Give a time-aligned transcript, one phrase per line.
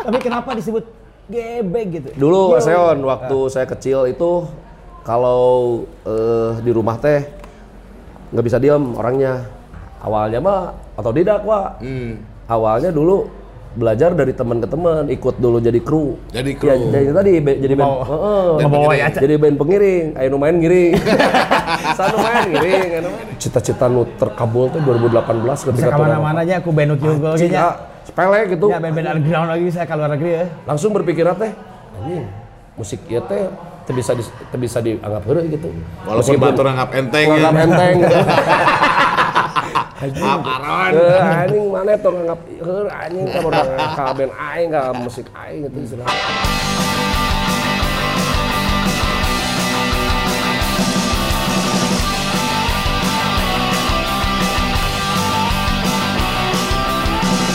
[0.00, 0.84] Tapi kenapa disebut
[1.28, 2.08] gebek gitu?
[2.16, 2.60] Dulu Yo.
[2.60, 4.48] Seon waktu saya kecil itu
[5.02, 7.24] kalau eh, di rumah teh
[8.30, 9.46] nggak bisa diem orangnya.
[10.00, 10.60] Awalnya mah
[10.96, 11.84] atau tidak pak.
[11.84, 12.24] Hmm.
[12.48, 13.28] Awalnya dulu
[13.70, 16.18] belajar dari teman ke teman, ikut dulu jadi kru.
[16.34, 16.90] Jadi Ya, kru.
[16.90, 18.46] jadi tadi be- jadi band, Mau- Heeh.
[18.58, 20.06] Band ya, jadi band pengiring.
[20.18, 20.92] Ayo main giring.
[21.98, 22.88] Sana main giring.
[22.90, 23.04] main.
[23.38, 25.94] Cita-cita nu terkabul tuh 2018 Bisa ketika
[26.34, 26.90] aja aku band
[27.62, 27.74] ah,
[28.10, 28.66] sepele gitu.
[28.68, 30.44] Ya band-band underground lagi saya ke luar negeri ya.
[30.66, 31.52] langsung berpikir teh
[31.96, 32.26] anjing
[32.74, 33.46] musik ieu teh
[33.86, 34.24] teu bisa di,
[34.58, 35.68] bisa dianggap heureuh gitu
[36.02, 37.34] Walaupun batur anggap enteng ya.
[37.38, 37.96] anggap enteng
[40.00, 40.92] Maaf Aron.
[40.96, 43.64] Eh, anjing mana tuh anggap heureuh anjing ka udah
[44.56, 46.00] aing ka musik aing gitu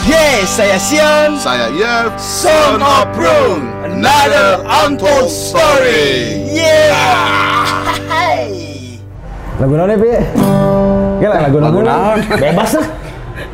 [0.06, 1.34] Yes, saya Sion.
[1.34, 6.46] Saya Yev, Son of Brun, another untold story.
[6.46, 6.94] Yeah.
[9.60, 10.10] Lagu naon ya, Pi?
[11.16, 12.20] Gila lagu Lagu naon?
[12.20, 12.38] naon?
[12.38, 12.86] Bebas lah.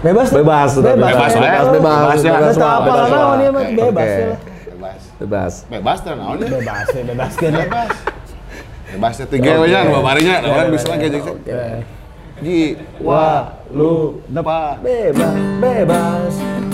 [0.02, 0.28] Bebas.
[0.28, 1.40] bebas sudah Bebas, bebas ya.
[1.40, 2.30] bebas bebas Bebas ya.
[2.34, 3.22] bebas Eta semua, apa bebas lah semua.
[3.22, 4.18] naon ieu mah bebas Oke.
[4.18, 4.34] ya.
[4.66, 5.00] Bebas.
[5.16, 6.46] bebas Bebas teh naon ya?
[6.50, 7.62] Bebas ya, bebaskeun lah.
[7.64, 7.90] Bebas.
[8.92, 11.26] Bebas teh tiga we nya dua barinya, naon bisa lagi jeung
[12.42, 14.74] Ji, Wah, lu depan.
[14.82, 16.32] bebas bebas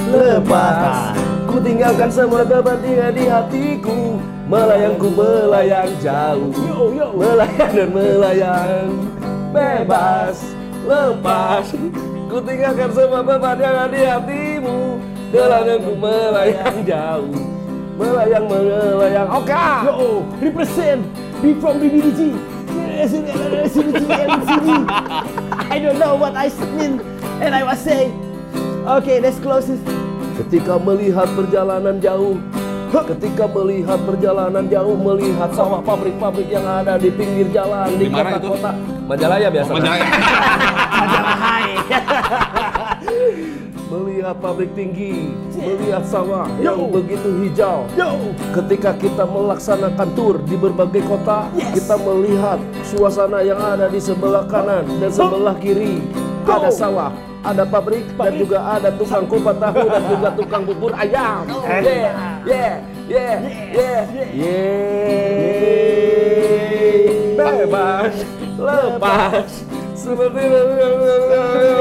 [0.09, 1.13] lepas.
[1.45, 4.17] Ku tinggalkan semua tempat tinggal di hatiku.
[4.49, 6.49] Melayang ku melayang jauh
[7.13, 8.89] melayang dan melayang.
[9.53, 10.41] Bebas
[10.89, 11.69] lepas.
[12.33, 14.97] Ku tinggalkan semua beban yang ada di hatimu.
[15.85, 17.37] Ku melayang jauh.
[18.01, 19.29] Melayang melayang.
[19.37, 19.53] Oke
[19.85, 21.05] Yo, represent.
[21.45, 22.58] Be from BBDG.
[25.69, 27.01] I don't know what I mean
[27.43, 28.11] and I was say.
[28.89, 29.81] Okay, let's close this.
[30.39, 32.39] Ketika melihat perjalanan jauh
[32.95, 38.71] Ketika melihat perjalanan jauh Melihat sawah pabrik-pabrik yang ada di pinggir jalan Di kota-kota
[39.11, 40.07] Majalaya biasa Majalaya.
[43.89, 47.89] Melihat pabrik tinggi Melihat sawah yang begitu hijau.
[47.97, 54.45] Yo, Ketika kita melaksanakan tur di berbagai kota Kita melihat suasana yang ada di sebelah
[54.49, 56.01] kanan dan sebelah kiri.
[56.49, 57.13] Ada sawah,
[57.45, 61.45] ada pabrik, dan juga ada tukang kupat tahu dan juga tukang bubur ayam.
[61.69, 63.37] Yeah, yeah, yeah,
[63.69, 64.89] yeah, yeah.
[67.37, 68.15] Bebas,
[68.57, 69.69] lepas.
[69.93, 70.41] Seperti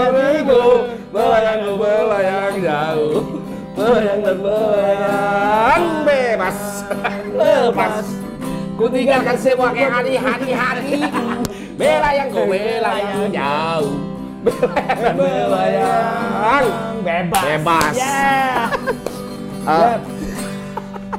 [0.04, 3.26] hatiku Melayang melayang jauh
[3.74, 6.58] Melayang dan melayang Bebas,
[7.34, 8.06] lepas
[8.78, 11.10] Ku tinggalkan semua hati-hatiku
[11.82, 13.98] Melayang ku melayang jauh
[15.18, 16.28] Melayang
[17.08, 17.44] bebas.
[17.44, 17.94] Bebas.
[17.96, 19.68] Yeah.
[19.68, 20.00] Ah.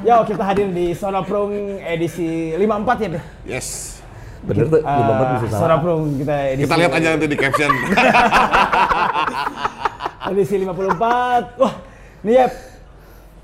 [0.01, 1.51] Yo, kita hadir di Sonoprung
[1.83, 3.19] edisi 54 ya, Be?
[3.45, 3.99] Yes.
[4.39, 7.71] Bener tuh, lima menit bisa salah Sonoprung kita edisi Kita lihat aja nanti di caption.
[10.27, 11.61] edisi 54.
[11.61, 11.73] Wah,
[12.27, 12.47] nih ya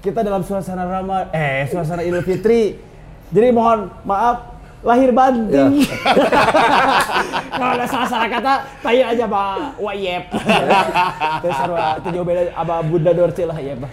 [0.03, 2.75] kita dalam suasana Ramadan eh suasana Idul Fitri.
[3.31, 4.55] Jadi mohon maaf
[4.85, 5.81] lahir banting.
[7.57, 8.53] Kalau ada salah-salah kata,
[8.85, 10.23] tanya aja Pak Wayep.
[11.41, 13.91] Terus sarua tujuh beda Aba Bunda Dorce lah ya Pak.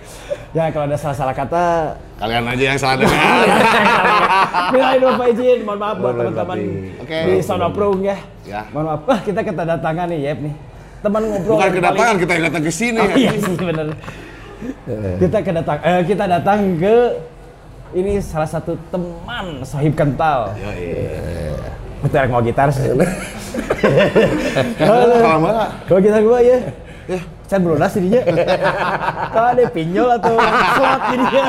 [0.52, 3.16] Ya kalau ada salah-salah kata, Kalian aja yang salah dengar.
[4.74, 6.58] Bila Bapak izin, mohon maaf buat teman-teman.
[7.00, 7.18] Oke.
[7.24, 8.18] di Sonoprung ya.
[8.44, 8.68] Ya.
[8.74, 9.00] Mohon maaf.
[9.08, 10.54] Wah, kita kedatangan nih Yep nih.
[11.02, 12.98] Teman ngobrol Bukan kedatangan, paling- kita yang datang ke sini.
[13.02, 13.88] Oh, iya sih bener.
[15.18, 16.94] kita kedatang eh, kita datang ke
[17.98, 20.54] ini salah satu teman Sohib Kental.
[20.54, 21.58] Yo, iya.
[21.98, 22.86] Betul mau gitar sih.
[24.78, 25.74] Kalau mana?
[25.90, 26.58] Kalau gitar gua ya.
[27.10, 27.18] Ya,
[27.50, 28.22] can belunas jadinya.
[29.34, 31.44] Kalau ada pinjol atau slot jadinya.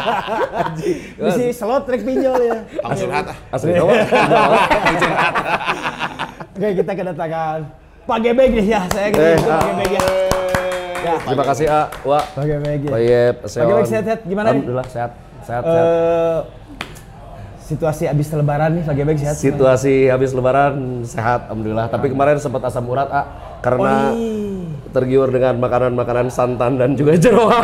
[1.21, 2.57] Bisa slot trek pinjol ya.
[2.97, 3.37] Surhat ah.
[3.53, 3.93] Asli kamu?
[6.53, 8.81] Oke, kita kedatangan Pak Gebeg ya.
[8.89, 9.63] Saya Eh, ketemu Pak ah.
[9.65, 10.03] Gebeg ya.
[11.03, 12.91] Ya, Terima kasih A, Wak, Pak Gebeg ya.
[12.91, 14.51] Bayep, Pak Gebeg sehat-sehat gimana nih?
[14.57, 15.85] Alhamdulillah sehat, sehat, sehat.
[15.85, 16.39] Eh,
[17.61, 19.35] situasi abis lebaran nih Pak Gebeg sehat?
[19.35, 21.87] Situasi habis lebaran sehat, Alhamdulillah.
[21.87, 23.21] Tapi kemarin sempat asam urat, A,
[23.59, 24.91] karena Oh, iya.
[24.91, 27.63] tergiur dengan makanan-makanan santan dan juga jeroan.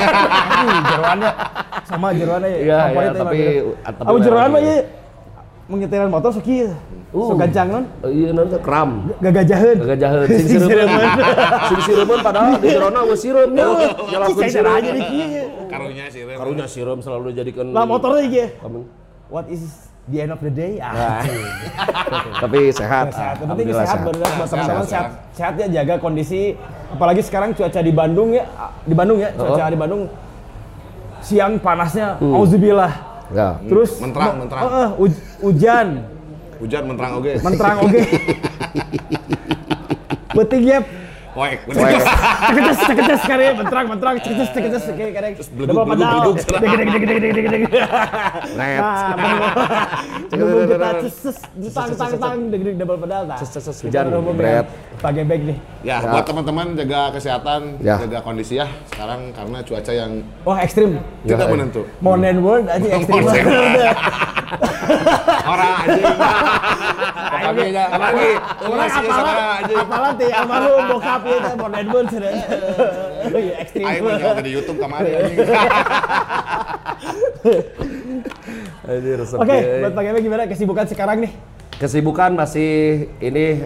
[0.85, 1.31] Jeroannya
[1.85, 2.57] sama jeroannya ya.
[2.57, 3.91] Iya, iya, ya, tapi- Pak.
[3.93, 4.75] tapi Aku jeroan mah ya
[5.65, 6.98] mengetiran motor sakit.
[7.09, 7.25] Uh.
[7.25, 9.09] So gancang non, Iya nanti kram.
[9.17, 9.77] gagajaheun.
[9.81, 10.89] Gagak jahat, sing sireun.
[11.65, 13.49] Sing sireun padahal di jerona geus sireun.
[13.49, 14.77] Nyalakeun Saya sireun.
[14.77, 15.45] aja nih kieu.
[15.65, 16.21] Karunya sih.
[16.21, 16.37] Rem.
[16.37, 18.53] Karunya sireun selalu dijadikan Lah motornya.
[18.61, 18.85] Kamu.
[19.25, 20.77] What is the end of the day?
[20.77, 20.93] Ah.
[20.93, 21.21] Nah,
[22.45, 23.09] tapi sehat.
[23.09, 23.35] sehat.
[23.37, 25.09] Yang penting Alhamdulillah sehat, benar Sehat, sehat, sehat.
[25.33, 26.53] Sehat ya jaga kondisi
[26.89, 28.45] apalagi sekarang cuaca di Bandung ya,
[28.81, 29.69] di Bandung ya, cuaca Oh.
[29.69, 30.01] di Bandung
[31.21, 32.93] siang panasnya, auzubillah.
[33.29, 33.61] Ya.
[33.61, 34.61] Terus Menterang, menterang.
[34.63, 35.87] Heeh, uj- hujan,
[36.59, 37.39] Hujan menterang oge.
[37.39, 38.03] menterang oge.
[40.35, 40.63] Penting
[41.45, 42.01] ya, Poek.
[42.49, 43.45] cekeces cekeces kare
[44.51, 46.59] cekeces kayak kadang beleduk, double beleduk, pedal.
[46.59, 47.63] Deg deg deg deg deg deg deg.
[48.59, 48.81] Net.
[49.15, 49.37] Bener.
[50.29, 51.37] Gebuk kita ceses
[51.71, 54.05] tang tang tang deg deg double pedal ces, ces, hujan,
[54.35, 54.65] bret.
[54.65, 54.65] dengan
[54.99, 55.57] Pakai bag nih.
[55.79, 57.95] Ya, buat teman-teman jaga kesehatan, Ya.
[58.03, 58.67] jaga kondisi ya.
[58.91, 60.11] Sekarang karena cuaca yang
[60.43, 60.99] Wah ekstrim.
[61.23, 61.51] tidak Ya.
[61.55, 61.81] menentu.
[62.03, 63.23] Modern world aja ekstrim.
[65.45, 66.05] Orang anjing.
[67.29, 68.27] Pokoknya lagi.
[68.59, 72.31] Orang Orang apalah, apalah teh almarhum bokap ya teh modern world sudah.
[73.29, 73.85] Iya, ekstrim.
[73.85, 75.37] Aing mah nyawa di YouTube kemarin anjing.
[78.89, 79.79] Ini resep Oke, ya.
[79.81, 81.31] buat Pak Gebe gimana kesibukan sekarang nih?
[81.77, 82.71] Kesibukan masih
[83.19, 83.63] ini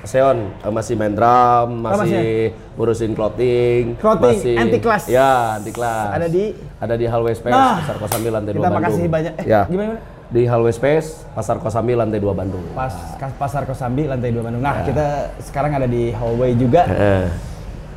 [0.00, 2.28] Seon eh, masih main drum, masih masih
[2.74, 5.04] ngurusin clothing, Clothing, masih anti class.
[5.06, 6.08] Ya, anti class.
[6.10, 8.80] Ada di- ada di Hallway Space, Nah, Pasar Kosambi lantai 2 Kita Bandung.
[8.80, 9.32] makasih banyak.
[9.36, 9.60] Eh, ya.
[9.66, 9.96] gimana?
[9.96, 10.19] gimana?
[10.30, 12.62] Di Hallway Space, Pasar Kosambi lantai 2 Bandung.
[12.70, 12.94] Pas
[13.34, 14.62] Pasar Kosambi lantai 2 Bandung.
[14.62, 14.70] Ya.
[14.70, 15.06] Nah, kita
[15.42, 16.86] sekarang ada di hallway juga.
[16.86, 17.26] Eh,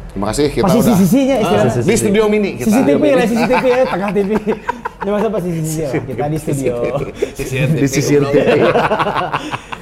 [0.10, 1.70] Terima kasih kita Pas udah sisi-sisinya istilahnya.
[1.70, 1.90] sisi-sisi.
[1.90, 2.70] di studio mini kita.
[2.70, 4.32] CCTV lah, CCTV ya, tengah TV.
[5.04, 6.74] Ini masa pas sisi-sisi ya, kita di studio.
[7.74, 8.14] di sisi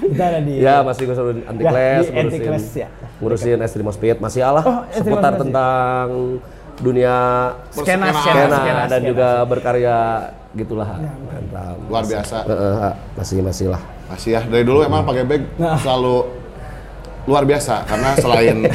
[0.01, 2.87] kita ada di Ya, masih ngurusin anti Ya, class, di anti class, ya.
[3.19, 6.07] ngurusin Estrimo Speed, masih alah Oh, seputar tentang
[6.81, 7.15] dunia
[7.69, 9.07] skena, skena, skena skena, dan skena.
[9.07, 9.97] juga berkarya
[10.53, 10.89] gitulah.
[11.29, 12.37] Tentang Luar biasa.
[12.43, 13.81] Eh, masih masih lah.
[14.07, 15.77] Masih ya dari dulu emang pakai bag Nah.
[15.77, 16.41] selalu
[17.21, 18.65] luar biasa karena selain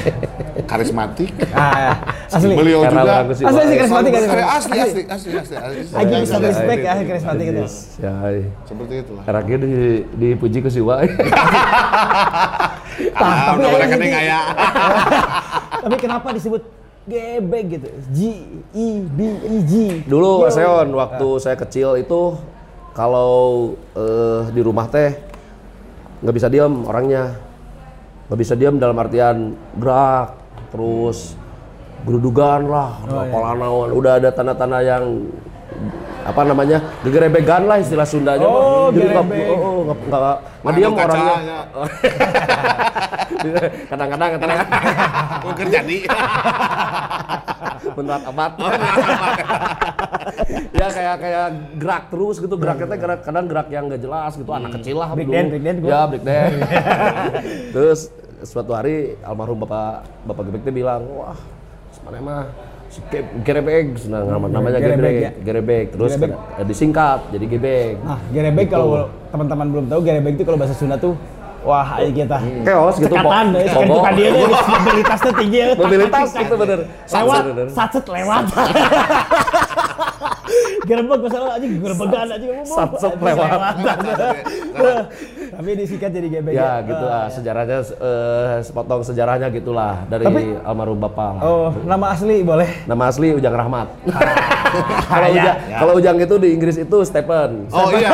[0.65, 1.99] karismatik, Ah,
[2.31, 2.55] asli.
[2.55, 5.55] beliau Karena juga Asli Wah, karismatik asli asli asli asli asli.
[5.59, 5.81] asli.
[5.91, 6.87] Aji Asli, bisa asli, respect asli.
[6.87, 7.65] ya karismatik itu.
[7.99, 8.39] Ya, ay.
[8.63, 9.23] Seperti itulah.
[9.27, 9.71] Eraknya di,
[10.17, 11.11] dipuji ke si Wai.
[13.13, 14.23] Ah, tapi udah aing rekening gitu.
[14.23, 14.41] aya.
[15.83, 16.63] Tapi kenapa disebut
[17.07, 17.89] gebek gitu?
[18.11, 18.19] G
[18.75, 19.73] E B E G.
[20.05, 20.51] Dulu Yo.
[20.51, 22.35] Seon waktu saya kecil itu
[22.93, 25.15] kalau eh, di rumah teh
[26.21, 27.37] nggak bisa diam orangnya
[28.27, 30.35] nggak bisa diam dalam artian gerak
[30.75, 31.39] terus
[32.03, 35.31] gerudugan lah Oh, pola naon udah ada tanda-tanda yang
[36.27, 38.63] apa namanya gegerebegan lah istilah Sundanya mah.
[38.87, 41.35] Oh, Jadi nggak- oh, oh, nggak nggak nggak diam orangnya.
[43.91, 44.51] kadang-kadang kadang
[45.43, 45.97] Mungkin jadi.
[47.97, 48.53] menurut amat.
[50.77, 51.47] Ya kayak kayak
[51.81, 52.55] gerak terus gitu.
[52.61, 54.51] Geraknya teh gerak kadang gerak yang gak jelas gitu.
[54.53, 56.57] Anak kecil lah Break dance, break dance ya break dance.
[57.75, 58.01] Terus
[58.45, 61.39] suatu hari almarhum bapak bapak gebek bilang wah
[62.05, 62.45] mana mah
[63.43, 65.31] gerebek nah, nama- namanya Gerebek, gerebek ya.
[65.43, 66.31] gerebek terus Gerebek.
[66.33, 68.73] kada- disingkat jadi gebek Nah, gerebek Gitu.
[68.73, 68.89] kalau
[69.29, 71.15] teman-teman belum tahu gerebek itu kalau bahasa Sunda tuh
[71.61, 72.39] wah ayo kita.
[72.63, 73.99] Chaos gitu, Cekatan, eh, pogo.
[73.99, 75.67] bukan dia mobilitasnya tinggi ya.
[75.83, 78.45] mobilitas itu bener Lewat, satset lewat.
[80.83, 83.51] Gerebek masalah aja gerebegan aja Aduh, lewat.
[85.57, 86.53] Tapi disingkat jadi gebek.
[86.53, 91.43] ya gitu lah sejarahnya eh, sepotong sejarahnya gitulah dari Tapi- almarhum bapak lah.
[91.43, 92.69] Oh, nama asli boleh.
[92.85, 93.89] Nama asli Ujang Rahmat.
[95.11, 97.67] kalau Ya, Ujang, kalau Ujang itu di Inggris itu Stephen.
[97.71, 98.11] Oh iya,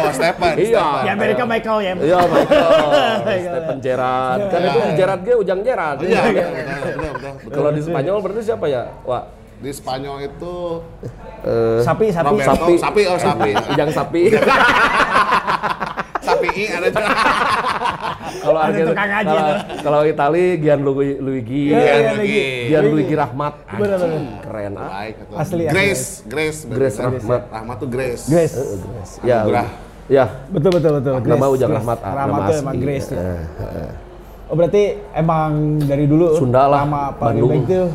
[0.00, 0.54] oh Stephen.
[0.56, 0.84] Iya.
[1.02, 1.92] Di Amerika Michael ya.
[1.94, 2.70] Iya Michael,
[3.50, 4.40] Stephen Gerrard.
[4.48, 5.98] Kan itu Gerrard ge Ujang Gerrard.
[6.00, 7.50] Iya, iya, betul, betul, betul.
[7.50, 8.82] Kalau di Spanyol berarti siapa ya?
[9.02, 9.22] Wah,
[9.64, 10.54] Di Spanyol itu
[11.40, 12.28] eh, Sapi, sapi.
[12.28, 12.74] Roberto, Sapi.
[12.76, 13.50] sapi, oh sapi.
[13.72, 14.22] Ujang Sapi.
[16.24, 17.08] sapi i ada juga.
[18.44, 19.58] Kalau Ada Argen- tukang ngaji kalau- tuh.
[19.80, 21.62] Kalau Itali Gianluigi Luigi.
[21.72, 21.80] Iya,
[22.20, 22.44] iya.
[22.70, 23.54] Gianluigi Rahmat.
[24.42, 24.88] Keren ah.
[25.32, 25.64] Asli, asli.
[25.68, 26.96] Grace, Grace, Grace.
[26.98, 27.48] Rahmat.
[27.48, 28.24] Rahmat tuh Grace.
[28.28, 28.56] Grace.
[29.20, 29.44] Ya.
[29.44, 29.68] Anugerah.
[30.04, 31.12] Ya, Betul betul betul.
[31.16, 31.80] nama Grace, Ujang Grace.
[31.80, 31.98] Rahmat.
[31.98, 32.84] ah, Rahmat nama tuh emang asli.
[32.84, 33.08] Grace.
[34.54, 37.50] Oh berarti emang dari dulu Sunda lah, nama Pak Bandung.
[37.50, 37.86] Gebek tuh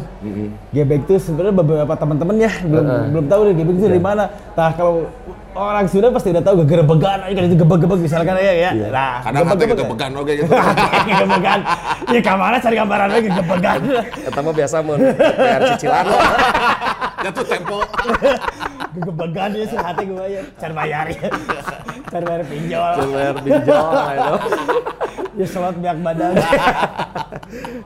[0.75, 2.85] Gebek tuh sebenarnya beberapa teman-teman ya belum
[3.15, 3.87] belum tahu nih Gebek itu Iya.
[3.87, 4.23] dari mana.
[4.59, 5.07] Nah kalau
[5.59, 8.69] orang Sunda pasti udah tahu gegerebegan aja kan itu gebek-gebek misalkan ya ya.
[8.71, 8.87] Iya.
[8.89, 9.87] Nah, Kadang kita ya.
[9.87, 10.51] began oke gitu.
[11.07, 11.59] gegerebegan.
[12.07, 13.79] Ya kamar cari gambaran lagi gegerebegan.
[14.23, 16.05] Eta mah biasa mun PR cicilan.
[17.25, 17.79] Jatuh tempo.
[18.89, 20.41] gegerebegan ya sih hati gue ya.
[20.55, 21.27] Cari bayar ya.
[22.07, 22.93] Cari bayar pinjol.
[23.05, 24.35] Bayar pinjol itu.
[25.35, 26.33] Ya selot biak badan.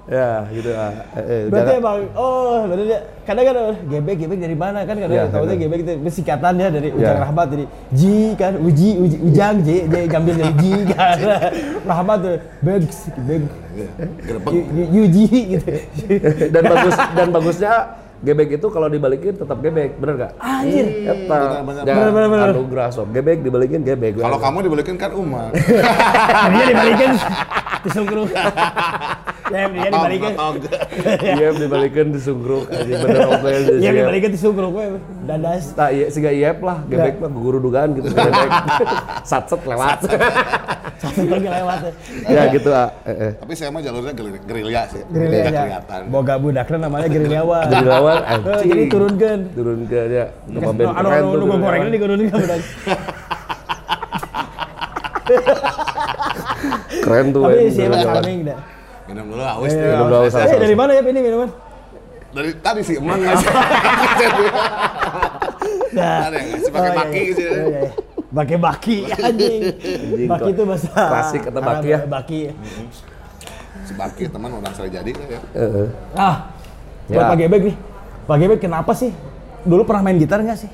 [0.05, 0.91] Ya, gitu ah.
[1.15, 3.55] Eh, eh, Berarti jangan- emang, oh berarti dia, kadang kan
[3.87, 5.55] gebek gebek dari mana kan kadang Iya, tahu iya.
[5.55, 7.23] gebek itu singkatan ya dari Ujang Iya.
[7.23, 11.17] Rahmat dari Ji kan Uji Uji Ujang J dia ngambil dari Ji kan
[11.89, 12.83] Rahmat tuh beg
[13.23, 13.41] beg
[14.93, 15.25] Yuji
[15.57, 15.71] gitu.
[16.53, 17.73] dan bagus dan bagusnya
[18.23, 20.31] gebek itu kalau dibalikin tetap gebek, bener gak?
[20.39, 21.11] Anjir.
[21.11, 22.47] Eta, bener, bener, bener, bener.
[22.55, 24.15] anugerah sok gebek dibalikin gebek.
[24.15, 25.51] Kalau kamu dibalikin kan umat.
[26.55, 27.11] Dia dibalikin
[27.83, 28.29] Disungkruk.
[29.43, 30.33] Ya, dia dibalikin.
[31.35, 34.85] Iya dibalikin disungkruk anjing bener oke Iya, dibalikin disungkruk we.
[35.23, 35.75] Dadas.
[35.75, 38.49] Tak iya siga iep lah, gebek mah guru dugaan gitu gebek.
[39.29, 39.99] Satset lewat.
[40.97, 41.79] Satu lagi lewat.
[42.25, 42.87] ya gitu ah.
[43.03, 43.31] Eh, eh.
[43.35, 45.03] Tapi saya mah jalurnya geril- gerilya sih.
[45.05, 45.61] Gerilya aja.
[45.61, 46.01] kelihatan.
[46.07, 47.65] Boga budakna namanya gerilyawan.
[47.67, 48.63] Jadi lawan Eh, anjing.
[48.63, 49.37] Jadi turunkan.
[49.53, 50.25] Turunkeun ya.
[50.47, 51.27] Nama Anu band anu keren tuh.
[51.29, 51.99] anu Gerilyawan.
[51.99, 52.61] gorengnya budak.
[56.99, 57.43] Keren tuh.
[57.43, 58.15] Tapi sih emang Gerilyawan.
[58.17, 58.59] calming dah.
[59.03, 59.83] Minum dulu haus nih.
[59.85, 61.49] minum dulu, Saya- Eh, dari mana ya ini minuman?
[62.31, 63.49] Dari tadi sih emang ngasih.
[65.93, 66.25] Nah.
[66.25, 67.29] Ada yang ngasih pakai Oh, baki iya.
[67.29, 67.51] gitu ya.
[67.53, 67.91] Iya, iya.
[68.33, 69.61] Pakai baki anjing.
[70.25, 71.99] Baki itu bahasa Klasik kata baki ya.
[72.03, 72.39] Baki.
[73.83, 75.39] Si Baki teman orang saya jadi ya.
[75.53, 75.87] Heeh.
[76.17, 76.49] Ah.
[77.05, 77.29] Buat Ya.
[77.29, 77.75] Pak Gebek nih.
[78.25, 79.11] Pak Gebek kenapa sih?
[79.61, 80.71] Dulu pernah main gitar nggak sih?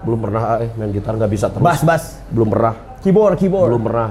[0.00, 1.60] Belum pernah eh main gitar nggak bisa terus.
[1.60, 2.04] Bass, bass.
[2.30, 2.72] Belum pernah.
[3.02, 3.68] Keyboard, keyboard.
[3.68, 4.10] Belum pernah.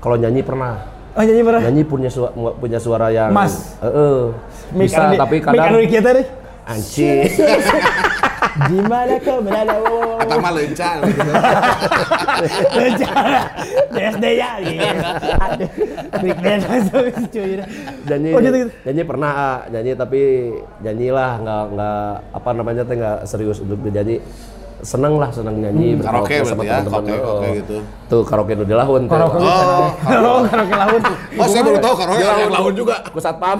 [0.00, 0.80] Kalau nyanyi pernah.
[1.12, 1.60] Oh, nyanyi pernah?
[1.68, 3.76] Nyanyi punya suara, punya suara yang Mas.
[3.84, 4.32] Heeh.
[4.72, 6.26] Mic bisa di- tapi kadang di kita nih.
[6.64, 7.26] anjing.
[8.70, 9.74] Gimana kau berada?
[10.20, 11.32] Kata mah lencang gitu.
[12.72, 13.40] Bicara
[13.94, 14.50] DSD ya.
[14.58, 14.80] gitu.
[16.20, 16.62] Big band
[17.30, 17.50] cuy.
[18.06, 18.72] nyanyi Oh gitu gitu.
[18.84, 19.58] nyanyi pernah ah.
[19.68, 20.20] nyanyi tapi
[20.80, 22.02] nyanyilah nggak nggak
[22.32, 24.18] apa namanya teh nggak serius untuk nyanyi
[24.82, 27.18] seneng lah seneng nyanyi Hmm, karaoke berarti ya, karaoke, Oh.
[27.20, 27.76] karaoke gitu.
[28.06, 31.02] tuh karaoke nu dilahun teh Karaoke Oh, Oh, karaoke laut.
[31.36, 32.96] Oh, saya baru tahu karaoke ada yang laun juga.
[33.06, 33.58] ku satpam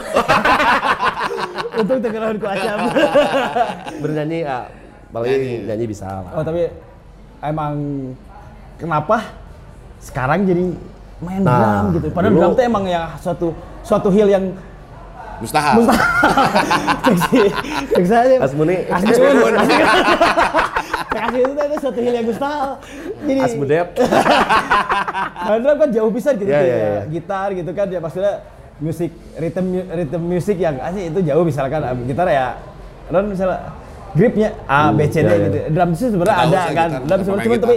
[1.80, 2.78] Untung terkenal ku acam.
[3.96, 4.64] bernyanyi ah
[5.08, 6.72] paling nyanyi bisa lah Oh, tapi
[7.40, 7.74] emang
[8.76, 9.16] kenapa
[9.98, 10.72] sekarang jadi
[11.20, 12.06] main Nah, drum gitu?
[12.10, 14.44] Padahal dulu- drum tuh emang ya suatu suatu hil yang
[15.40, 15.88] Mustahil.
[17.00, 17.48] cek sih,
[17.90, 18.36] cek saja.
[18.38, 18.76] Asmuni.
[18.84, 19.40] Asmuni.
[21.10, 22.70] Asli itu tuh suatu hil yang mustahil.
[23.26, 23.88] Jadi asmudep
[25.46, 27.02] main drum kan jauh bisa gitu, kayak iya, iya.
[27.10, 28.34] gitar gitu kan ya maksudnya
[28.78, 32.48] musik rhythm rhythm musik yang asli itu jauh misalkan ah, gitar ya
[33.10, 33.58] dan misalnya
[34.14, 35.58] gripnya A B C D iya, gitu.
[35.74, 36.70] Drum itu sebenarnya ada kan.
[36.70, 37.66] gitar, Drum sebenarnya gitar.
[37.66, 37.76] tapi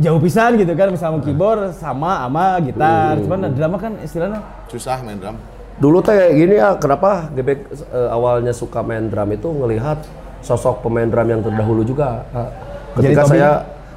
[0.00, 3.12] jauh pisan gitu kan misalnya keyboard sama sama gitar.
[3.20, 4.40] Cuman drum kan istilahnya
[4.70, 5.36] Susah main drum.
[5.74, 10.06] dulu teh kayak gini ya kenapa Gebek eh, awalnya suka main drum itu ngelihat
[10.44, 12.48] sosok pemain drum yang terdahulu juga Ah,
[12.94, 13.32] ketika Tobing?
[13.32, 13.50] saya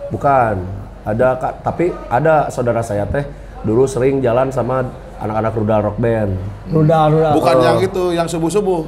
[0.07, 0.55] bukan
[1.03, 3.27] ada kak tapi ada saudara saya teh
[3.59, 4.87] dulu sering jalan sama
[5.17, 6.31] anak-anak rudal rock band
[6.67, 7.33] rudal rudal.
[7.33, 8.81] Bukan yang itu, yang subuh-subuh.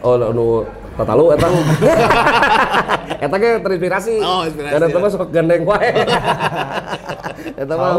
[0.00, 0.46] oh nu
[0.94, 1.46] tatalu eta
[3.24, 5.00] eta ge terinspirasi Oh, inspirasi, dan eta ya.
[5.00, 5.90] mah sok gandeng wae
[7.62, 7.90] eta mah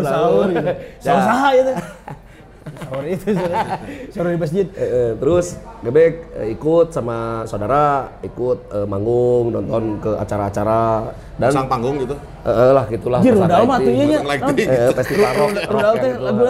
[0.00, 0.48] Sahur,
[0.98, 1.72] sahur saha itu.
[2.74, 3.28] Sahur itu
[4.10, 4.66] sahur- di masjid.
[4.74, 5.46] Eh, eh, terus
[5.80, 12.14] Gebek eh, ikut sama saudara ikut eh, manggung nonton ke acara-acara dan Pasang panggung gitu.
[12.16, 14.18] eh, eh, lah gitulah Jir rudal mah tuh iya.
[14.18, 16.44] Eh, festival rock, rock gitu lagu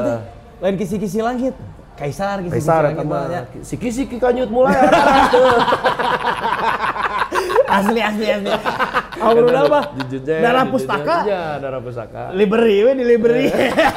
[0.63, 1.55] lain kisi-kisi langit.
[1.95, 2.83] Kaisar kisi-kisi Kaisar
[3.63, 4.75] siki-siki kanyut mulai
[7.75, 8.51] Asli asli asli.
[9.19, 9.85] Oh rudal mah.
[9.99, 11.17] Jujujnya, Darah pustaka.
[11.27, 12.23] Iya, darah pustaka.
[12.31, 13.47] Library we di library.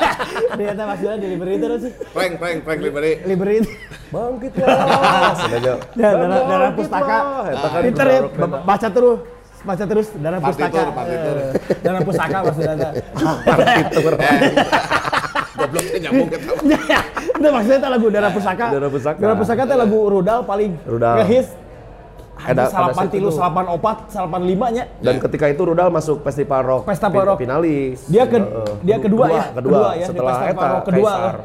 [0.58, 1.94] Ternyata maksudnya di library terus sih.
[2.10, 3.14] Prank, prank, prank library.
[3.24, 3.58] Library.
[4.10, 4.52] Bangkit.
[4.58, 4.66] Ya,
[6.18, 7.18] darah, darah pustaka.
[7.46, 8.20] kan ya,
[8.66, 9.20] baca terus.
[9.58, 10.82] Baca terus darah pustaka.
[10.94, 11.36] partitur.
[11.38, 12.90] Eh, Darah pustaka maksudnya.
[13.46, 14.14] Partitur.
[15.58, 16.56] Goblok saya nyambung ke tahu.
[16.70, 17.02] Ya,
[17.34, 18.66] itu maksudnya itu lagu Darah Pusaka.
[18.70, 19.18] Darah Pusaka.
[19.18, 21.16] Darah Pusaka itu lagu rudal paling Rudal.
[21.26, 21.50] ngehits.
[22.40, 24.84] Ada- salapan tilu, salapan opat, salapan limanya.
[25.00, 26.82] Dan ketika itu Rudal masuk festival rock.
[26.86, 27.38] Festival fin- rock.
[27.40, 27.98] Finalis.
[28.06, 28.42] Dia ke-
[28.82, 29.44] dia kedua ya?
[29.50, 31.12] Kedua, Kedua ya, di setelah festival eta rock kedua.
[31.12, 31.36] Kaisar.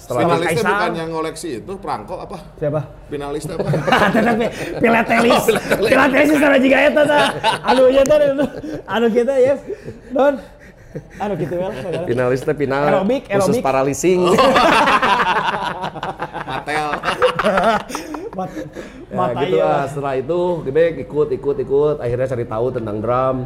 [0.00, 0.72] Setelah Finalisnya Kaisar.
[0.72, 2.36] bukan yang ngoleksi itu, perangko apa?
[2.56, 2.80] Siapa?
[3.06, 3.68] Finalisnya apa?
[4.16, 4.36] Tetap
[4.82, 5.44] Pilatelis.
[5.78, 7.26] Pilatelis secara juga eta tah.
[7.62, 8.44] Anu nya teh anu
[8.86, 9.54] anu kita ya.
[10.10, 10.34] Don.
[11.16, 11.68] Anu gitu ya.
[12.02, 13.62] Finalis teh final Aerobik, khusus aerobik.
[13.62, 14.20] paralising.
[16.50, 16.86] Matel.
[18.40, 18.56] Mat-
[19.12, 19.64] ya, Mata gitu iya.
[19.66, 19.82] lah.
[19.84, 23.36] Setelah itu Gebek ikut ikut ikut akhirnya cari tahu tentang drum.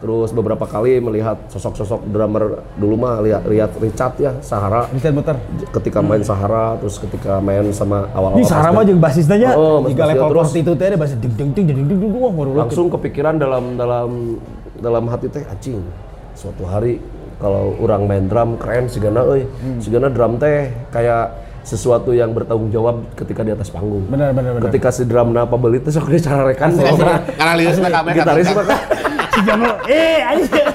[0.00, 5.36] Terus beberapa kali melihat sosok-sosok drummer dulu mah lihat lihat Richard ya Sahara Bisa muter.
[5.70, 9.50] ketika main Sahara terus ketika main sama awal-awal Ini Sarah pas mah jeung basisnya nya.
[9.52, 10.56] Oh, Jika level terus.
[10.56, 14.40] itu teh ada basis ding ding ding ding ding ding wah langsung kepikiran dalam dalam
[14.74, 15.84] dalam hati teh acing
[16.32, 16.96] suatu hari
[17.36, 19.84] kalau orang main drum keren sigana euy Hmm.
[19.84, 21.28] sigana drum teh kayak
[21.70, 24.62] sesuatu yang bertanggung jawab ketika di atas panggung Benar benar benar.
[24.66, 27.04] ketika si drum na apa beli teh sok dicararekan Asli, asli.
[27.30, 28.66] Karena lihatnya kabeh gitaris katakan.
[28.66, 28.80] mah
[29.30, 30.66] Si Jamal, eh anjing.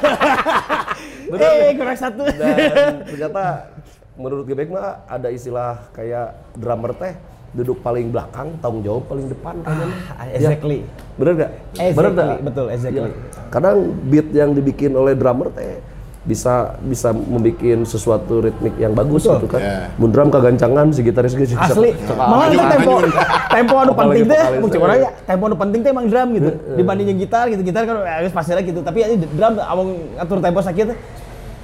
[1.35, 2.23] Eh kurang satu.
[2.31, 3.43] dan ternyata
[4.15, 7.11] menurut Gebek mah ada istilah kayak drummer teh
[7.51, 9.55] duduk paling belakang tanggung jawab paling depan.
[9.65, 10.83] Ah, exactly.
[11.15, 11.51] bener gak?
[11.73, 12.37] Exactly, bener gak?
[12.43, 12.99] betul, exactly.
[13.01, 13.15] Iya.
[13.47, 15.79] Kadang beat yang dibikin oleh drummer teh
[16.25, 19.45] bisa bisa membuat sesuatu ritmik yang bagus Betul.
[19.45, 19.61] gitu kan.
[19.61, 19.77] Ya.
[20.01, 21.93] Mun drum kagancangan si gitaris geus Asli.
[22.17, 22.93] Malah itu tempo
[23.53, 24.85] tempo anu penting teh, vokalis, mau cek eh.
[24.89, 26.49] orang ya, tempo anu penting teh emang drum gitu.
[26.75, 28.79] Dibanding yang gitar gitu, gitar kan ya, pasti lah gitu.
[28.81, 30.97] Tapi ini drum among ngatur tempo sakit teh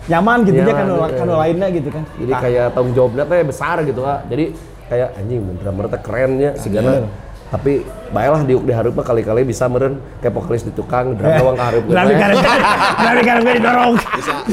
[0.10, 2.04] nyaman gitu dia kan kan lainnya gitu kan.
[2.22, 4.22] Jadi kayak tanggung jawabnya teh besar gitu ah.
[4.30, 4.54] Jadi
[4.94, 7.10] kayak anjing mun drummer teh kerennya sigana.
[7.52, 7.84] Tapi
[8.16, 11.66] baiklah diuk di hareup mah kali-kali bisa meureun kayak vokalis di tukang drum doang ka
[11.68, 11.84] hareup.
[11.84, 13.94] Drum karena drum karena gue didorong.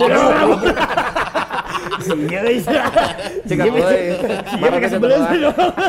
[0.00, 0.60] Didorong.
[2.06, 2.84] Iya, iya.
[3.44, 3.76] Cek aku.
[3.76, 5.72] Iya, sebelah didorong.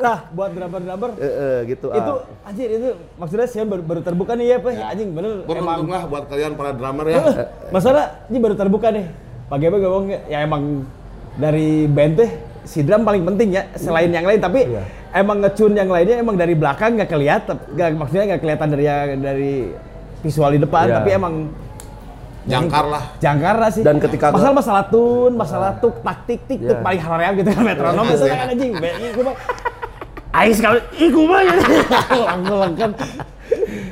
[0.00, 2.00] Nah, buat drummer-drummer Heeh gitu ah.
[2.00, 2.12] itu
[2.48, 2.88] anjir itu
[3.20, 4.72] maksudnya sih baru, baru terbuka nih ya, Pak.
[4.96, 7.20] Anjing bener emang Beruntunglah buat kalian para drummer ya.
[7.68, 9.12] Masalah ini baru terbuka nih.
[9.52, 10.88] Pak Gebe ngomong ya emang
[11.36, 12.30] dari band teh
[12.62, 14.82] si drum paling penting ya selain yang lain tapi Iya.
[15.14, 18.84] emang ngecun yang lainnya emang dari belakang nggak kelihatan nggak maksudnya nggak kelihatan dari
[19.16, 19.54] dari
[20.20, 20.96] visual di depan Iya.
[20.96, 21.34] tapi emang
[22.42, 23.04] Jangkar lah.
[23.18, 26.80] jangkar lah sih Dan ketika- masalah masalah tun masalah tuk tak tik Iya.
[26.80, 29.36] paling haream gitu kan metronom itu kan anjing Be- iku mah
[30.30, 31.62] Ais kalau iku mah gitu.
[32.16, 32.90] Langsung kan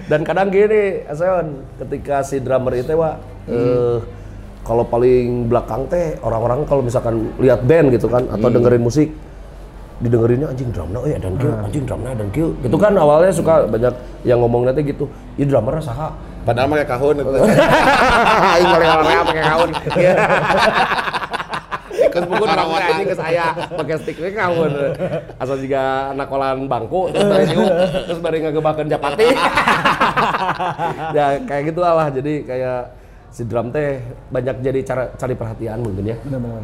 [0.06, 3.98] Dan kadang gini, Aseon, ketika si drummer itu wah eh,
[4.68, 9.08] kalau paling belakang teh orang-orang kalau misalkan lihat band gitu kan atau dengerin musik
[9.98, 13.90] didengerinnya anjing drumnya eh dan kieu anjing drumnya dan kieu gitu kan awalnya suka banyak
[14.22, 15.08] yang ngomong nanti gitu
[15.40, 16.12] ya drummernya saha.
[16.46, 17.30] Padahal pakai kahun itu.
[18.54, 19.44] aing paling orang pakai
[22.08, 22.88] Kes pukul drumnya Karawatan.
[22.94, 23.44] anjing ke saya
[23.74, 24.72] pakai stick we kaun.
[25.42, 27.44] Asal juga anak kolan bangku terus bari
[28.06, 29.28] terus bari ngagebakeun japati.
[31.16, 32.80] Ya kayak gitu lah jadi kayak
[33.28, 34.00] si drum teh
[34.32, 36.16] banyak jadi cara cari perhatian mungkin ya.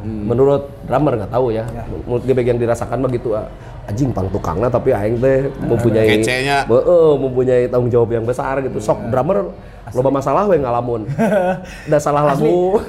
[0.04, 1.64] Menurut drummer nggak tahu ya,
[2.08, 3.46] menurut gebek yang dirasakan begitu ah,
[3.84, 6.64] anjing pang tukangna tapi aing teh mempunyai Kecenya.
[6.64, 8.80] Heeh, mempunyai tanggung jawab yang besar gitu.
[8.80, 9.52] Sok drummer
[9.92, 11.04] loba masalah we ngalamun.
[11.88, 12.80] Udah salah lagu.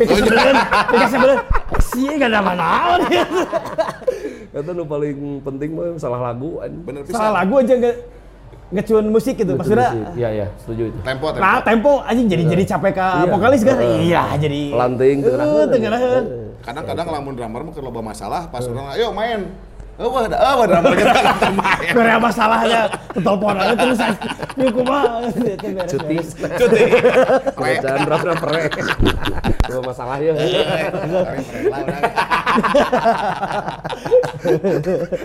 [1.91, 2.97] Sih gak ada mana
[4.55, 6.63] itu nu paling penting mah salah lagu.
[6.87, 7.75] Bener salah lagu aja
[8.65, 11.41] nggak ngecun musik gitu maksudnya iya iya setuju itu Tempo, tempo.
[11.45, 13.29] Nah, tempo anjing jadi jadi capek ke Iya.
[13.29, 13.77] vokalis kan?
[13.77, 13.99] Heeh.
[14.09, 15.67] Iya, jadi Lanting, teu ngeraheun.
[15.69, 16.23] Eh, ngeraheun.
[16.65, 19.53] Kadang-kadang lamun drummer mah loba masalah pas orang ayo main.
[19.95, 21.91] Oh, wah, da- oh, drummer kita kata main.
[21.95, 22.81] Korea masalahnya
[23.15, 23.99] telepon aja terus
[24.55, 26.15] Itu beres, cuti.
[26.51, 26.81] Cuti.
[27.55, 28.61] bacaan drummer pere
[29.65, 30.35] Dua masalah ya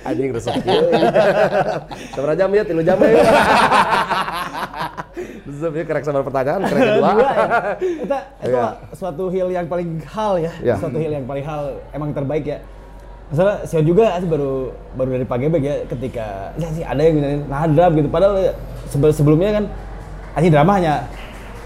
[0.04, 0.54] anjing resep.
[2.12, 2.62] Sabaraha jam ya?
[2.62, 3.10] 3 jam ya.
[5.42, 7.10] Resep ya kerek sabar pertanyaan, kerek kedua.
[7.10, 7.46] Dua, ya.
[7.80, 8.66] Itu itu Iya.
[8.94, 10.52] suatu hal yang paling hal ya.
[10.62, 10.74] Iya.
[10.78, 12.58] Suatu hal yang paling hal emang terbaik ya.
[13.30, 17.62] Masalah saya juga sih baru baru dari Gebek ya ketika ya sih ada yang nah
[17.62, 18.52] drum gitu padahal ya,
[18.90, 19.64] sebel- sebelumnya kan
[20.34, 20.94] anjing drama hanya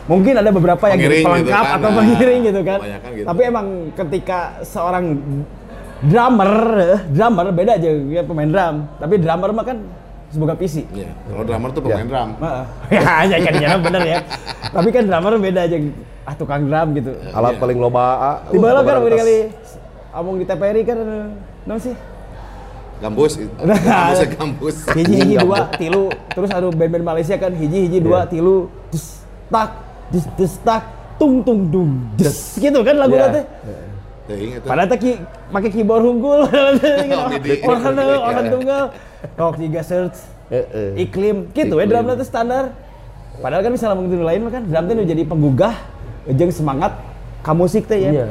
[0.04, 2.78] mungkin ada beberapa yang jadi Pengiring gitu pelengkap kan, atau nah, pengiring gitu kan.
[2.84, 3.26] gitu.
[3.32, 5.04] Tapi emang ketika seorang
[6.04, 8.74] drummer, eh, drummer beda aja ya pemain drum.
[9.00, 9.78] Tapi drummer mah kan
[10.28, 10.84] semoga PC.
[10.92, 12.28] Iya, kalau drummer tuh pemain drum.
[12.44, 12.64] Heeh.
[13.00, 14.18] ya, ya kan ya bener ya.
[14.68, 15.76] Tapi kan drummer beda aja
[16.28, 17.12] ah tukang drum gitu.
[17.32, 18.04] Alat paling loba.
[18.20, 19.36] ah, Tiba lah kan kali
[20.14, 20.98] omong di TPRI kan
[21.64, 21.96] non sih.
[23.02, 23.32] Gambus.
[23.42, 23.50] itu.
[23.58, 24.76] Gambusnya gambus.
[24.94, 29.70] Hiji hiji dua tilu terus ada band-band Malaysia kan hiji hiji dua tilu dus tak
[30.08, 30.82] dus dus tak
[31.20, 33.28] tung tung dung dus gitu kan lagu Iya.
[33.32, 33.44] teh.
[34.24, 34.66] Teuing eta.
[34.72, 35.10] Padahal ki
[35.52, 36.48] make keyboard unggul.
[37.68, 38.84] Orang orang tunggal.
[39.36, 40.20] Rock tiga search
[40.52, 41.08] Heeh.
[41.08, 42.76] iklim gitu ya drum itu standar
[43.40, 45.74] padahal kan misalnya mungkin lain kan drum nu jadi penggugah
[46.28, 46.92] jeung semangat
[47.40, 48.26] ka musik teh ya Iya.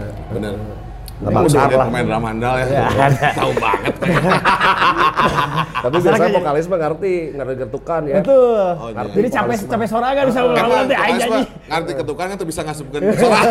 [1.24, 1.88] Besar dia lah.
[1.88, 2.66] pemain drum handal ya.
[2.68, 2.86] Ya.
[3.40, 3.94] Tahu banget.
[5.84, 8.16] Tapi biasanya vokalis mah ngerti, ngerti gertukan ya.
[8.18, 9.04] betul Oh, iya.
[9.06, 13.02] jadi capek capek sorangan bisa nanti vokalis aja nih ngerti ketukan kan tuh bisa ngasupkeun
[13.14, 13.42] suara.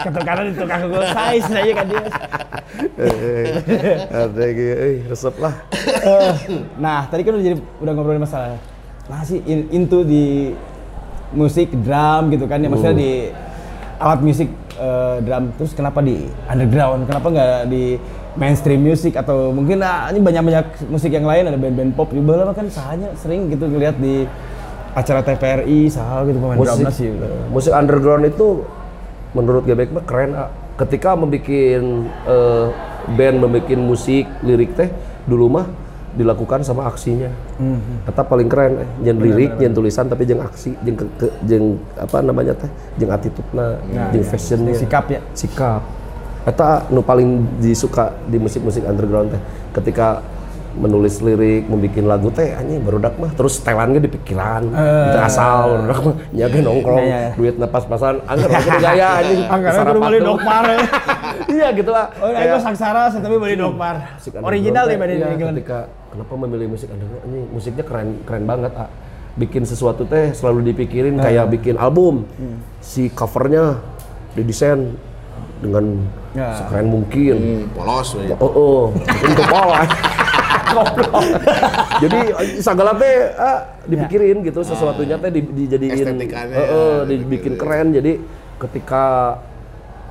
[0.00, 2.02] ketukaran itu kang gue size aja kan dia
[4.10, 5.54] Ada gitu, eh resep lah.
[6.00, 6.34] Eh,
[6.76, 8.56] nah tadi kan udah jadi udah ngobrolin masalah
[9.06, 10.54] nah sih in- into di
[11.30, 13.12] musik drum gitu kan ya maksudnya di
[13.96, 14.48] alat musik
[14.80, 17.04] eh, drum terus kenapa di underground?
[17.04, 18.00] Kenapa nggak di
[18.40, 19.20] mainstream music?
[19.20, 22.66] Atau mungkin ah, ini banyak banyak musik yang lain ada band-band pop juga lah kan
[22.72, 24.24] sahanya sering gitu ngeliat di
[24.90, 27.08] acara TVRI sah gitu pemain musik, drumnya sih.
[27.54, 28.66] musik underground itu
[29.30, 30.50] menurut Gebek mah keren ah.
[30.74, 32.66] ketika membuat eh,
[33.14, 34.90] band membuat musik lirik teh
[35.30, 35.66] dulu mah
[36.10, 37.30] dilakukan sama aksinya
[38.02, 38.88] kata paling keren eh.
[39.02, 43.10] jeung lirik jeung tulisan tapi jeung aksi jeung ke, ke- jeung apa namanya teh jeung
[43.10, 43.78] attitude-na
[44.10, 45.82] jeung fashionnya sikap ya sikap
[46.42, 49.42] eta nu paling disuka di musik-musik underground teh
[49.72, 50.18] ketika
[50.70, 55.98] menulis lirik, membuat lagu teh anjing barudak mah terus setelannya di pikiran, itu asal barudak
[55.98, 57.30] mah nyaga nongkrong, Iya, iya.
[57.34, 59.40] duit pas-pasan, anggar waktu gaya anjing.
[59.50, 60.64] Anggaran sarapan kudu beli dokmar.
[61.50, 62.06] Iya gitu lah.
[62.22, 64.14] Oh, Kayak- itu saksara, tapi beli dokmar.
[64.14, 64.94] musik Original iya,
[65.34, 65.42] ini.
[65.42, 68.90] ketika kenapa memilih musik underground ini musiknya keren keren banget ah
[69.32, 71.24] bikin sesuatu teh selalu dipikirin Nah.
[71.24, 72.58] kayak bikin album Hmm.
[72.78, 73.78] si covernya
[74.32, 74.94] didesain
[75.60, 76.54] dengan Ya.
[76.56, 78.26] sekeren mungkin Hmm, polos we.
[78.32, 78.84] oh, oh
[79.20, 79.86] untuk pola
[82.02, 82.18] jadi
[82.58, 87.10] segala teh ah, dipikirin gitu sesuatunya teh di, dijadiin Estetikanya, eh, eh, gitu.
[87.16, 88.12] dibikin keren jadi
[88.58, 89.04] ketika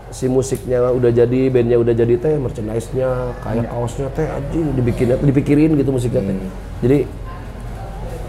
[0.09, 5.71] si musiknya udah jadi bandnya udah jadi teh merchandise-nya kayak kaosnya teh anjing dibikinnya dipikirin
[5.75, 6.35] gitu musiknya teh
[6.81, 6.97] jadi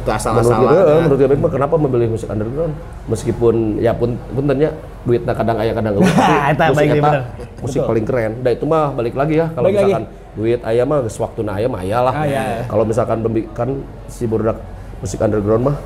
[0.00, 0.60] Itu menurut asal-asalan.
[0.64, 0.96] gue, ya.
[0.98, 2.72] menurut gue mah kenapa memilih musik underground
[3.04, 4.72] meskipun ya pun puntennya
[5.04, 6.16] duitnya kadang ayah kadang enggak
[6.56, 7.12] tapi musik baik eta
[7.60, 9.84] musik paling keren nah itu mah balik lagi ya kalau Balik lagi.
[9.84, 12.62] misalkan duit ayah mah geus waktuna aya mah aya lah Ah, iya, iya.
[12.64, 13.18] kalau misalkan
[13.52, 13.68] kan
[14.08, 14.56] si budak
[15.00, 15.76] musik underground mah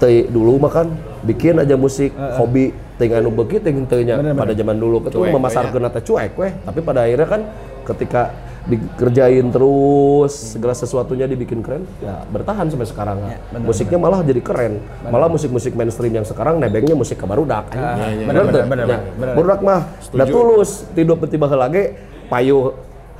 [0.00, 0.88] teu dulu mah kan
[1.22, 4.16] bikin aja musik hobi teu anu beuki teu teu nya.
[4.16, 6.52] Bener, pada zaman dulu itu memasarkeun eta cuek weh.
[6.64, 7.42] Tapi pada akhirnya kan
[7.84, 8.22] ketika
[8.60, 13.18] dikerjain terus segala sesuatunya dibikin keren ya bertahan sampai sekarang.
[13.60, 14.80] Musiknya malah jadi keren.
[15.08, 19.34] Malah musik-musik mainstream yang sekarang nebengnya musik ke barudak iya, bener bener, bener, Ya, bener.
[19.36, 19.80] barudak mah
[20.16, 20.88] da tulus.
[20.96, 21.96] Tidur tiba heula ge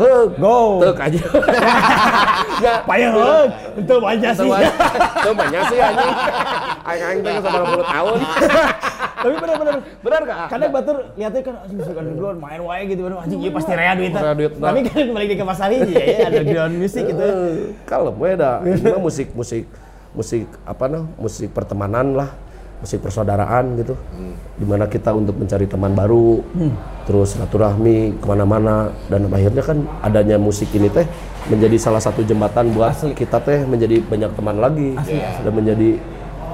[0.01, 0.81] heug Go.
[0.81, 1.21] teuk aja
[2.61, 4.49] ya Payah heug, itu banyak sih.
[4.49, 6.15] Itu banyak sih anjing.
[6.85, 8.19] Aing-aing teh sama 20 tahun.
[9.21, 9.75] Tapi bener-bener.
[10.01, 10.49] Benar kak?
[10.49, 13.93] Kadang batur lihatnya kan anjing musik underground main wae gitu baru anjing ieu pasti rea
[13.97, 14.21] duitnya.
[14.21, 14.53] Rea duit.
[14.57, 17.27] Tapi kan balik ke pasar hiji ya, underground musik gitu.
[17.85, 18.65] Kalem we dah.
[18.65, 21.05] Ini mah musik apa nah?
[21.21, 22.31] Musik pertemanan lah.
[22.81, 23.93] Musik persaudaraan gitu.
[24.57, 26.41] Di mana kita untuk mencari teman baru.
[27.11, 31.03] Terus silaturahmi ke mana-mana dan akhirnya kan adanya musik ini teh
[31.51, 34.95] menjadi salah satu jembatan buat kita teh menjadi banyak teman lagi
[35.43, 35.99] dan menjadi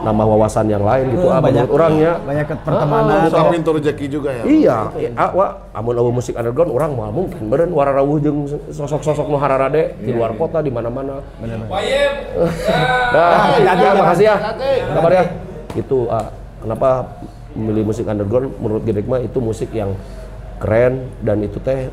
[0.00, 1.28] nambah wawasan yang lain gitu.
[1.28, 3.28] Ah, banyak orangnya banyak ke pertemanan.
[3.28, 4.42] Buka pintu rezeki juga ya.
[4.48, 4.78] Iya,
[5.12, 9.92] ah, wah, amun amun musik underground orang mah mungkin beren wararawuh jeung sosok-sosok nu hararade
[10.00, 11.20] di luar kota di mana-mana.
[11.36, 11.68] Nah,
[13.60, 14.36] ya, makasih ya.
[14.88, 15.24] Kabar ya.
[15.76, 16.32] Itu ah,
[16.64, 17.12] kenapa
[17.52, 19.92] memilih musik underground menurut Gedek mah itu musik yang
[20.56, 21.88] keren dan itu teh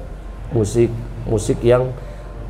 [0.52, 0.89] musik
[1.23, 1.89] musik yang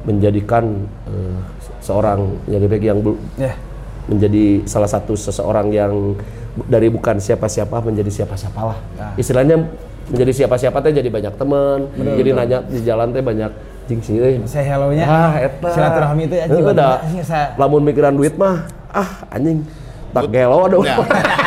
[0.04, 1.38] menjadikan eh,
[1.80, 3.00] seorang ya Gedek yang
[3.36, 3.56] Ya.
[4.04, 6.20] menjadi salah satu seseorang yang
[6.68, 8.78] dari bukan siapa-siapa menjadi siapa-siapa lah.
[9.16, 9.64] Istilahnya
[10.06, 13.52] menjadi siapa-siapa teh jadi banyak teman, jadi nanya di jalan teh banyak
[13.84, 14.36] jing sih euy.
[14.44, 15.06] Saya hello-nya.
[15.08, 15.70] Ah, eta.
[15.72, 16.64] Silaturahmi anjing.
[17.24, 19.64] Sa- Lamun mikiran duit mah, ah anjing
[20.12, 20.84] tak gelo aduh.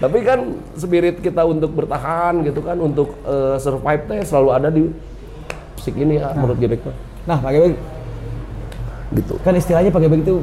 [0.00, 0.38] Tapi kan
[0.74, 4.88] spirit kita untuk bertahan gitu kan, untuk eh, survive teh selalu ada di
[5.76, 6.96] musik ini ya, menurut Gebek mah.
[7.28, 7.74] Nah, Pak Gebek,
[9.10, 9.34] Gitu.
[9.42, 10.38] kan istilahnya Pak Gebek itu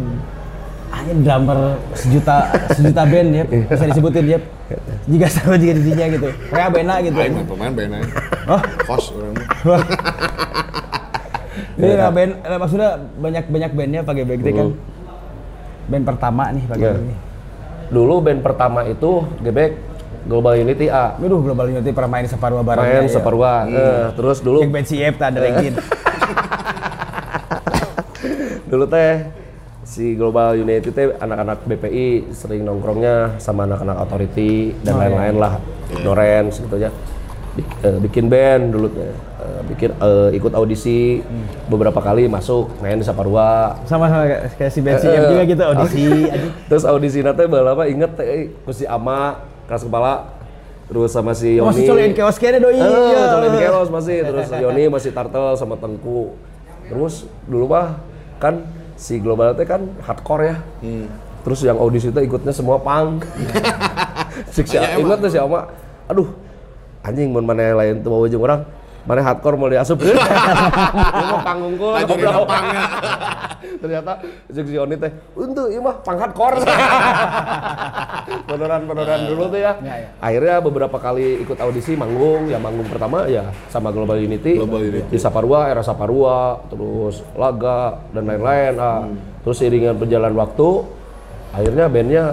[0.88, 1.60] hanya drummer
[1.96, 4.40] sejuta sejuta band ya, bisa disebutin ya.
[5.08, 6.28] Jika sama jika didinya gitu.
[6.52, 7.16] Kayak bena gitu.
[7.16, 8.12] Mah pemain aing.
[8.48, 9.48] Oh, Kos urang mah.
[11.78, 14.68] Jadi nah, band maksudnya banyak banyak bandnya Pak Gebek itu kan.
[15.88, 16.84] Band pertama nih Pak Hmm.
[16.84, 16.94] Ya.
[17.88, 19.72] Dulu band pertama itu Gebek
[20.24, 21.16] Global Unity A.
[21.16, 22.84] Aduh, Global Unity pernah main separuh bareng.
[22.84, 23.64] Main seperwa.
[23.64, 25.74] Eh, terus dulu Yang band CF tak ada rankin.
[28.68, 29.24] dulu teh
[29.82, 35.54] si Global Unity teh anak-anak BPI sering nongkrongnya sama anak-anak Authority dan Oh, lain-lain lah.
[36.04, 36.92] Lawrence gitu ya.
[37.56, 39.12] Bik- bikin band dulu teh.
[39.58, 41.26] Eh, bikin eh, ikut audisi
[41.66, 43.74] beberapa kali masuk main di Saparua.
[43.90, 46.06] Sama sama kayak kayak si band CF Eh, juga gitu audisi.
[46.70, 50.38] Terus audisi nanti lama inget teh eh, ku si Ama keras kepala
[50.88, 51.68] terus sama si Oh, Yoni.
[51.68, 52.78] masih colokin keos kene doi.
[52.78, 53.22] Eh, Iya.
[53.28, 56.38] colin keos masih terus Yoni masih Turtle sama Tengku.
[56.88, 57.98] Terus dulu mah
[58.38, 58.62] kan
[58.96, 60.56] si Global teh kan hardcore ya.
[61.44, 63.26] Terus yang audisi itu ikutnya semua punk.
[64.54, 65.66] si si inget tuh si Ama,
[66.06, 66.30] aduh
[67.02, 68.64] anjing mun mana lain tuh mau ujung orang
[69.08, 70.14] mana hardcore mau diasup Ini
[71.32, 72.84] mah panggungku di lapangnya.
[73.78, 74.12] ternyata
[74.50, 76.58] si Yoni teh untuk ini mah pang hardcore
[78.50, 79.74] beneran beneran dulu tuh ya.
[79.86, 80.10] Ya, ya.
[80.20, 85.10] akhirnya beberapa kali ikut audisi manggung ya manggung pertama ya sama Global Unity, Global Unity.
[85.14, 89.06] di Saparua era Saparua terus Laga dan lain-lain ah.
[89.06, 89.18] Hmm.
[89.46, 90.70] terus iringan berjalan waktu
[91.54, 92.26] akhirnya bandnya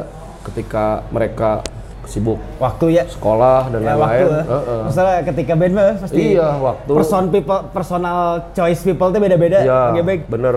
[0.45, 1.65] ketika mereka
[2.07, 3.05] sibuk Waktu ya.
[3.07, 4.41] sekolah dan Ya, lain-lain waktu.
[4.47, 4.81] heeh.
[4.87, 6.93] Masalah ketika band mah pasti Iya, waktu.
[6.93, 8.19] person people personal
[8.53, 9.59] choice people tuh beda-beda.
[9.61, 10.21] ya Pak Gebek.
[10.29, 10.57] bener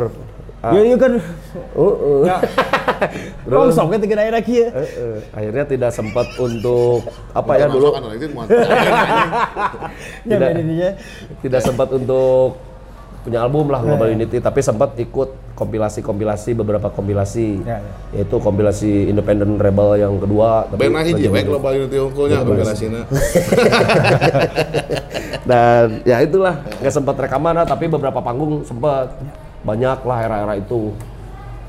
[0.68, 1.22] Yo yo kan
[1.78, 2.26] uh-uh.
[2.26, 2.42] ya.
[3.46, 4.68] Terus- Rongsok kan daerah kieu.
[4.68, 7.94] Eh, eh, akhirnya tidak sempat untuk apa ya dulu.
[10.26, 10.92] Ya Tidak.
[11.40, 12.58] tidak sempat untuk
[13.24, 17.92] punya album lah Global Unity tapi sempat ikut kompilasi-kompilasi beberapa kompilasi Ya, ya.
[18.16, 23.02] yaitu kompilasi Independent Rebel yang kedua tapi Ben hiji lagi- we global unity unggulnya kombinasina.
[25.44, 29.16] dan ya itulah nggak sempat rekaman lah, tapi beberapa panggung sempat
[29.64, 30.94] banyak lah era-era itu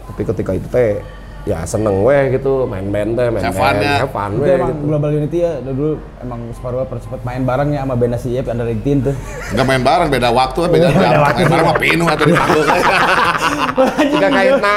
[0.05, 1.01] tapi ketika itu teh
[1.45, 3.97] ya seneng weh gitu main band teh main Have band fun ya.
[3.99, 4.83] have fun Itu weh gitu.
[4.85, 5.89] Global Unity ya dulu
[6.23, 9.15] emang separuh pernah sempat main bareng ya sama band si Yep under 18 tuh.
[9.55, 11.11] Enggak main bareng beda waktu beda jam.
[11.23, 12.67] Main bareng mah pinuh atau di panggung.
[14.11, 14.75] jika kaitna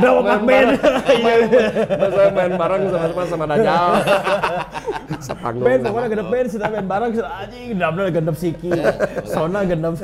[0.00, 0.68] Udah opak band.
[2.00, 3.90] masa main bareng sama-sama sama Dajjal
[5.20, 8.70] sepanggung Band sama gendep band sudah main bareng sudah anjing gendap gendep siki.
[9.28, 9.94] Sona gendep.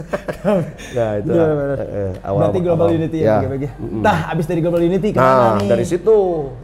[0.92, 1.78] ya itu Iya, bener.
[1.78, 2.98] Eh, eh, awal Berarti Global awal.
[2.98, 3.26] Unity Ya.
[3.40, 3.64] ya, GBG.
[4.02, 5.68] Nah, abis dari Global Unity ke mana nah nih?
[5.70, 6.16] dari situ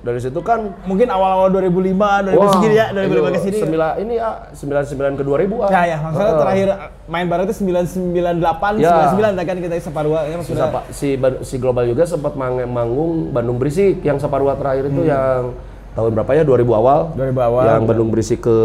[0.05, 3.52] dari situ kan Mungkin awal-awal 2005, 2000 segini ya, 2005 ke sini.
[3.55, 5.69] Sembilan ini ya 99 ke 2000 ah.
[5.69, 6.41] Ya ya, maksudnya Heeh.
[6.41, 6.69] terakhir
[7.05, 9.11] main bareng itu 998, Ya.
[9.11, 10.63] 99 kan kita separuh ya maksudnya.
[10.65, 11.09] Sapa- si,
[11.43, 15.53] si Global juga sempat mang- manggung Bandung Berisik yang separuh terakhir itu yang
[15.93, 17.65] tahun berapa ya 2000 awal 2000 awal.
[17.67, 18.59] yang Bandung Berisik ke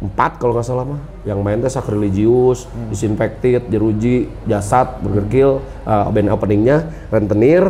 [0.00, 5.52] empat kalau nggak salah mah yang main teh Sacrilegious, Disinfected, Jeruji, Jasad, Burger Kill,
[5.84, 7.68] uh, band openingnya Rentenir,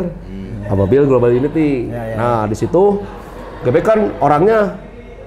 [0.63, 1.91] sama Bill Global Unity.
[1.91, 2.15] Ya, ya.
[2.15, 3.03] Nah di situ
[3.61, 4.79] GBK kan orangnya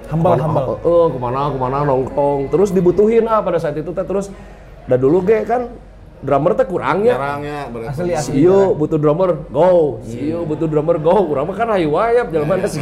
[0.05, 0.75] Humble, ke mana, humble.
[0.81, 4.29] eh, ke mana ke mana nongkrong terus dibutuhin ah pada saat itu teh terus
[4.85, 5.65] dan dulu ge kan
[6.25, 7.13] drummer teh kurangnya
[7.69, 8.01] berarti.
[8.01, 8.33] Asli asli.
[8.41, 10.01] Iyo butuh drummer, go.
[10.01, 11.21] Si Iyo butuh drummer, go.
[11.21, 12.81] Urang mah kan hayu wayap, jalan mana sih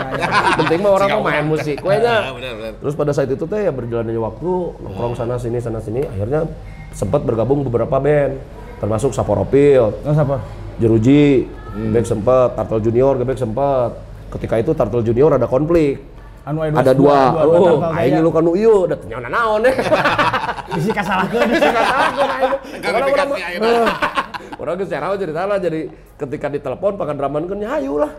[0.60, 2.28] Penting mah orang mah main musik, we nya.
[2.36, 2.72] benar benar.
[2.84, 4.50] Terus pada saat itu teh ya berjalannya waktu
[4.84, 6.44] nongkrong sana sini sana sini, akhirnya
[6.92, 8.36] sempat bergabung beberapa band,
[8.84, 10.36] termasuk Saporopil, Nggak siapa?
[10.76, 13.90] Jeruji, Gebek sempet, Turtle Junior, Gebek sempet.
[14.28, 16.02] Ketika itu Turtle Junior ada konflik.
[16.44, 19.72] Anu Ada dua, dua, oh, dua, aing lu kan ieu, da teu naon deh.
[20.76, 21.48] Bisi kasalahkeun.
[22.84, 23.80] Klarifikasi akhirnya.
[24.60, 25.88] Orang geus cerah cerita lah jadi
[26.20, 28.12] ketika ditelepon pakai draman kan hayu lah.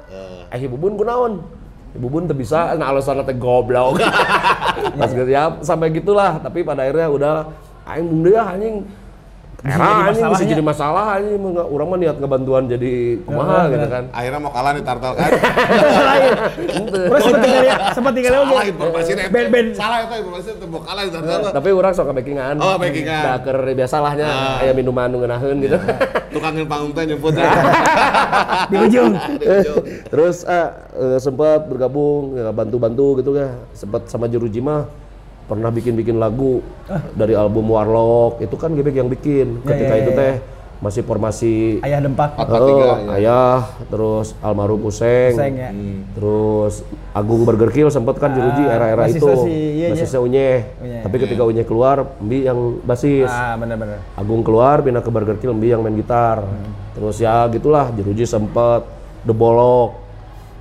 [0.49, 1.45] Eh ibu bun kunaon?
[1.93, 4.01] Ibu bun teu bisa nah alasan teh goblok.
[4.99, 7.33] Pas gitu ya sampai gitulah tapi pada akhirnya udah
[7.93, 8.89] aing mun deui anjing
[9.65, 12.93] Jadi anjing bisa jadi masalah anjing mah nggak- urang mah niat ngebantuan jadi
[13.25, 14.03] kumaha gitu kan.
[14.13, 15.29] Akhirnya mau kalah nih tartal kan.
[16.85, 18.69] Terus sempat tinggal ya, sempat tinggal Salah oke.
[18.69, 19.11] informasi.
[19.33, 21.39] Band band Salah itu informasi itu mau kalah nih tartal.
[21.49, 22.55] Tapi orang sok backingan.
[22.61, 23.23] Oh, backingan.
[23.25, 24.27] Da keur biasalahnya
[24.61, 25.77] aya minuman nu ngeunaheun gitu.
[26.29, 27.49] Tukangin panggung teh nyebut ya.
[28.71, 29.13] di ujung.
[30.13, 33.57] Terus ah, eh, sempat bergabung ya bantu-bantu gitu ya.
[33.73, 35.04] Sempat sama Jeruji mah
[35.45, 36.61] pernah bikin-bikin lagu
[37.13, 38.41] dari album Warlock.
[38.41, 39.61] Itu kan Gebek yang bikin.
[39.61, 40.33] Ya, Ketika ya, itu ya, teh
[40.75, 42.35] masih formasi Ayah dempak.
[42.35, 43.11] Oh, tiga, ya.
[43.15, 45.71] ayah, terus almarhum Useng, Useng, ya.
[46.11, 46.83] terus
[47.15, 49.87] Agung Burger Kill sempat kan Jeruji Ah, era-era basisnya itu, iya, iya.
[49.95, 50.59] basisnya Unyeh.
[50.83, 51.01] Unyeh.
[51.07, 53.31] Tapi ketika Unyeh keluar, Mbi yang basis.
[53.31, 54.03] Ah, benar-benar.
[54.19, 56.43] Agung keluar pindah ke Burger Kill Mbi yang main gitar.
[56.91, 58.83] Terus ya gitulah Jeruji sempet
[59.23, 60.04] The Bolok.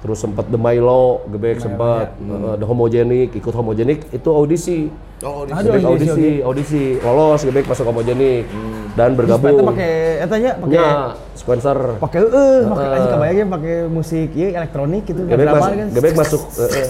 [0.04, 4.92] Terus sempet The Milo, Gebek sempet uh, The Homogenic, ikut Homogenic itu audisi.
[5.24, 8.44] Oh, di Aduh, Gebek audisi, audisi, audisi, lolos Gebek masuk Homogenic
[8.92, 9.56] dan bergabung.
[9.56, 10.88] Sepatu pakai eta nya pakai Ya,
[11.32, 11.78] sequencer.
[11.96, 15.88] pakai eueuh, pakai aja kebayangnya pakai musik ieu elektronik gitu Gebek masuk, kan.
[15.88, 16.42] Gebek masuk.
[16.52, 16.88] eh, eh.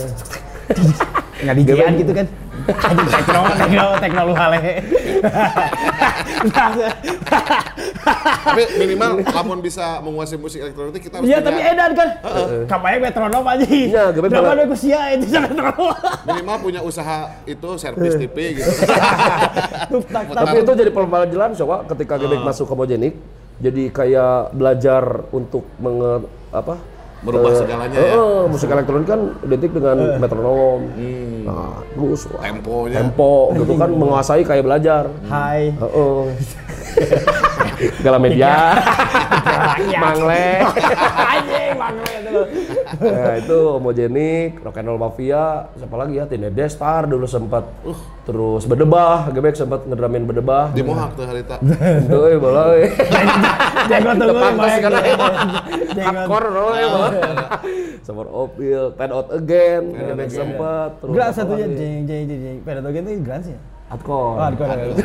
[1.47, 2.27] Nggak dijian gitu kan.
[2.65, 4.81] Anjing tekno, tekno, tekno lu hale.
[8.45, 12.09] Tapi minimal lamun bisa menguasai musik elektronik kita harus Iya tapi edan kan.
[12.65, 13.65] Kabayang metronom aja.
[13.69, 15.93] Iya, gebek Drama ku sia itu sama metronom.
[16.25, 18.71] minimal punya usaha itu servis TV gitu.
[20.33, 23.15] Tapi itu jadi pelajaran coba ketika Gebek masuk Homogenic
[23.61, 26.75] jadi kayak belajar untuk menge, apa?
[27.25, 28.15] Merubah eh, segalanya eh, ya.
[28.15, 30.81] eh, musik elektronik kan identik dengan metronom.
[31.45, 32.97] Nah, terus Temponya.
[33.01, 35.09] tempo gitu kan menguasai kayak belajar.
[35.25, 35.73] Hai.
[35.73, 36.23] Heeh.
[37.99, 38.77] Segala media,
[39.83, 39.99] Iya.
[39.99, 40.47] mangle.
[41.33, 41.75] Anjing
[42.25, 42.43] itu.
[43.01, 46.25] Nah, itu homogenik, rock and roll mafia, siapa lagi ya?
[46.29, 47.67] Teenage Star dulu sempat.
[48.25, 50.73] Terus bedebah, Gebek sempat ngedramin bedebah.
[50.73, 51.61] Di Mohak tuh harita.
[51.61, 52.73] Itu eh bola.
[53.91, 54.93] Jenggot tunggu kan Jenggot.
[55.95, 57.09] hardcore no eh bola.
[58.05, 60.91] Summer of Bill, Pad Out Again, Gebek sempat.
[61.05, 62.57] Apa satunya jeng jeng jeng jeng.
[62.65, 63.61] Pada togen itu Grans ya?
[63.85, 64.37] Hardcore.
[64.37, 64.97] Oh.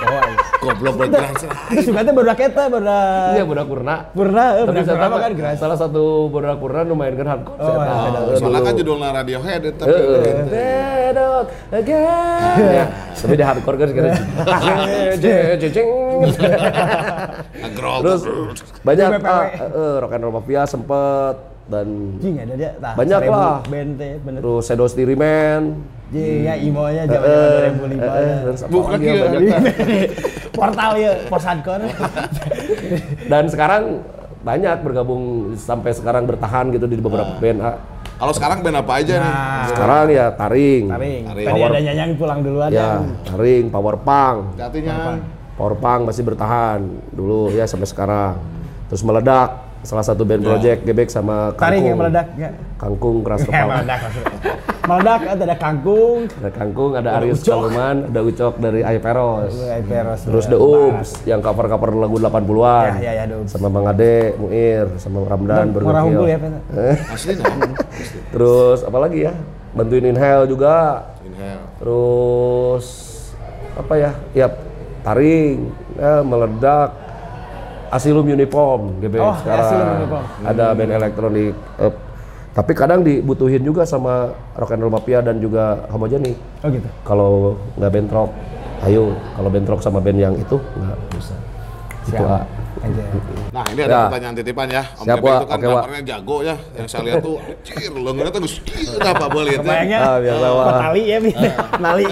[0.00, 0.24] Oh,
[0.60, 1.36] Goblok bergerak.
[1.72, 2.88] itu juga teh baru kita baru
[3.32, 3.96] Iya, budak purna.
[4.12, 5.56] purna, eh, Tapi saya purna kan Grans.
[5.56, 7.56] salah satu budak purna nu mainkeun hardcore.
[7.56, 8.00] Oh, saya iya, tahu.
[8.00, 8.20] iya.
[8.20, 9.84] Eh, Soalnya kan judulnya Radiohead itu.
[9.84, 10.20] Heeh.
[10.48, 12.56] Pad Out Again.
[12.80, 14.12] Ya, tapi di hardcore kan sekarang.
[15.60, 15.88] Jeng.
[18.00, 18.20] Terus
[18.80, 21.86] banyak ah, eh, rock and roll mafia sempet dan
[22.18, 22.70] Jing ada dia.
[22.78, 23.60] Banyak 1000 lah.
[23.64, 24.40] Band teh bener.
[24.40, 25.62] terus Shadow Stiriman
[26.10, 28.02] Jing ya imonya eh, zaman eh, 2005.
[28.02, 28.66] eh, ya.
[28.66, 29.26] Bukan lagi ya, iya.
[29.30, 29.60] banyak.
[30.50, 31.86] Portal ya, pos hardcore.
[33.30, 33.82] dan sekarang
[34.40, 37.76] banyak bergabung sampai sekarang bertahan gitu di beberapa band ah.
[38.20, 39.32] Kalau sekarang band apa aja nih?
[39.32, 41.22] Nah, sekarang ya taring, taring.
[41.24, 41.46] Taring.
[41.46, 41.68] Tadi Power.
[41.72, 43.02] ada nyanyang pulang duluan ya kan.
[43.24, 44.96] taring power punk Artinya
[45.56, 46.80] power punk masih bertahan
[47.14, 48.34] dulu ya sampai sekarang
[48.90, 52.50] terus meledak salah satu band project gebek sama kangkung Taring yang meledak ya.
[52.76, 54.00] kangkung keras Ya, kepala meledak
[54.80, 59.54] meledak ada kangkung, ada kangkung ada Arius Kaluman ada Ucok dari Aiperos
[59.86, 60.20] Peros.
[60.26, 63.50] terus The Oops yang cover-cover lagu 80-an Ya, ya, ya, The Oops.
[63.50, 66.38] sama Bang Ade, Muir, sama Ramdan, Burger Murah hunkul ya,
[67.14, 67.72] asli nah.
[68.30, 69.32] Terus apa lagi ya?
[69.70, 71.06] Bantuin Inhale juga.
[71.22, 71.62] Inhale.
[71.78, 72.86] Terus
[73.78, 74.10] apa ya?
[74.34, 74.46] Ya
[75.00, 76.90] taring, ya, meledak.
[77.90, 79.66] Asilum Uniform, GBX Oh, sekarang.
[79.66, 80.24] Asylum Uniform.
[80.44, 81.54] Ada band elektronik.
[81.76, 81.92] eh,
[82.50, 86.34] tapi kadang dibutuhin juga sama Rock and Roll Mafia dan juga Homogenik.
[86.60, 86.88] Oh gitu.
[87.02, 87.30] Kalau
[87.76, 88.30] nggak band rock,
[88.84, 89.10] ayo.
[89.32, 91.34] Kalau band rock sama band yang itu nggak bisa.
[92.06, 92.24] Itu.
[92.80, 93.02] Aja.
[93.50, 94.02] Nah ini ada Ya.
[94.08, 94.82] pertanyaan titipan ya.
[94.94, 95.30] Om Siap, Wak.
[95.36, 95.74] itu kan Oke, Wak.
[95.76, 96.56] gambarnya jago ya.
[96.72, 98.54] Yang saya lihat tuh, cir, lengannya tuh gus,
[98.96, 99.60] apa boleh itu.
[99.60, 100.66] Kebayangnya Ah, biasa, Wak.
[100.80, 101.18] Tali ya.
[101.84, 102.04] Nali.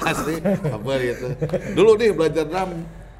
[0.00, 0.34] Asli,
[0.64, 1.26] apa gitu.
[1.72, 2.70] Dulu nih belajar drum,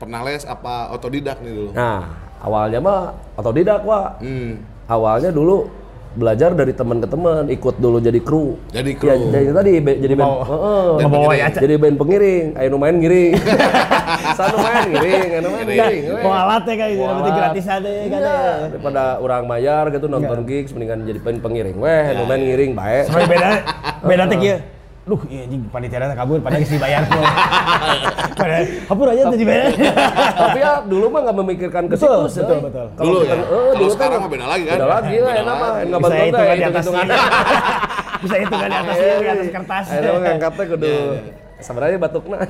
[0.02, 1.70] pernah les apa otodidak nih dulu?
[1.72, 2.02] Nah,
[2.40, 3.00] awalnya mah
[3.32, 4.18] otodidak, Wak.
[4.18, 4.58] Hmm.
[4.84, 5.70] awalnya dulu
[6.12, 9.08] belajar dari teman ke teman ikut dulu jadi kru Jadi kru.
[9.08, 10.84] ya, jadi tadi be- jadi band Mau- Heeh.
[10.98, 11.38] Band pengiring.
[11.40, 13.32] ya, jadi band pengiring ayo nu main ngiring
[14.36, 16.00] sana main ngiring ayo main ngiring.
[16.20, 18.52] Mau alat ya kayak gitu, gratis aja kan Iya, ya.
[18.68, 23.04] daripada orang bayar gitu nonton gigs mendingan jadi band pengiring weh nu main ngiring baik
[23.06, 23.48] Sampai beda
[24.10, 24.56] beda teh kieu.
[25.02, 27.24] Duh, iya anjing panitia kabur padahal geus dibayar tuh.
[28.38, 29.66] Padahal hapur aja teh dibayar.
[30.38, 32.86] tapi ya dulu mah nggak memikirkan ke Betul, situ betul, betul.
[32.94, 33.34] kalau Dulu ya?
[33.34, 34.76] eh, dulu sekarang kan mah beda lagi kan?
[34.78, 35.86] beda lagi lah enak mah lagi.
[35.90, 36.84] nggak Bisa bantu hitungan di atas.
[38.22, 39.86] Bisa hitungan di atas di atas kertas.
[39.90, 40.94] Ayo ngangkatnya kudu
[41.58, 42.38] sebenarnya batukna.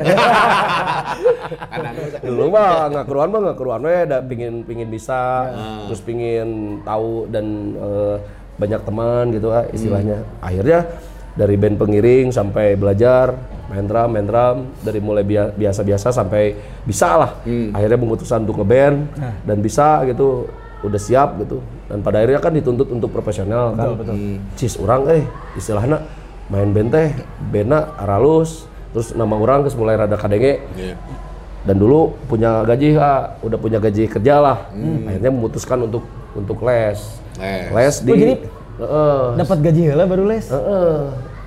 [2.22, 5.48] Dulu mah nggak keruan mah nggak keruan we, da, pingin pingin bisa,
[5.88, 8.16] terus pingin tahu dan eh,
[8.60, 10.20] banyak teman gitu ah istilahnya.
[10.40, 10.84] Akhirnya
[11.32, 13.32] dari band pengiring sampai belajar
[13.66, 17.30] main drum, main drum dari mulai bia- biasa-biasa sampai bisa lah.
[17.72, 19.08] Akhirnya memutuskan untuk ngeband
[19.42, 20.44] dan bisa gitu,
[20.80, 21.58] udah siap gitu.
[21.86, 23.96] Dan pada akhirnya kan dituntut untuk profesional kan.
[24.54, 26.04] Cis orang eh istilahnya
[26.46, 27.08] main band teh
[27.46, 31.00] bena aralus terus nama orang terus mulai rada kadenge Iya.
[31.64, 34.68] dan dulu punya gaji ha, udah punya gaji kerja lah
[35.08, 37.00] akhirnya memutuskan untuk untuk les
[37.40, 37.72] Les.
[37.72, 38.34] les di Oh, jadi
[38.82, 39.20] Heeh.
[39.38, 40.46] Dapat gaji heula baru les.
[40.50, 40.96] Heeh.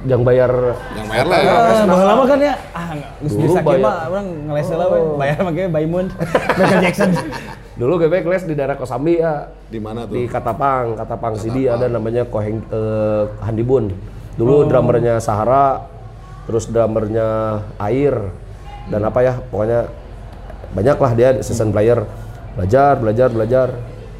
[0.06, 0.54] yang bayar
[0.94, 1.50] Yang bayar lah ya.
[1.50, 2.54] Ah, baheula mah kan ya.
[2.72, 3.82] Ah, geus Dulu bisa kieu bayar.
[3.82, 5.00] mah urang ngeles heula we.
[5.18, 6.06] Bayar mah ge Baimun.
[6.56, 7.10] Michael Jackson.
[7.76, 10.16] dulu gue les di daerah Kosambi ya Di mana tuh?
[10.16, 13.92] di Katapang Katapang Sidi ada namanya Koheng eh, Handibun
[14.40, 15.84] dulu drummernya Sahara
[16.48, 18.32] terus drummernya Air
[18.88, 19.92] dan apa ya pokoknya
[20.72, 22.08] banyak lah dia season player
[22.56, 23.68] belajar belajar belajar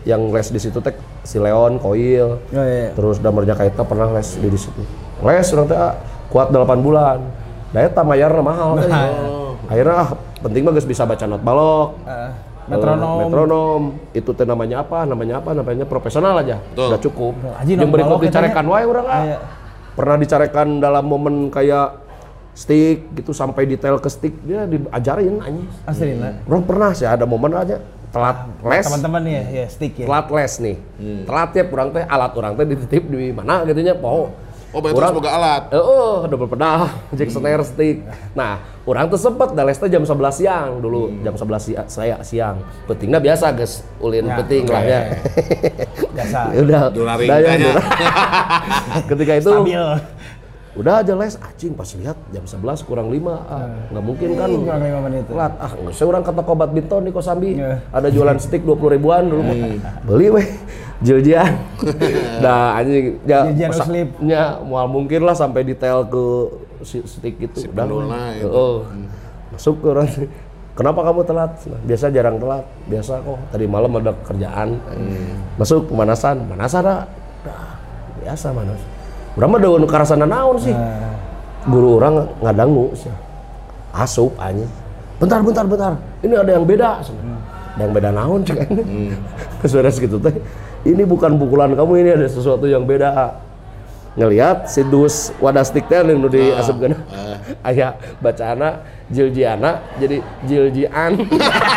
[0.04, 0.92] yang les di situ teh
[1.26, 2.94] si Leon Koil Oh iya.
[2.94, 4.82] terus drummernya Kaita pernah les di, di situ
[5.20, 5.94] les orang teh ah,
[6.30, 7.20] kuat 8 bulan
[7.70, 8.88] daya tamayarna mahal teh.
[9.66, 10.10] akhirnya ah,
[10.40, 12.32] penting mah geus bisa baca not balok Heeh.
[12.66, 13.18] Eh, Metronom.
[13.22, 16.88] metronom itu teh namanya apa namanya apa namanya profesional aja Betul.
[16.90, 19.22] udah cukup Aji, yang berikut dicarekan wae orang ah.
[19.24, 19.38] Iya.
[19.94, 22.02] pernah dicarekan dalam momen kayak
[22.54, 26.40] stick gitu sampai detail ke stick dia diajarin anjing Aslina.
[26.46, 27.78] orang pernah sih ada momen aja
[28.16, 30.06] telat les Teman-teman nih ya, ya stick ya.
[30.08, 30.78] telat les nih
[31.24, 34.32] telat ya kurang teh alat orang teh dititip di mana gitu nya poho
[34.72, 35.64] Oh, berarti Urang- semoga alat.
[35.72, 38.04] Oh, double pedal, jack snare stick.
[38.36, 42.20] Nah, orang tuh sempet dah les teh jam 11 siang dulu, jam 11 si- saya
[42.20, 42.60] siang.
[42.84, 43.88] Petingnya biasa, guys.
[44.04, 44.76] Ulin Ya, peting oke.
[44.76, 45.02] lah ya.
[46.12, 46.40] Biasa.
[46.60, 46.82] Udah,
[47.24, 47.56] ya.
[49.10, 49.86] Ketika itu Stabil.
[50.76, 53.32] Udah aja les, acing pas lihat jam 11 kurang 5.
[53.32, 54.50] Ah, nggak mungkin kan.
[54.52, 55.24] Kurang lima menit.
[55.32, 55.54] Telat.
[55.56, 57.56] Ah, usah orang kata kobat binton di Kosambi.
[57.56, 57.80] Iya.
[57.96, 59.42] Ada jualan stick 20 ribuan dulu.
[59.42, 59.56] mah.
[60.04, 60.48] Beli weh.
[61.04, 61.52] Jiljian.
[62.44, 64.10] nah, anjing ya Jiljian uslip.
[64.24, 66.24] nya mual mungkin lah sampai detail ke
[66.84, 67.56] si stick itu.
[67.64, 67.88] Si Udah,
[68.36, 68.48] itu.
[68.48, 68.76] Heeh.
[69.56, 70.12] Masuk ke orang.
[70.76, 71.52] Kenapa kamu telat?
[71.72, 72.68] Nah, biasa jarang telat.
[72.92, 73.40] Biasa kok.
[73.48, 74.76] Tadi malam ada kerjaan.
[75.56, 76.44] Masuk pemanasan.
[76.44, 77.00] Pemanasan dah.
[77.48, 77.80] Dah,
[78.20, 78.95] Biasa manas.
[79.36, 80.72] Berapa daun karasana naon sih?
[81.68, 83.12] Guru orang ngadangu sih.
[83.92, 84.68] Asup anjing.
[85.20, 85.94] Bentar, bentar, bentar.
[86.24, 87.04] Ini ada yang beda.
[87.76, 89.12] Ada yang beda naon cek ini.
[89.68, 90.36] Suara segitu teh.
[90.86, 93.42] Ini bukan pukulan kamu, ini ada sesuatu yang beda.
[94.16, 96.96] Ngelihat si dus wadah stick teh nu diasupkeun.
[97.68, 98.80] Aya bacaana
[99.12, 101.20] Jiljiana jadi Jiljian.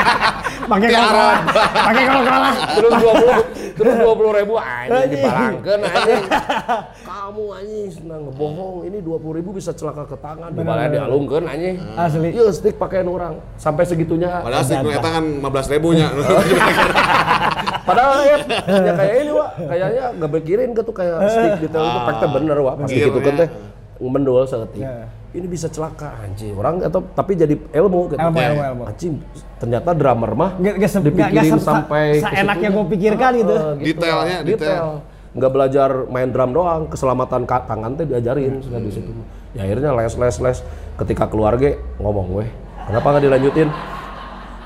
[0.70, 1.40] Pakai kalau kalah.
[1.72, 2.54] Pakai kalau kalah.
[2.76, 3.34] Terus 20
[3.78, 6.22] Terus dua puluh ribu anjing dibarangkeun anjing.
[7.08, 8.76] Kamu anjing senang ngebohong.
[8.90, 10.50] Ini dua puluh ribu bisa celaka ke tangan.
[10.50, 11.76] Dibalik dialungkeun anjing.
[11.94, 12.28] Asli.
[12.34, 14.42] Iya stick pakaian orang sampai segitunya.
[14.42, 16.06] Padahal sih eta kan 15 ribunya.
[17.88, 18.36] Padahal ya,
[18.68, 22.56] ya kayak ini wah, kayaknya nggak mikirin ke tuh kayak stick detail itu fakta bener
[22.60, 23.08] wah pas Mikirnya.
[23.08, 23.48] gitu kan teh
[24.04, 24.84] mendol seetik.
[25.28, 28.16] Ini bisa celaka anjing orang atau tapi jadi ilmu gitu.
[28.16, 28.48] Ilmu, Ya.
[28.48, 28.82] ilmu, ilmu.
[28.86, 29.14] Anjing
[29.56, 32.72] ternyata drummer mah nggak, nggak dipikirin se- sampai ke seenak yang situnya.
[32.72, 33.54] gue pikirkan gitu.
[33.54, 34.86] Eh, Detailnya, lah, detail.
[35.28, 39.12] Nggak belajar main drum doang, keselamatan ka- tangan teh diajarin sudah di situ.
[39.52, 40.58] Ya akhirnya les les les
[40.96, 42.48] ketika keluarga ngomong weh,
[42.84, 43.68] kenapa nggak dilanjutin?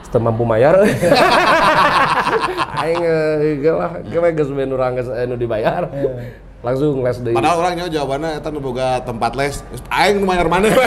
[0.02, 0.78] Setelah mampu mayar.
[2.78, 5.90] Aing eh, ge lah, geus ben urang geus anu dibayar.
[6.62, 7.34] Langsung les deui.
[7.34, 9.66] Padahal orangnya jawabannya eta nu boga tempat les.
[9.90, 10.70] Aing nu mayar mana?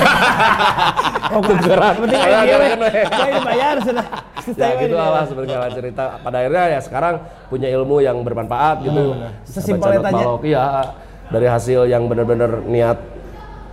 [1.25, 2.05] Oh, Tukeran.
[2.05, 2.21] penting.
[2.21, 4.05] Saya dibayar sudah.
[4.61, 7.15] ya gitu lah sebenarnya cerita pada akhirnya ya sekarang
[7.49, 10.13] punya ilmu yang bermanfaat gitu Sesimpel itu aja.
[10.13, 10.65] balok, iya
[11.33, 13.01] dari hasil yang benar-benar niat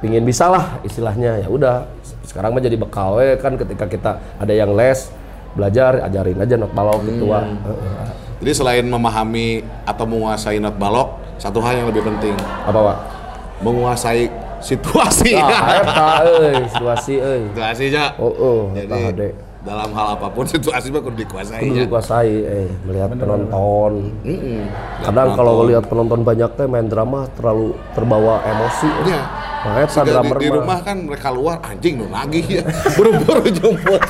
[0.01, 1.85] pingin bisa lah istilahnya ya udah
[2.25, 5.13] sekarang mah jadi bekal we kan ketika kita ada yang les
[5.53, 8.09] belajar ajarin aja not balok gitu Heeh.
[8.43, 12.97] Jadi selain memahami atau menguasai not balok, satu hal yang lebih penting, apa pak
[13.59, 15.35] menguasai situasi.
[15.35, 18.05] ah eta euy situasi euy Situasinya.
[18.17, 19.29] oh oh Jadi eta hade
[19.63, 21.63] dalam hal apa pun situasi mah kudu dikuasai.
[21.63, 24.67] kudu dikuasai eh melihat penonton Mm-mm.
[25.03, 29.23] kadang kalau lihat penonton banyak teh main drama terlalu terbawa emosi Iya.
[29.63, 30.57] makanya tak drummer di, di mah.
[30.59, 32.63] rumah kan mereka luar anjing nu nagih ya.
[32.99, 34.03] Buru-buru jemput.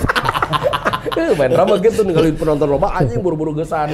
[1.12, 3.92] Eh, main drama gitu ninggalin penonton loba anjing buru-buru gesan.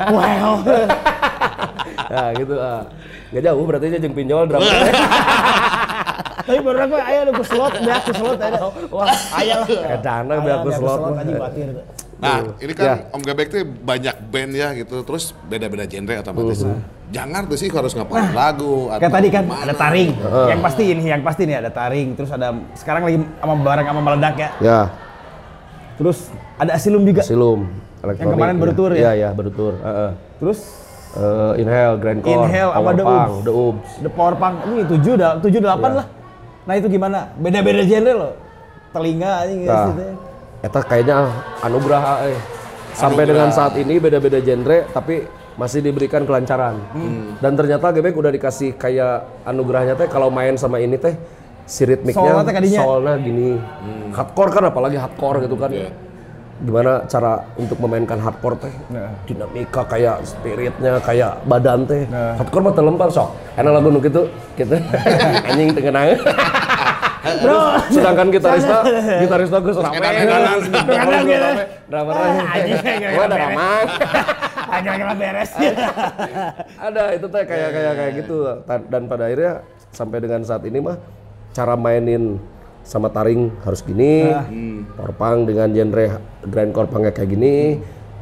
[0.00, 0.52] Wow.
[2.08, 2.82] nah gitu ah.
[3.30, 4.66] Gak jauh berarti aja jeung pinjol drama.
[6.40, 8.58] Tapi baru aku aya nu ku slot, beak ku slot ada.
[8.90, 9.06] Wah,
[9.38, 9.68] aya lah.
[9.68, 11.00] Kadang beak ku slot.
[12.20, 12.94] Nah, ini kan Ya.
[13.14, 16.60] Om Gebek tuh banyak band ya gitu, terus beda-beda genre otomatis.
[17.10, 19.62] Jangan tuh sih harus ngapain lagu atau Kayak tadi kan gimana.
[19.62, 20.10] ada taring.
[20.50, 22.08] Yang pasti ini, yang pasti nih ada taring.
[22.14, 24.50] Terus ada sekarang lagi sama barang sama meledak ya.
[24.60, 24.80] Ya,
[25.96, 26.18] Terus
[26.56, 27.22] ada asilum juga.
[27.22, 27.70] silum
[28.02, 28.34] elektronik.
[28.34, 28.98] kemarin baru tour ya?
[28.98, 29.74] Iya, iya, baru tour.
[29.78, 30.10] Heeh.
[30.38, 30.60] Terus
[31.10, 33.90] Eh, inhale, grand core, Inhale power The punk, the Oobs.
[33.98, 35.98] The Power Punk ini 7 dah, 7 8 Iya.
[35.98, 36.06] lah.
[36.62, 37.18] Nah, itu gimana?
[37.34, 38.32] Beda-beda genre loh.
[38.94, 40.14] Telinga anjing Nah, gitu ya.
[40.62, 41.16] eta kayaknya
[41.62, 42.38] anugerah eh.
[42.92, 43.26] Sampai Anugerah.
[43.26, 45.26] dengan saat ini beda-beda genre tapi
[45.58, 46.78] masih diberikan kelancaran.
[47.42, 51.18] Dan ternyata Gebek udah dikasih kayak anugerahnya teh kalau main sama ini teh
[51.66, 52.38] si ritmiknya
[52.78, 53.58] Soalnya gini.
[54.10, 55.74] Hardcore kan apalagi hardcore gitu kan.
[55.74, 55.90] Iya.
[56.60, 58.74] Gimana cara untuk memainkan hardcore teh?
[58.92, 59.08] Nah.
[59.24, 62.04] Dinamika kayak spiritnya kayak badan teh.
[62.06, 62.36] Nah.
[62.36, 63.32] Hardcore mah telempar sok.
[63.56, 64.28] Enak lagu nu gitu
[64.60, 64.76] gitu.
[65.48, 66.20] Anjing teu ngeunang.
[67.20, 68.80] Bro, Sedangkan gitarista,
[69.20, 70.00] gitarista gue serame.
[70.00, 70.92] Gitu.
[71.92, 72.44] Drummernya.
[72.48, 72.76] Anjing,
[73.12, 73.84] Gua ada ramah.
[74.70, 75.50] agak agak beres.
[76.86, 78.36] Ada itu teh kayak kayak kayak gitu.
[78.88, 79.52] Dan pada akhirnya
[79.90, 80.96] sampai dengan saat ini mah
[81.50, 82.38] cara mainin
[82.82, 84.28] sama taring harus gini.
[84.92, 86.06] Power punk dengan genre
[86.42, 87.54] grindcore punknya kayak gini.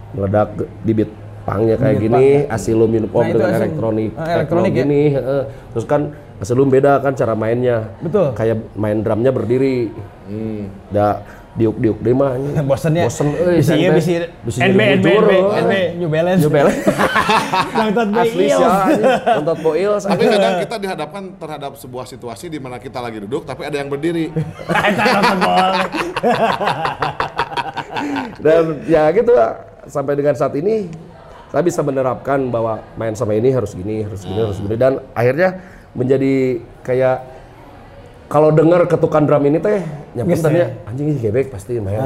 [0.09, 0.49] Meledak
[0.83, 1.11] di beat
[1.45, 4.85] punknya kayak gini, asilum uniform Nah, dengan asil- elektronik, ah, elektronik techno ya.
[4.85, 5.43] gini, heeh.
[5.73, 6.01] terus kan
[6.39, 8.37] asilum beda kan cara mainnya, Betul.
[8.37, 9.89] kayak main drumnya berdiri,
[10.29, 10.69] Hmm.
[10.89, 11.25] da
[11.59, 12.39] diuk-diuk deh mah.
[12.71, 13.11] Bosennya.
[13.11, 13.59] Bosen euy.
[13.59, 16.41] Bisa iya, sampai- bisa bisa NB, jadi NB, NB, New Balance.
[16.47, 16.83] New Balance.
[18.39, 18.59] Beils.
[18.59, 23.43] sih Nonton boil Tapi kadang kita dihadapkan terhadap sebuah situasi di mana kita lagi duduk
[23.43, 24.31] tapi ada yang berdiri.
[28.45, 29.33] Dan ya gitu.
[29.89, 30.87] Sampai dengan saat ini
[31.49, 35.57] saya bisa menerapkan bahwa main sama ini harus gini, harus gini, harus gini dan akhirnya
[35.97, 37.38] menjadi kayak
[38.29, 39.81] kalau dengar ketukan drum ini teh
[40.13, 41.97] nyampe Yes, tadinya anjing ini gebek pasti main.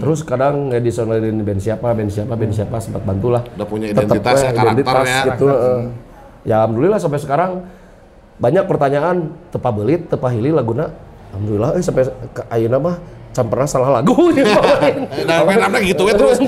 [0.00, 3.44] Terus kadang ngedisonerin band siapa, band siapa, band siapa sempat bantulah.
[3.52, 5.18] Udah punya Tetep, identitas eh, ya, karakternya.
[5.28, 5.46] gitu.
[5.46, 5.80] eh.
[6.42, 7.68] Ya alhamdulillah sampai sekarang
[8.36, 9.16] banyak pertanyaan
[9.48, 10.88] tepa belit, tepa hili laguna.
[11.30, 12.96] Alhamdulillah eh, sampai ke ayeuna mah
[13.32, 15.04] can pernah salah lagu bawain.
[15.28, 16.40] Nah, main apa gitu ya terus.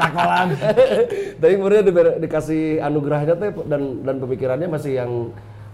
[0.00, 0.48] Takolan.
[1.36, 5.12] Tapi kemudian di- dikasih anugerahnya teh dan dan pemikirannya masih yang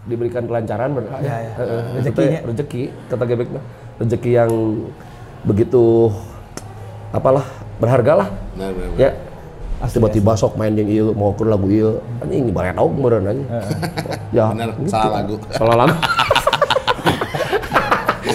[0.07, 0.91] diberikan kelancaran.
[1.21, 1.53] Ya, ya.
[1.53, 2.15] Itu Rezekinya.
[2.15, 3.65] teh rezeki kata Gebek mah.
[3.99, 4.51] Rezeki yang
[5.43, 6.11] begitu
[7.11, 7.45] apalah
[7.79, 8.29] berharga lah.
[8.55, 8.99] Nah, bener, bener.
[8.99, 9.11] Ya.
[9.87, 11.93] Tiba-tiba sok main yang iya mau ke lagu iya
[12.25, 13.49] anjing baretok meureun anjing.
[14.33, 14.49] Ya.
[14.51, 14.89] Bener, gitu.
[14.89, 15.35] salah lagu.
[15.53, 15.97] Salah lagu.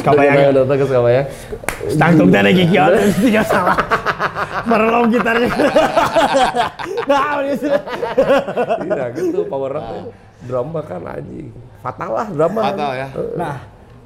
[0.01, 0.35] Kabayang.
[0.53, 1.25] Datang ke Kabayang.
[1.97, 3.77] Tangtung ada gigi on, tiga salah.
[4.65, 5.49] Merelom gitarnya.
[7.01, 7.81] Nah, ini sudah.
[8.85, 10.13] Iya gitu power up.
[10.41, 11.49] Drama kan anjing.
[11.79, 12.61] Fatal lah drama.
[12.67, 13.07] Fatal ya.
[13.33, 13.55] Nah,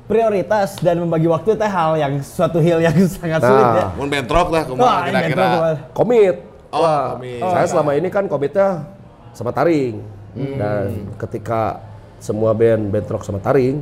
[0.06, 3.84] prioritas dan membagi waktu teh hal yang suatu hal yang sangat sulit ya.
[3.84, 5.44] Nah, Mun bentrok lah kumaha ini kira-kira.
[5.44, 6.36] bentrok, komit.
[6.70, 7.40] Oh, Wah, komit.
[7.40, 8.84] saya selama ini kan komitnya
[9.32, 9.96] sama Taring.
[10.36, 11.80] Dan ketika
[12.20, 13.80] semua band band rock sama Taring,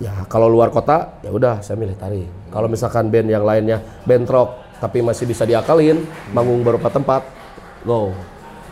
[0.00, 2.48] ya kalau luar kota ya udah saya milih Taring.
[2.48, 7.24] Kalau misalkan band yang lainnya band rock tapi masih bisa diakalin, manggung beberapa tempat,
[7.84, 8.12] go.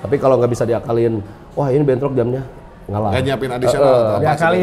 [0.01, 1.21] Tapi kalau nggak bisa diakalin,
[1.53, 2.45] wah ini band rock jamnya
[2.87, 3.11] ngalah.
[3.11, 4.59] Nggak nyiapin additional Eh, eh, atau apa Ya kali.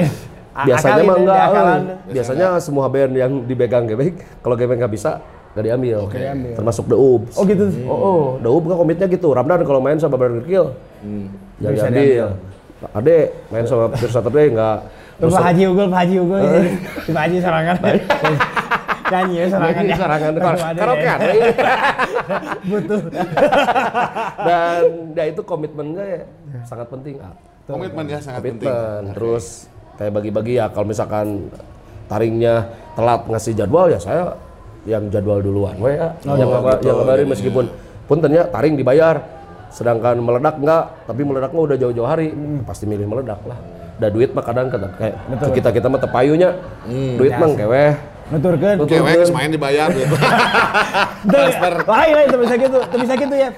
[0.52, 1.80] biasanya mah enggak eh.
[2.12, 5.98] biasanya semua band yang dipegang gebek kalau gebek nggak bisa nggak diambil
[6.54, 7.66] termasuk The Ubs Oh gitu.
[7.84, 10.66] oh, oh The Ubs kan komitnya gitu Ramdan kalau main sama Burger Kill
[11.58, 12.28] jangan Bisa diambil
[12.92, 13.18] Ade
[13.48, 14.78] main sama Pure Saturday nggak
[15.22, 16.42] Terus Pak Haji Unggul, Pak Haji Unggul.
[17.08, 17.76] Pak Haji serangan.
[19.12, 19.74] Nyanyi ya serangan.
[19.78, 20.32] Nyanyi serangan.
[20.74, 21.16] Karaoke ya.
[22.66, 23.02] Butuh.
[24.42, 24.82] dan
[25.14, 26.20] ya itu komitmennya ya
[26.66, 27.34] sangat penting ah.
[27.72, 28.68] Komitmen ya sangat penting.
[28.68, 29.46] komitmen terus
[29.96, 31.48] kayak bagi-bagi ya kalau misalkan
[32.06, 34.36] taringnya telat ngasih jadwal ya saya
[34.84, 36.12] yang jadwal duluan we ya.
[36.24, 37.66] Yang ngaba- yang ngabarin meskipun
[38.06, 39.16] pun ternyata taring dibayar
[39.72, 43.56] sedangkan meledak enggak tapi meledak mah udah jauh-jauh hari pasti milih meledak lah.
[43.98, 45.16] Ada duit mah kadang kayak
[45.54, 46.50] kita kita mah tepayunya
[47.16, 47.94] duit mah keweh.
[48.32, 48.88] Nuturkeun.
[48.88, 50.16] Cewek geus main dibayar gitu.
[51.32, 51.74] Transfer.
[51.84, 53.50] Lain lain, itu bisa gitu, itu bisa gitu ya.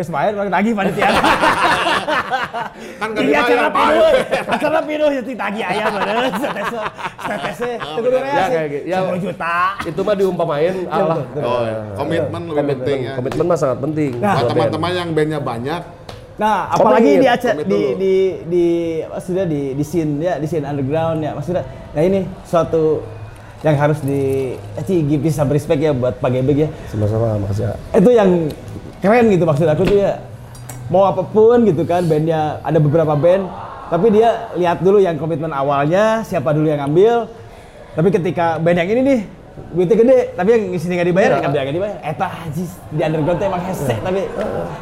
[0.00, 1.12] Geus main balik lagi panitia.
[3.00, 4.12] kan kan Iya, acara pinuh.
[4.48, 6.14] Acara pinuh jadi tagi aya bener.
[6.32, 6.68] Status
[7.20, 8.84] statusnya itu kudu Ya, kayak gitu.
[8.88, 8.98] Ya.
[9.04, 9.56] 10 juta.
[9.84, 11.76] itu mah diumpamain Allah Oh, iya.
[11.94, 13.12] komitmen lebih penting ya.
[13.14, 14.48] komitmen mah sangat penting band.
[14.48, 15.82] teman-teman yang bandnya banyak,
[16.40, 18.14] Nah, apalagi di acara komit di di
[18.48, 18.64] di
[19.04, 21.36] maksudnya di di scene ya, di scene underground ya.
[21.36, 21.60] Maksudnya
[21.92, 23.04] nah ini suatu
[23.60, 26.68] yang harus di eh, Ci, give some respect ya buat Pak Gebek ya.
[26.88, 28.48] sama-sama makasih ya Itu yang
[29.00, 30.20] keren gitu maksud aku tuh ya.
[30.90, 33.46] Mau apa pun gitu kan bandnya ada beberapa band
[33.90, 37.26] tapi dia lihat dulu yang komitmen awalnya siapa dulu yang ngambil
[37.94, 39.20] tapi ketika band yang ini nih
[39.70, 41.38] duitnya gede tapi yang sini nggak dibayar Iya.
[41.42, 42.28] nggak nggak dibayar eta
[42.88, 44.20] di underground tuh emang hese tapi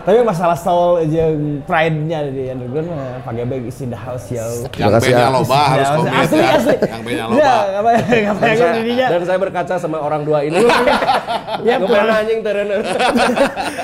[0.05, 4.45] tapi masalah soul jeung pride-nya di underground mah Pak Gebek is in the house yo
[4.75, 5.29] yang bandnya ya.
[5.29, 6.51] loba harus Ya, komit asli, ya.
[6.55, 6.77] asli.
[6.79, 7.49] Yang bandnya Ya, loba.
[7.75, 10.61] apa apa dan yang saya, dirinya dan saya berkaca sama orang dua ini
[11.65, 12.67] ya Ngepan anjing teren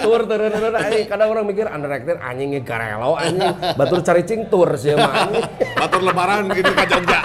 [0.01, 3.41] tur teren anjing kadang orang mikir underrated anjingnya garelo anjing
[3.75, 5.45] batur cari cing tur sih mah anjing.
[5.75, 7.21] Batur lebaran gitu ke Jogja.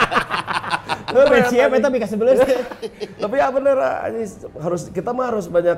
[1.10, 2.34] Lu siap eta bika sebelah
[3.16, 5.78] tapi ya bener anjing harus kita mah harus banyak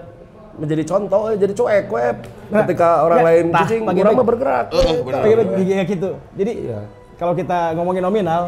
[0.54, 2.16] menjadi contoh eh, jadi cuek web
[2.54, 4.66] ketika orang ya, lain tah, cicing bagi- orang mah bergerak.
[4.70, 5.16] Heeh, benar.
[5.16, 6.10] Pak Gebek kayak gitu.
[6.36, 6.80] Jadi Iya.
[7.16, 8.42] kalau kita ngomongin nominal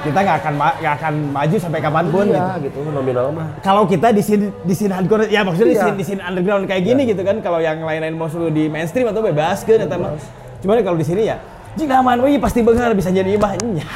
[0.00, 2.78] kita nggak akan ma- nggak akan maju sampai kapan pun gitu iya gitu.
[2.90, 3.46] nominal mah.
[3.60, 5.84] Kalau kita di sini di sini hardcore ya maksudnya di Iya.
[5.84, 9.06] sini di sini underground kayak gini gitu kan kalau yang lain-lain mau suruh di mainstream
[9.06, 10.18] atau bebas kan mah
[10.58, 11.38] cuman kalau di sini ya
[11.78, 13.54] jika aman wih pasti bener bisa jadi imah.
[13.62, 13.86] Nya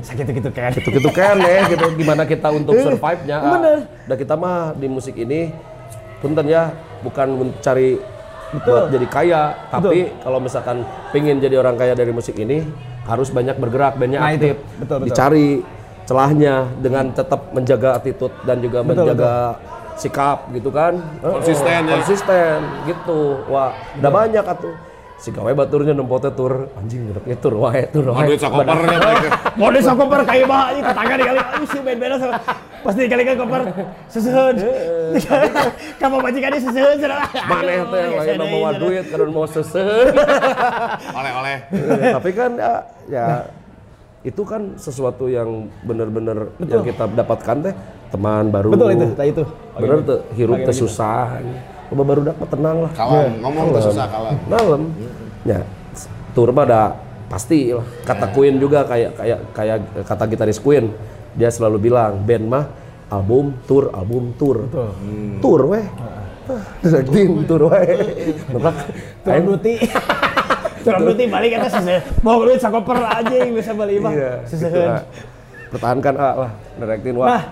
[0.00, 1.64] sakit gitu kan gitu gitu kan ya.
[1.66, 3.78] Gitu gimana kita untuk survive nya Bener.
[4.04, 5.54] dan kita mah di musik ini
[6.18, 7.96] punten ya bukan mencari
[8.60, 12.66] buat jadi kaya tapi kalau misalkan pengen jadi orang kaya dari musik ini
[13.06, 14.50] harus banyak bergerak bandnya Nah, itu.
[14.52, 14.56] aktif.
[14.76, 15.06] Betul, betul.
[15.06, 15.48] dicari
[16.02, 19.32] celahnya dengan tetap menjaga attitude dan juga Betul, menjaga
[19.94, 20.98] sikap gitu kan?
[21.22, 21.94] Konsisten ya.
[21.94, 23.38] konsisten gitu.
[23.46, 24.74] Wah udah banyak atuh
[25.20, 26.72] si gawe baturnya nempote tur.
[26.80, 29.28] Anjing gedeknya tur wae tur Mau wae duit sakopernya mereka.
[29.60, 32.36] mau di koper kayak bah ini tetangga dikali aduh si beda sama
[32.80, 33.60] pasti dikali kan koper
[34.08, 34.54] susun.
[36.00, 36.96] Kamu majikan ini susun
[37.44, 40.08] maneh teh lain mau bawa duit kada mau seseuh
[41.12, 41.56] Oleh-oleh.
[42.16, 42.72] tapi kan ya,
[43.12, 43.26] ya
[44.24, 47.74] itu kan sesuatu yang benar-benar yang kita dapatkan teh
[48.08, 48.72] teman baru.
[48.72, 49.06] Betul itu
[49.36, 49.44] itu.
[49.76, 51.40] Bener tuh hirup teh susah
[51.90, 52.92] Loba mah tenang lah.
[52.94, 54.34] Kawan ngomong tuh susah kawan.
[54.46, 54.82] malam.
[55.42, 55.66] Ya
[56.30, 56.82] tur mah ada
[57.26, 57.82] pasti lah.
[58.06, 59.76] Kata Queen juga kayak kayak kayak
[60.06, 60.94] kata gitaris Queen.
[61.34, 62.64] Dia selalu bilang band mah
[63.10, 64.70] album tour album tour
[65.42, 65.86] tour weh.
[66.82, 67.86] Directing tour weh.
[69.26, 69.74] Turun duti.
[70.80, 74.78] Turun duti balik kata susun mau duit sakoper aja yang bisa beli mah Iya, gitu
[74.80, 75.02] lah.
[75.68, 76.52] pertahankan ah, lah.
[76.80, 77.42] Directing wah Nah,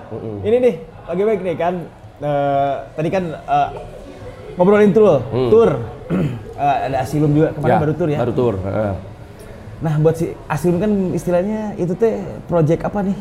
[0.47, 0.74] ini nih
[1.05, 1.74] lagi baik nih kan.
[2.18, 3.68] eh, tadi kan eh,
[4.59, 5.71] ngobrolin tour, tour.
[6.59, 8.13] Eh, ada Asilum juga kemarin baru tour ya.
[8.13, 8.23] Hmm.
[8.27, 8.93] baru tour heeh.
[9.79, 13.15] Nah, buat si Asilum kan istilahnya itu teh project apa nih?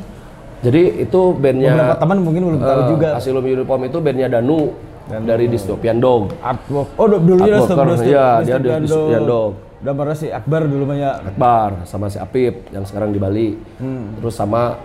[0.58, 3.08] jadi itu bandnya Beberapa teman mungkin belum tahu eh, juga.
[3.14, 4.74] Asylum Uniform itu bandnya Danu,
[5.06, 6.98] dari Dystopian Dog Artwork.
[6.98, 8.58] Oh, du- dulunya Dustop- Dustop- iya, dia.
[8.82, 9.52] Dystopian Dog.
[9.78, 11.12] Pernah si Akbar dulu mah ya.
[11.22, 14.18] Akbar sama si Apip yang sekarang di Bali Hmm.
[14.18, 14.82] terus sama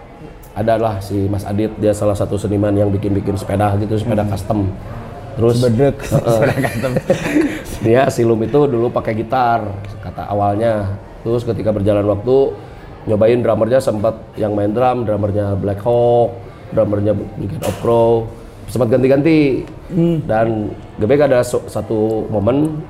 [0.52, 4.68] adalah si Mas Adit dia salah satu seniman yang bikin-bikin sepeda gitu sepeda custom
[5.36, 5.96] terus Bedek.
[7.84, 9.64] dia Silum itu dulu pakai gitar
[10.02, 10.98] kata awalnya.
[11.22, 12.36] Terus ketika berjalan waktu
[13.06, 16.34] nyobain drummernya sempat yang main drum drummernya Black Hawk
[16.72, 18.26] drummernya Brigade of Crow.
[18.66, 19.68] Sempat ganti-ganti.
[20.24, 22.80] Dan Gebek ada su- satu momen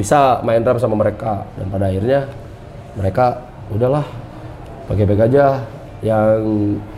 [0.00, 1.44] bisa main drum sama mereka.
[1.60, 2.26] Dan pada akhirnya
[2.96, 4.04] mereka udahlah
[4.88, 5.60] pakai bag aja
[6.00, 6.40] yang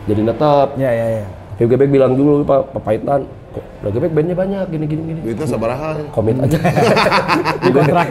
[0.07, 0.67] jadi netep.
[0.79, 1.27] Ya ya ya.
[1.57, 5.19] Tapi Gebek bilang dulu Pak Pak Paitan, kok udah Gebek bandnya banyak gini gini gini.
[5.21, 5.89] Duitnya sabaraha.
[6.09, 6.57] Komit aja.
[7.63, 8.07] Di kontrak.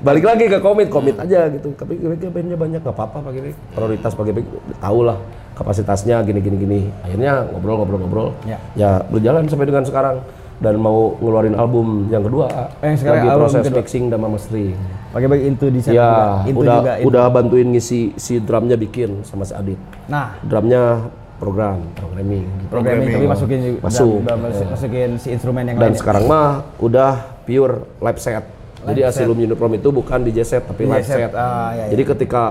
[0.00, 1.72] Balik lagi ke komit, komit aja gitu.
[1.72, 3.54] Tapi Gebek bandnya banyak nggak apa-apa Pak Gebek.
[3.72, 4.44] Prioritas Pak Gebek
[4.78, 5.18] tahu lah
[5.54, 6.80] kapasitasnya gini gini gini.
[7.00, 8.28] Akhirnya ngobrol ngobrol ngobrol.
[8.42, 8.58] Ya.
[8.74, 10.18] Ya berjalan sampai dengan sekarang
[10.54, 12.46] dan mau ngeluarin album yang kedua.
[12.78, 13.78] Eh, yang sekarang lagi album proses kedua.
[13.78, 14.78] mixing dan mastering.
[15.10, 16.26] Pakai bag into di sana Ya, juga.
[16.46, 16.92] Into udah juga.
[16.98, 17.06] into.
[17.10, 19.78] udah bantuin ngisi si drumnya bikin sama si Adit.
[20.06, 21.06] Nah, Drumnya
[21.44, 22.64] program, programming gitu.
[22.70, 24.08] programming tapi masukin juga Masuk.
[24.16, 25.94] udah- udah mas- masukin si instrumen yang Dan lain.
[25.94, 27.12] sekarang mah udah
[27.44, 28.44] pure live set.
[28.82, 31.16] Jadi Live Asilum Uniform itu bukan DJ set tapi live set.
[31.18, 31.32] set.
[31.32, 31.92] Ah, iya, iya.
[31.92, 32.42] Jadi ketika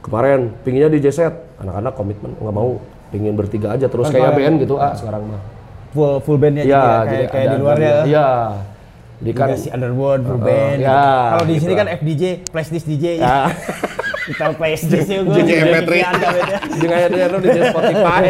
[0.00, 4.54] kemarin pinginnya DJ set, anak-anak komitmen nggak mau pingin bertiga aja terus Kan kayak band
[4.60, 5.40] gitu ah sekarang mah.
[5.88, 7.96] full full bandnya Iya, jadi kayak, kayak ada di luar ya.
[8.04, 8.28] Iya.
[9.18, 10.78] Jadi kan si Underworld full band.
[10.78, 11.02] ya,
[11.32, 13.04] Kalau di sini gitu kan FDJ, flash disk DJ.
[13.18, 13.48] ya
[14.28, 15.34] Kita disk ya gue.
[15.40, 15.92] DJ MP3.
[16.76, 18.24] jeung aya dia di Spotify.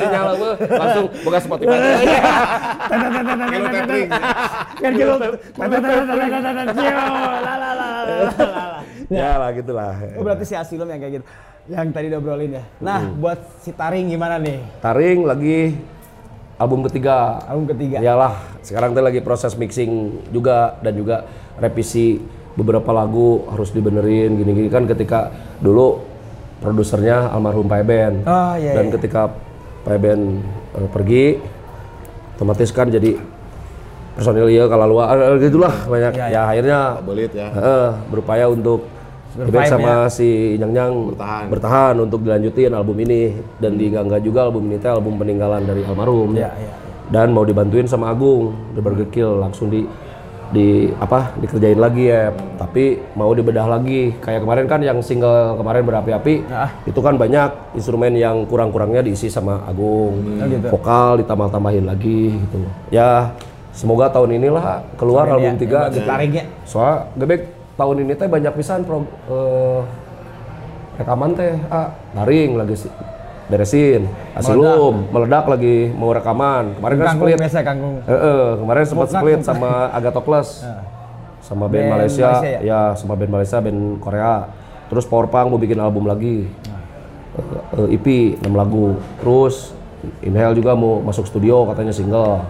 [0.00, 1.76] Sinyal apa langsung buka Spotify.
[4.80, 5.12] Kan gitu.
[5.12, 5.76] La la
[7.60, 8.80] la la la.
[9.12, 9.92] ya lah gitulah.
[10.16, 11.24] Oh berarti si Asilum yang kayak gitu.
[11.68, 12.64] Yang tadi udah obrolin ya.
[12.80, 14.56] Nah, buat si Taring gimana nih?
[14.80, 15.76] Taring lagi
[16.56, 17.44] album ketiga.
[17.44, 18.00] Album ketiga.
[18.00, 21.28] Iyalah, sekarang teh lagi proses mixing juga dan juga
[21.60, 26.02] revisi beberapa lagu harus dibenerin gini-gini kan ketika dulu
[26.58, 28.26] produsernya almarhum Pak Eben.
[28.26, 28.92] Oh, iya, dan iya.
[28.98, 29.30] ketika
[29.86, 30.42] Pak Eben
[30.74, 31.24] eh, pergi
[32.34, 33.14] otomatis kan jadi
[34.14, 37.48] personil ya kalau luar gitulah banyak Iya, ya akhirnya Belit ya.
[37.48, 38.82] eh, berupaya untuk
[39.28, 40.10] Gebek sama ya.
[40.10, 41.44] si Nyang Nyang Bertahan.
[41.46, 45.86] bertahan untuk dilanjutin album ini dan di Gangga juga album ini teh album peninggalan dari
[45.86, 46.72] almarhum Iya, iya.
[47.08, 49.86] dan mau dibantuin sama Agung di Burger Kill langsung di
[50.48, 55.84] di apa dikerjain lagi ya tapi mau dibedah lagi kayak kemarin kan yang single kemarin
[55.84, 56.72] berapi-api Ah.
[56.82, 60.68] itu kan banyak instrumen yang kurang-kurangnya diisi sama Agung Oh, gitu.
[60.70, 63.36] vokal ditambah-tambahin lagi gitu ya
[63.70, 66.08] semoga tahun inilah keluar ini album ya, tiga gitu.
[66.08, 66.44] Ya.
[66.64, 67.46] soal gebek
[67.76, 69.80] tahun ini teh banyak pisan pro, eh,
[70.96, 72.74] rekaman teh ah taring lagi
[73.48, 74.02] si- beresin
[74.36, 75.48] asilum meledak.
[75.48, 77.96] lagi mau rekaman kemarin kan split biasa kangkung.
[78.02, 80.68] Eh, eh, kemarin sempat split sama Agatokles.
[81.38, 82.60] Sama band, Band Malaysia, Malaysia ya?
[82.60, 82.82] ya?
[82.92, 84.52] sama band Malaysia, band Korea.
[84.86, 86.44] Terus Powerpunk mau bikin album lagi.
[86.44, 87.44] Eh,
[87.80, 88.06] eh, EP
[88.38, 89.00] 6 lagu.
[89.18, 89.72] Terus
[90.20, 92.44] Inhale juga mau masuk studio katanya single.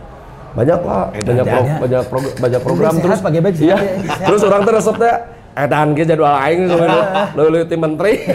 [0.50, 3.20] Banyak lah, banyak pro- banyak pro- banyak program terus.
[3.20, 3.76] Pak Gebek, Iya.
[3.78, 4.26] sehat ya.
[4.26, 5.14] Terus orang terus resepnya
[5.54, 6.66] edan ge jadwal aing.
[7.36, 8.26] Lu tim menteri.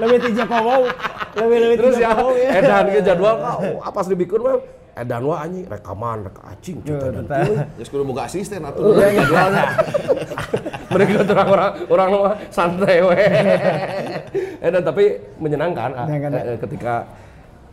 [0.00, 0.76] Lebih tinggi kowo.
[1.36, 2.50] Lebih lebih Terus tinggi ya ya.
[2.64, 4.56] edan ge jadwal oh, apa sih dibikin mah
[4.96, 7.68] edan wah anjing rekaman reka acing cerita dan tetap.
[7.76, 8.96] Ya kudu boga asisten atuh.
[8.96, 9.24] Iya,
[10.88, 13.24] mereka tuh orang-orang orang mah santai we.
[14.64, 15.04] eh dan tapi
[15.36, 16.94] menyenangkan ah, Menyenangkan, eh, eh, ketika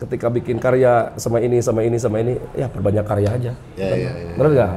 [0.03, 3.51] ketika bikin karya sama ini sama ini sama ini ya perbanyak karya aja.
[3.79, 4.33] Ya ya ya.
[4.35, 4.71] Bener nggak?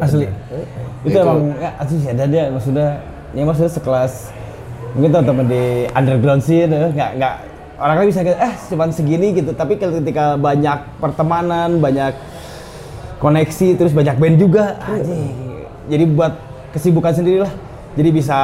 [0.00, 0.26] Asli.
[1.04, 2.88] Itu emang ya, asli ada dia maksudnya
[3.36, 4.12] ya maksudnya sekelas
[4.96, 7.34] mungkin teman-teman di underground sih itu nggak nggak
[7.76, 12.16] orang kan bisa eh cuman segini gitu tapi ketika banyak pertemanan banyak
[13.20, 15.36] koneksi terus banyak band juga anjing.
[15.92, 16.32] jadi buat
[16.72, 17.52] kesibukan sendiri lah
[17.96, 18.40] jadi bisa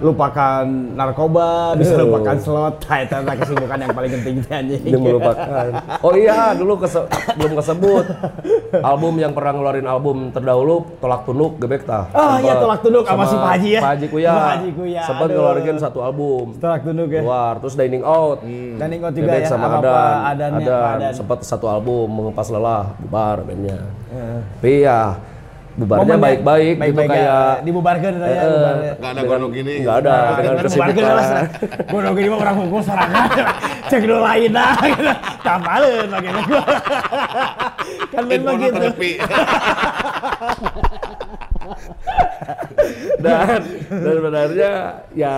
[0.00, 5.66] lupakan narkoba bisa lupakan slot nah, itu adalah kesibukan yang paling penting anjing Ini melupakan.
[6.00, 7.04] Oh iya, dulu kese-
[7.36, 8.04] belum kesebut.
[8.74, 12.08] album yang pernah ngeluarin album terdahulu Tolak Tunduk Gebek tah.
[12.10, 13.80] Oh iya, Sempet Tolak Tunduk sama si Pak Haji ya.
[13.80, 14.30] Pak Haji Kuya.
[14.30, 16.44] Pak Haji Kuya, Sempat ngeluarin satu album.
[16.56, 18.38] tolak tunduk ya Keluar, terus Dining Out.
[18.74, 19.98] dan ingat juga Gebek ya sama apa
[20.32, 20.50] Adan.
[20.56, 20.96] Adan.
[20.96, 21.12] Adan.
[21.12, 23.84] Sempat satu album mengepas lelah, bubar bandnya.
[24.58, 25.18] Tapi ya
[25.74, 28.92] bubarnya baik-baik gitu baik-baik ya, kayak dibubarkan ya, Eh, bubarnya.
[28.94, 29.72] Enggak ada gunung gini.
[29.82, 30.94] nggak ada dengan Dengan kesibukan.
[30.94, 31.44] bubarkan lah.
[31.90, 33.28] Gue udah gini mah orang hukum serangan.
[33.90, 34.72] Cek dulu lain dah.
[34.80, 35.10] gitu.
[35.40, 36.58] Tampalin bagaimana.
[38.12, 38.72] Kan begitu.
[38.72, 39.10] tenepi.
[43.16, 44.72] dan dan sebenarnya
[45.14, 45.34] ya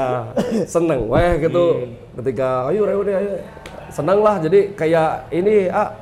[0.67, 1.65] seneng weh gitu
[2.19, 3.33] ketika ayo ayo deh ayo
[3.89, 5.95] seneng lah jadi kayak ini ah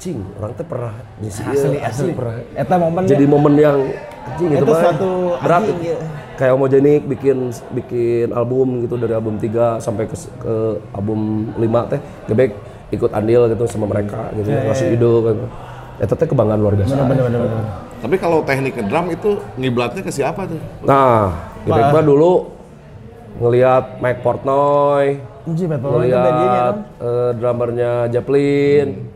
[0.00, 2.12] anjing orang teh pernah ngisi ieu, Asli anjing asli.
[2.16, 3.78] pernah Eta momen jadi momen yang
[4.24, 5.10] anjing itu, Itu suatu
[5.44, 5.96] berat anjing, ya.
[6.40, 10.54] kayak homogenik bikin bikin album gitu dari album 3 sampai ke, ke
[10.96, 12.00] album 5 teh
[12.32, 12.56] gebek
[12.96, 15.44] ikut andil gitu sama mereka gitu ngasih ide gitu.
[16.00, 16.96] Eta teh kebanggaan luar biasa.
[16.96, 17.64] bener bener bener.
[18.00, 20.56] Tapi kalau teknik drum itu ngiblatnya ke siapa tuh?
[20.80, 22.56] Nah, Gebek mah dulu
[23.36, 27.04] ngelihat Mike Portnoy, bandnya ngelihat dong.
[27.04, 29.09] eh, drummernya Japlin,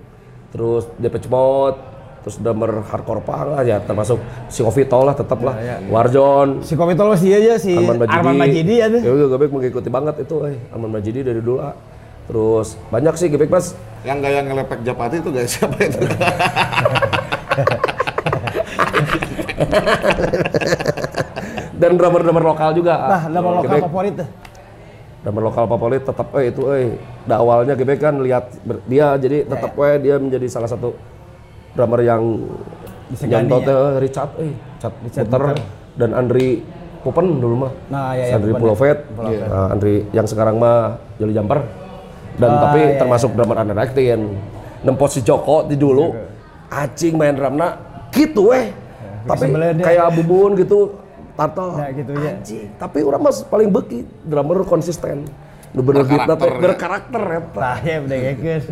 [0.54, 1.82] terus Depeche Mode,
[2.22, 6.72] terus drummer hardcore punk lah ya termasuk si Ovito lah tetap lah Ya, Warjon Si
[6.72, 9.00] Komitol masih aja si Arman Majidi Arman Majidi ya tuh.
[9.04, 10.56] ya udah Gebek mengikuti banget itu eh.
[10.72, 11.76] Arman Majidi dari dulu ah.
[12.24, 13.76] terus banyak sih Gebek mas
[14.08, 16.00] Yang gaya ngelepek Japati itu gaya siapa itu?
[21.74, 23.08] dan drummer-drummer lokal juga ah.
[23.10, 24.14] Nah, nama lokal Gebek, favorit
[25.24, 28.52] drummer lokal favorit tetap eh itu eh da awalnya Gebek kan lihat
[28.84, 30.92] dia jadi tetap eh dia menjadi salah satu
[31.72, 32.44] drummer yang
[33.08, 34.00] Disegani nyantol ya.
[34.00, 35.28] Richard eh Richard, Richard
[35.96, 36.60] dan Andri
[37.04, 37.72] Pupen dulu mah.
[37.92, 38.60] Nah, ya, Si ya, Andri ya.
[38.64, 38.98] Pulovet.
[39.12, 39.44] Pulovet.
[39.44, 41.60] Nah, Andri yang sekarang mah Joli Jumper.
[42.40, 44.40] Dan Ah, tapi iya, termasuk drummer under acting
[44.80, 46.16] nempot si Joko di dulu.
[46.72, 47.76] Acing main drumna
[48.08, 48.72] gitu weh
[49.24, 49.84] tapi sebelah dia.
[49.84, 50.78] kayak bubun gitu
[51.34, 52.32] tato Ya, gitu ya.
[52.38, 55.26] Anjing, tapi orang mas paling beki drummer konsisten
[55.74, 57.38] nu bener beatna teh Berkarakter, ya.
[57.42, 58.64] eta Tah ya udah geus.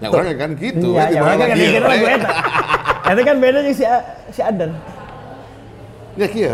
[0.00, 0.88] Ya orang kan gitu.
[0.96, 1.90] Ya mana makanya kan dikira eh.
[1.92, 2.30] lagu eta.
[3.12, 3.84] Eta kan beda jeung si
[4.32, 4.72] si Adan.
[6.16, 6.52] Ya kia.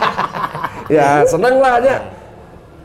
[0.96, 1.94] ya seneng lah aja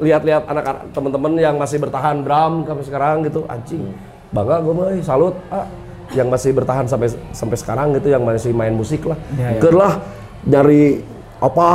[0.03, 3.95] lihat-lihat anak-anak teman-teman yang masih bertahan drum sampai sekarang gitu anjing
[4.35, 5.63] bangga gue mah eh, salut ah
[6.11, 9.59] yang masih bertahan sampai sampai sekarang gitu yang masih main musik lah Ya, ya.
[9.63, 10.03] Keur lah
[10.43, 10.99] nyari
[11.45, 11.67] apa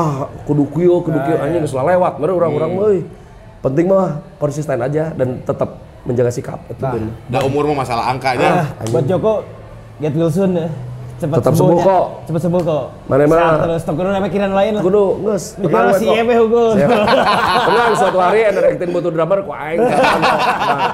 [0.45, 2.99] kudu kieu kudu Ah, kieu anjing geus lewat baru orang-orang mah euy.
[3.61, 6.93] penting mah konsisten aja dan tetap menjaga sikap itu Nah.
[6.93, 7.13] bener.
[7.29, 8.67] Udah umur mah masalah angka aja.
[8.73, 9.45] Ah, buat Joko
[9.99, 10.69] get Wilson ya.
[11.21, 11.85] Cepat Tetap sembuh ya.
[11.85, 12.05] kok.
[12.25, 12.85] Cepat sembuh kok.
[13.05, 13.37] Mana mah.
[13.37, 14.83] Sehat terus tok kudu pikiran lain lah.
[14.83, 16.07] kudu geus we, si.
[16.09, 16.65] Ebe hugo.
[16.73, 16.89] Siap.
[17.69, 20.91] tenang suatu hari ada acting butuh drummer ku aing Nah,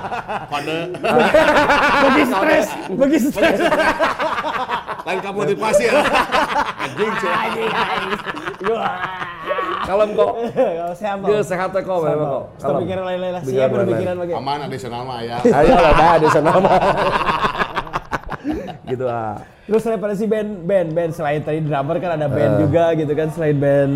[0.51, 0.77] Pada
[2.03, 3.59] Bagi stres, bagi stres.
[5.07, 5.93] Lain kamu motivasi ya.
[6.83, 7.31] Anjing sih.
[9.87, 12.45] kalem kok Kalau sehat Dia sehat teh kok memang kok.
[12.59, 12.81] Kalem.
[12.83, 13.43] pikiran lain-lain lah.
[13.47, 13.95] Siap udah lain-lain.
[13.95, 14.33] pikiran lagi.
[14.35, 15.37] Aman additional mah ya.
[15.47, 16.79] Ayo lah dah di sana mah.
[18.87, 19.35] gitu ah.
[19.67, 22.31] Terus referensi band band band selain tadi drummer kan ada Eh.
[22.31, 23.95] band juga gitu kan selain band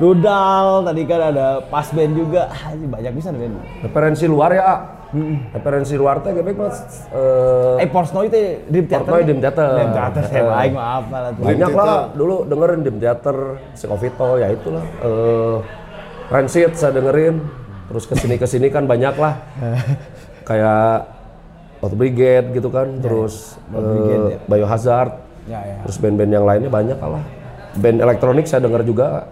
[0.00, 3.58] Rudal tadi kan ada pas band juga ah, ini banyak bisa band.
[3.82, 4.99] Referensi luar ya.
[5.10, 5.36] Ah.
[5.52, 7.06] Referensi luar teh gebek mas.
[7.10, 8.38] Eh Eh, Portnoy itu
[8.70, 9.04] Dream Theater.
[9.04, 9.68] Portnoy Dream Theater.
[9.74, 11.20] Dream Theater saya baik maaf lah.
[11.34, 13.36] banyak lah dulu dengerin Dream Theater,
[13.74, 14.84] si Covito ya itulah.
[15.02, 15.56] Eh,
[16.30, 17.36] Rancid saya dengerin.
[17.90, 19.34] Terus ke sini ke sini kan banyak lah.
[20.48, 21.10] Kayak
[21.80, 23.02] Out Brigade gitu kan.
[23.02, 25.12] Terus Bad Brigade, eh, Biohazard.
[25.48, 25.76] Ya ya.
[25.82, 27.24] Terus band-band yang lainnya banyak lah.
[27.74, 29.26] Band elektronik saya denger juga.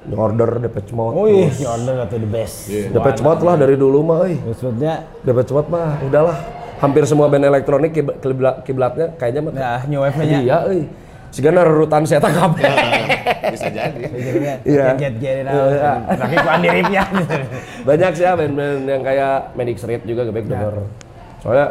[0.00, 1.12] New Order, Depeche Mode.
[1.12, 2.68] Oh iya, Order atau the best.
[2.68, 4.24] Depeche Mode lah dari dulu mah.
[4.24, 4.40] euy.
[4.40, 6.36] Maksudnya Depeche Mode mah udahlah.
[6.80, 10.40] Hampir semua band elektronik kibla- kibla- kiblatnya kayaknya mah ya new wave-nya.
[10.40, 10.88] iya euy.
[11.30, 12.64] Sigana rerutan saya tak kabeh.
[13.52, 14.00] Bisa jadi.
[14.02, 14.54] Iya.
[14.64, 14.86] Iya.
[14.96, 15.68] Get get it out.
[15.68, 15.92] Iya.
[16.16, 17.02] Lagi ku andiripnya.
[17.84, 20.74] Banyak sih ya band-band yang kayak Medic Street juga gue denger.
[21.38, 21.66] Soalnya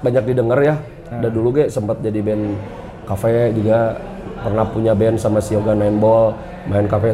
[0.00, 0.74] banyak didengar ya.
[1.06, 2.58] Dan dulu gue sempat jadi band
[3.06, 4.00] kafe juga
[4.42, 6.34] pernah punya band sama si Yoga Nine Ball
[6.66, 7.10] main kafe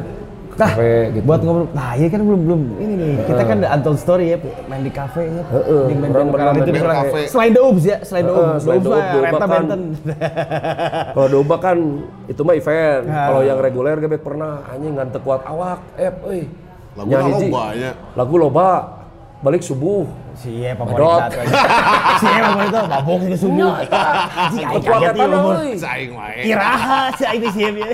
[0.52, 1.24] kafe gitu.
[1.24, 3.12] Buat ngobrol, nah iya kan belum belum ini nih.
[3.24, 4.38] Kita kan ada untold story ya,
[4.68, 5.42] main di kafe ya.
[5.48, 7.20] Heeh, Di band-band orang lokal pernah itu main di kafe.
[7.24, 8.52] Selain Ubs ya, selain Ubs.
[8.52, 8.80] The selain
[9.32, 9.82] kan- Benten.
[11.16, 11.76] Kalau domba kan
[12.28, 13.02] itu mah event.
[13.08, 13.26] Ah.
[13.32, 15.80] Kalau yang reguler gue pernah anjing ngan teu kuat awak.
[15.96, 16.42] Eh, euy.
[16.92, 17.48] Lagu na hiji.
[17.48, 17.90] loba nya.
[18.12, 18.68] Lagu loba.
[19.42, 20.06] Balik subuh.
[20.38, 21.18] Si Ye favorit Medot.
[21.18, 21.54] satu aja.
[22.16, 23.72] Si Ye favorit itu mabok ke subuh.
[23.74, 25.54] Anjing aing kaget ya umur.
[25.74, 26.40] Saing wae.
[26.46, 27.92] Iraha si aing teh si Ye.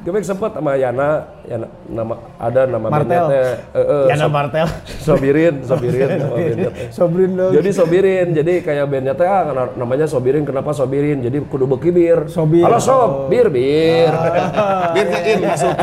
[0.00, 3.24] Gue sempet sama Yana, Yana nama ada nama Martel.
[3.30, 4.66] eh, eh, Yana Sob- Martel.
[4.98, 6.10] Sobirin, Sobirin.
[6.96, 7.52] Sobrin dong.
[7.52, 9.44] Jadi Sobirin, jadi kayak bandnya teh ah,
[9.76, 11.20] namanya Sobirin, kenapa Sobirin?
[11.20, 12.18] Jadi kudu beki bir.
[12.32, 12.64] Sobir.
[12.64, 14.08] Halo Sob, bir bir.
[14.96, 15.74] Bir ke in masuk.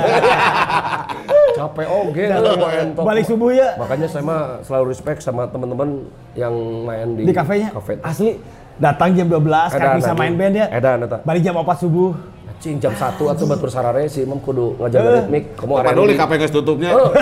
[1.68, 3.04] Capek oge main top.
[3.04, 3.76] Balik subuh ya.
[3.76, 6.54] Makanya saya mah selalu respect sama teman-teman yang
[6.88, 7.76] main di, Di kafenya.
[7.76, 8.00] Kafe.
[8.00, 8.40] Asli
[8.80, 9.44] datang jam 12
[9.74, 10.66] kan Edan, bisa main band ya.
[10.72, 11.18] Edan eta.
[11.22, 12.16] Balik jam 4 subuh.
[12.58, 15.54] Cing jam 1 atau batur sarare sih emang kudu ngajaga ritmik.
[15.54, 16.90] Kamu Apa dulu kafe geus tutupnya.
[16.98, 17.14] Oh,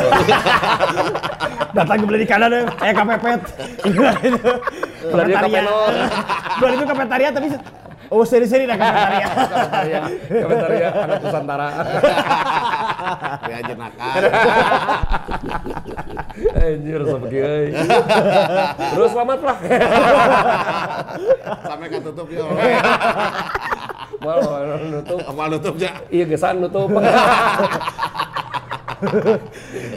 [1.75, 3.41] Datang ke beli di kanan ya, kayak kepepet.
[5.11, 5.91] Beli di kapenol.
[6.55, 7.63] Beli itu kafetaria tapi se-
[8.09, 9.27] oh seri-seri dah kafetaria.
[9.85, 11.67] ya, kafetaria anak Nusantara.
[13.45, 14.07] Ya jenaka.
[16.57, 17.69] Anjir seperti euy.
[18.91, 19.57] Terus selamat lah.
[21.69, 22.43] Sampai kan tutup ya.
[24.17, 25.19] Mal mal nutup.
[25.21, 25.91] Apa nutupnya?
[26.09, 26.89] Iya gesan nutup.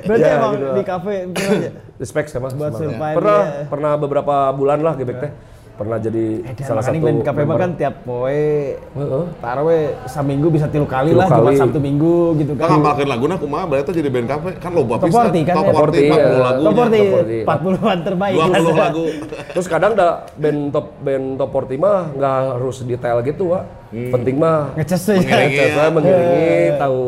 [0.04, 0.66] Berarti Ya, emang gitu.
[0.74, 1.70] di kafe gimana aja?
[1.98, 3.64] Respect sama Buat survive, Pernah ya.
[3.66, 5.32] pernah beberapa bulan lah gebek teh
[5.78, 7.58] pernah jadi salah Makanya satu main kafe mah member.
[7.60, 8.42] kan tiap poe
[8.74, 9.24] Heeh.
[9.38, 11.54] taruh we saminggu bisa tilu kali Tilu lah kali.
[11.54, 12.68] Sabtu Minggu gitu Kan kan.
[12.76, 15.30] ngapalkeun laguna kumaha berarti jadi band kafe kan loba Top pisan.
[15.30, 15.72] 40 kan Top ya?
[15.72, 16.38] 40 Top 40, 40 iya.
[16.42, 16.62] lagu.
[16.64, 17.46] Top 40 40.
[17.46, 18.36] 40-an terbaik.
[18.36, 19.04] 20 lagu.
[19.48, 23.64] Terus kadang da band top band top 40 mah nggak harus detail gitu, Wak.
[23.88, 25.14] Penting mah Ngeces aja.
[25.16, 25.54] Mengiringi.
[25.54, 25.86] Ngeces ya.
[25.88, 27.00] mengiringi, tahu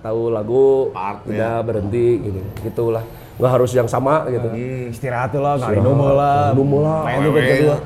[0.00, 2.40] tahu lagu, Part, udah berhenti gitu.
[2.62, 3.04] Gitulah.
[3.34, 4.48] Nggak harus yang sama gitu.
[4.94, 6.54] Istirahat tuh lah, ngalih numel lah.
[6.54, 7.02] Numel lah.
[7.02, 7.50] Main tuh Wewe.
[7.50, 7.76] kedua.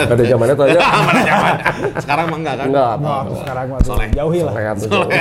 [0.00, 0.80] Ada zamannya tuh aja.
[1.08, 1.54] Mana zaman?
[2.00, 2.66] Sekarang mah enggak kan?
[2.72, 3.34] Enggak, Wah, apa.
[3.36, 4.08] sekarang mah tuh Soleh.
[4.16, 4.52] jauhi lah.
[4.80, 5.10] Tuh jauh.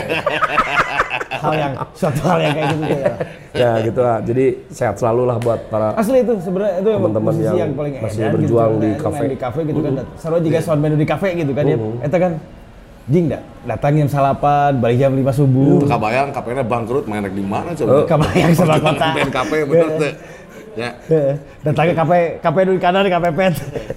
[1.39, 3.15] Hal yang suatu hal yang kayak gitu ya.
[3.55, 4.17] ya gitu lah.
[4.19, 4.45] Jadi
[4.75, 8.19] sehat selalu lah buat para Asli itu sebenarnya itu yang Teman-teman yang yang paling masih
[8.19, 9.23] edan berjuang gitu, di kafe.
[9.23, 9.93] Di kafe gitu kan.
[10.19, 11.77] Sarua juga sound menu di kafe gitu kan ya.
[12.03, 12.31] Eta kan
[13.09, 15.83] jing dah datang jam salapan, balik jam 5 subuh.
[15.89, 18.05] Kabayang kafenya bangkrut main di mana coba?
[18.05, 19.07] Kebayang sama kota.
[19.29, 20.13] Kafe bener teh.
[20.77, 20.95] Ya.
[21.11, 21.33] Heeh.
[21.65, 23.53] Datang ke kafe, kafe di kanan kafe pet.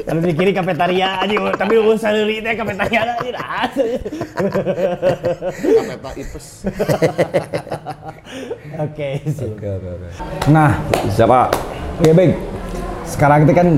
[0.08, 3.30] Anu di kiri kafetaria aja, tapi lu saleurit teh kafetaria aja.
[5.60, 6.46] Kafeta Ipes.
[8.82, 9.50] Oke, sih.
[9.52, 10.08] Oke, oke, oke.
[10.50, 10.80] Nah,
[11.12, 11.52] Siapa?
[12.00, 12.32] Oke baik.
[13.04, 13.68] Sekarang kita kan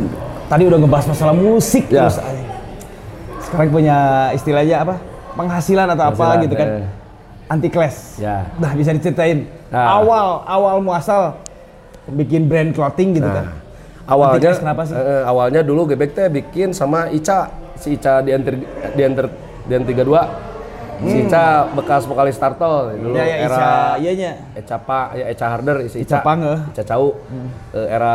[0.47, 2.07] tadi udah ngebahas masalah musik Ya.
[2.07, 2.23] terus.
[3.43, 3.97] Sekarang punya
[4.33, 4.95] istilahnya apa?
[5.35, 6.69] Penghasilan atau apa Penghasilan, gitu kan?
[6.81, 6.87] eh.
[7.45, 8.17] Anti class.
[8.17, 8.49] Ya.
[8.57, 10.01] Nah bisa diceritain Nah.
[10.01, 11.35] awal awal muasal
[12.07, 13.51] bikin brand clothing gitu kan?
[14.05, 14.95] Awalnya kenapa sih?
[14.95, 18.55] eh, awalnya dulu Gebek teh bikin sama Ica, si Ica di enter
[18.93, 19.27] di enter
[19.65, 20.53] di enter 32.
[20.95, 24.33] Si Ica bekas vokalis Turtle dulu Ya ya era Ica, iyanya.
[24.55, 26.19] Eca Pa, ya Eca Harder, si Ica Ica.
[26.23, 26.61] Pang, eh.
[26.71, 27.19] Ica Cau.
[27.73, 28.15] Eh, era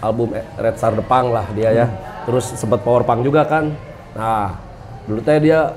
[0.00, 1.86] album Red Star Punk lah dia ya.
[2.24, 3.70] Terus sempat power punk juga kan.
[4.12, 4.56] Nah,
[5.04, 5.70] dulu teh dia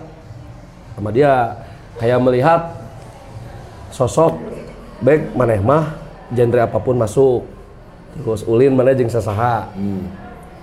[0.94, 1.58] sama dia
[1.98, 2.74] kayak melihat
[3.94, 4.38] sosok
[5.04, 5.98] baik maneh mah
[6.34, 7.46] genre apa pun masuk.
[8.14, 9.74] Terus ulin mana jeung sasaha.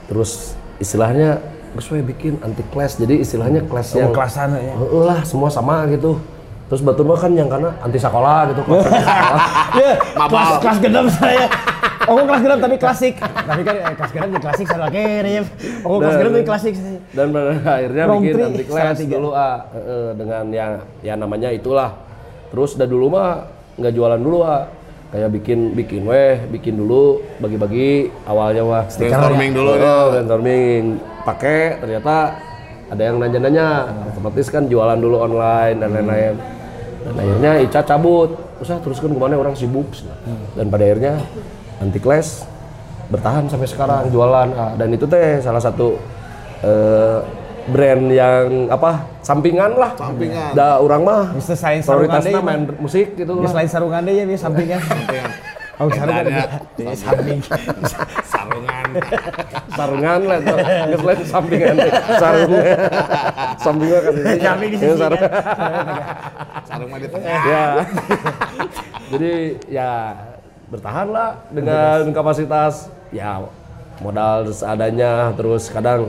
[0.06, 1.42] Terus istilahnya
[1.74, 2.98] geus we bikin anti class.
[2.98, 4.74] Jadi istilahnya class yang kelasan ya.
[4.78, 6.18] Lah, semua sama gitu.
[6.70, 8.62] Terus batur mah kan yang karena anti sekolah gitu.
[8.66, 8.86] kelas.
[9.70, 11.46] Ya, kelas kelas genap saya.
[12.10, 13.14] Oh, kok kelas genap tapi klasik.
[13.22, 15.42] Tapi kan eh, kelas genap di klasik sama kere ya.
[15.86, 16.74] Oh, kelas genap tapi klasik.
[17.14, 19.14] Dan pada akhirnya Wrong bikin anti salah tiga.
[19.14, 21.94] dulu ah Heeh, dengan yang ya namanya itulah.
[22.50, 23.46] Terus udah dulu mah
[23.78, 24.66] nggak jualan dulu ah.
[25.10, 28.84] Kayak bikin bikin weh, bikin dulu bagi-bagi awalnya wah.
[28.86, 29.94] Brainstorming dulu Oh, ya.
[30.14, 30.82] brainstorming
[31.22, 32.38] pakai ternyata
[32.90, 33.66] ada yang nanya-nanya
[34.10, 36.34] otomatis kan jualan dulu online dan lain-lain
[37.00, 39.86] dan akhirnya Ica cabut usah teruskan ke mana orang sibuk
[40.52, 41.22] dan pada akhirnya
[41.80, 42.44] anti class
[43.08, 44.48] bertahan sampai sekarang jualan.
[44.52, 45.98] Ah, dan itu teh salah satu
[46.60, 47.18] eh,
[47.66, 49.92] brand yang apa sampingan lah.
[49.94, 50.52] Sampingan.
[50.52, 53.50] da orang mah Bisa selain sarungan prioritasnya deh, main musik gitu Ya lah.
[53.50, 54.78] selain sarungan deh ya, ya sampingnya.
[55.80, 56.24] Oh, sarungan.
[56.28, 56.44] Ada.
[56.92, 57.38] Samping.
[58.22, 58.88] Sarungan.
[59.72, 60.58] sarungan lah nggak
[60.94, 61.74] selain sampingan.
[62.14, 62.76] Sarungan.
[63.56, 64.12] Sampingan kan.
[64.12, 65.24] Sih Samping di Yang sisi sarung-
[66.62, 67.40] Sarung mah di tengah.
[67.42, 67.64] ya.
[69.10, 69.32] Jadi
[69.66, 69.90] ya
[70.70, 73.42] bertahan lah dengan kapasitas ya
[73.98, 76.08] modal seadanya terus kadang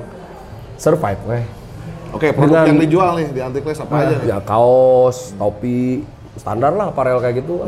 [0.77, 1.43] survive weh
[2.11, 4.27] Oke, produk Dengan- yang dijual nih di Antikles apa aja nih?
[4.27, 6.03] ya kaos topi
[6.33, 7.65] standar lah aparel kayak gitu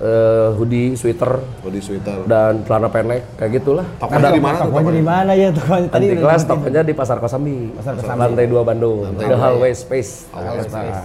[0.00, 2.24] Eh, hoodie sweater Body sweater.
[2.24, 4.64] dan celana pendek kayak gitulah Tokonya di mana tuh?
[4.66, 6.04] Tokonya di mana ya tokonya tadi?
[6.16, 7.68] Kelas tokonya di Pasar Kosambi.
[7.76, 8.16] Pasar Kosambi.
[8.18, 9.04] Lantai 2 Bandung.
[9.04, 9.44] Lantai The dua.
[9.44, 10.24] Hallway Space.
[10.30, 11.00] Hallway Nah, Space.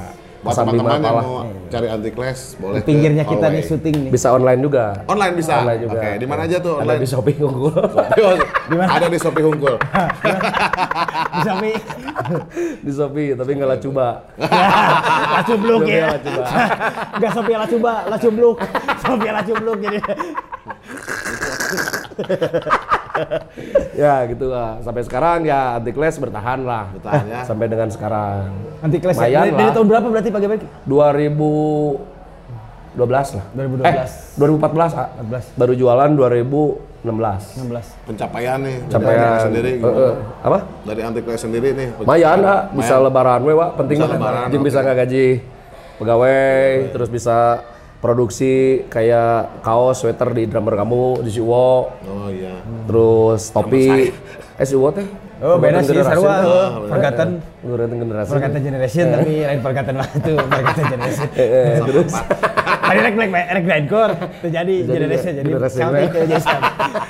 [0.45, 1.41] Buat teman-teman yang mau
[1.73, 4.11] cari Antikles boleh Di pinggirnya ke kita nih syuting nih.
[4.13, 4.85] Bisa online juga.
[5.09, 5.65] Online bisa.
[5.65, 5.97] Online juga.
[5.97, 7.01] Oke, di mana aja tuh Ada online?
[7.01, 7.73] di Shopee unggul.
[8.95, 9.75] Ada di Shopee Hungkul.
[11.35, 11.73] Bisa Mi.
[12.85, 14.07] di Shopee tapi nggak lah coba.
[15.33, 16.05] Lah cubluk Shopee ya.
[16.13, 16.43] lah coba.
[17.17, 18.57] Enggak lah coba, lah cubluk.
[19.01, 19.99] Sophia lah cubluk jadi.
[24.01, 24.79] ya gitu lah.
[24.79, 26.91] Sampai sekarang ya anti class bertahan lah.
[26.91, 27.41] Bertahan ya.
[27.43, 28.51] Sampai dengan sekarang.
[28.79, 29.41] Anti kelas ya.
[29.41, 29.73] Dari, dari lah.
[29.73, 30.61] tahun berapa berarti Pak Gebek?
[30.85, 31.99] 2012
[33.33, 33.45] lah.
[33.53, 33.83] 2012.
[33.83, 35.07] Eh, 2014 ah.
[35.19, 35.51] 14.
[35.55, 37.59] Baru jualan 2016.
[37.61, 37.85] 16.
[38.05, 38.77] Pencapaian nih.
[38.79, 39.99] dari Capaian Antikles sendiri Eh, gimana?
[40.01, 40.59] eh, apa?
[40.83, 41.87] Dari Antikles sendiri nih.
[41.99, 43.69] Lumayan ah, bisa lebaran we Wak.
[43.77, 44.15] penting Bisa mah.
[44.15, 45.25] lebaran, Jeung bisa nggak gaji
[45.95, 47.37] pegawai, terus bisa
[48.03, 52.61] produksi kayak kaos, sweater di drummer kamu di Siwo, Oh iya.
[52.85, 54.11] terus topi.
[54.55, 55.07] Eh Siwo teh?
[55.43, 56.31] Oh, beda sih sarua.
[56.31, 57.29] Ah, oh, Forgotten.
[57.59, 58.29] Forgotten generasi.
[58.31, 61.27] Forgotten generation tapi lain forgotten lah itu, forgotten generation.
[61.35, 62.13] Eh, eh, terus
[62.85, 64.13] Tadi rek black rek grindcore
[64.45, 66.09] terjadi generation jadi sampai ya.
[66.13, 66.43] ke jadi.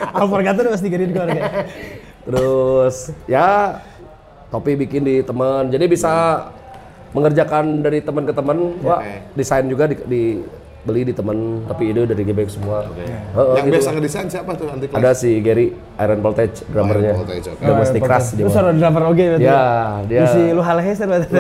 [0.10, 1.52] Kalau forgotten pasti grindcore kayak.
[2.26, 2.96] terus
[3.30, 3.78] ya
[4.50, 5.70] topi bikin di teman.
[5.70, 6.14] Jadi bisa
[7.14, 8.58] mengerjakan dari teman ke teman.
[8.82, 9.06] Wah,
[9.38, 10.24] desain juga di, di
[10.86, 12.86] beli di temen tapi ide dari Gebek semua.
[12.86, 13.10] Heeh,
[13.58, 17.12] Yang gitu biasa ngedesain siapa tuh anti Ada si Gary Iron Voltage drummernya.
[17.18, 17.64] Iron Voltage, oke.
[17.66, 18.46] Domestic Crush dia.
[18.46, 18.64] Terus mah.
[18.64, 19.50] ada drummer oge berarti.
[19.50, 19.64] Ya,
[20.06, 21.34] dia Isi lu halehesan berarti.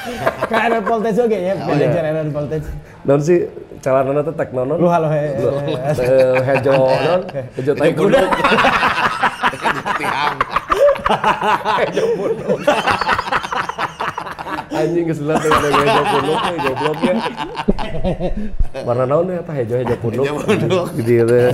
[0.50, 2.10] Kayak Iron Voltage oge ya, Oh, manajer iya.
[2.16, 2.66] Iron Voltage.
[3.06, 3.38] Non sih
[3.84, 4.76] celananya teh tek nonon.
[4.80, 5.36] Lu halo he.
[5.36, 7.20] Eh, Hejo non,
[7.54, 8.20] Hejo tai kuda.
[10.00, 10.36] Tiang.
[11.84, 12.58] Hejo punduk.
[14.76, 17.14] Anjing lah teh ada Hejo punduk teh goblok ya.
[18.84, 20.24] Warna naon ya tah Hejo Hejo punduk.
[21.00, 21.50] Gitu teh.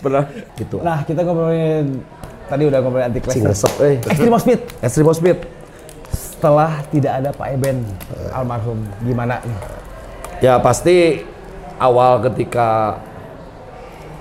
[0.00, 0.24] Pernah
[0.56, 0.76] gitu.
[0.80, 2.00] Nah, kita ngobrolin
[2.48, 3.52] tadi udah ngobrolin anti Cing clash.
[3.52, 3.94] resep euy.
[4.00, 5.38] Extreme Speed Extreme Speed.
[6.36, 7.80] setelah tidak ada Pak Eben
[8.28, 9.58] almarhum gimana nih?
[10.44, 11.24] Ya pasti
[11.80, 13.00] awal ketika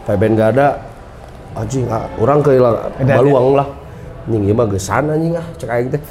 [0.07, 0.79] Feben gak ada,
[1.59, 3.67] anjing ah, orang kehilangan baluang lah.
[4.25, 6.01] Anjing ieu mah gesan anjing ah cek aing teh.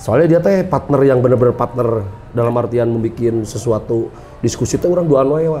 [0.00, 4.08] Soalnya dia teh partner yang bener-bener partner dalam artian membuat sesuatu
[4.40, 5.60] diskusi teh orang duaan wae wa.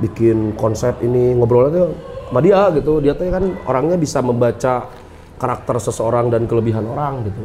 [0.00, 1.92] Bikin konsep ini ngobrolnya tuh
[2.28, 3.04] sama dia gitu.
[3.04, 4.88] Dia teh kan orangnya bisa membaca
[5.36, 7.44] karakter seseorang dan kelebihan orang gitu.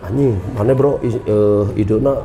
[0.00, 2.24] Anjing, mana bro i- eh, idena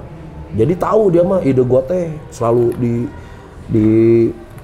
[0.50, 2.94] jadi tahu dia mah ide gua teh selalu di
[3.70, 3.88] di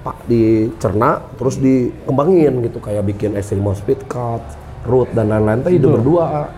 [0.01, 4.41] pak dicerna terus dikembangin gitu kayak bikin extreme speed cut
[4.85, 6.49] root dan lain-lain teh ide berdua.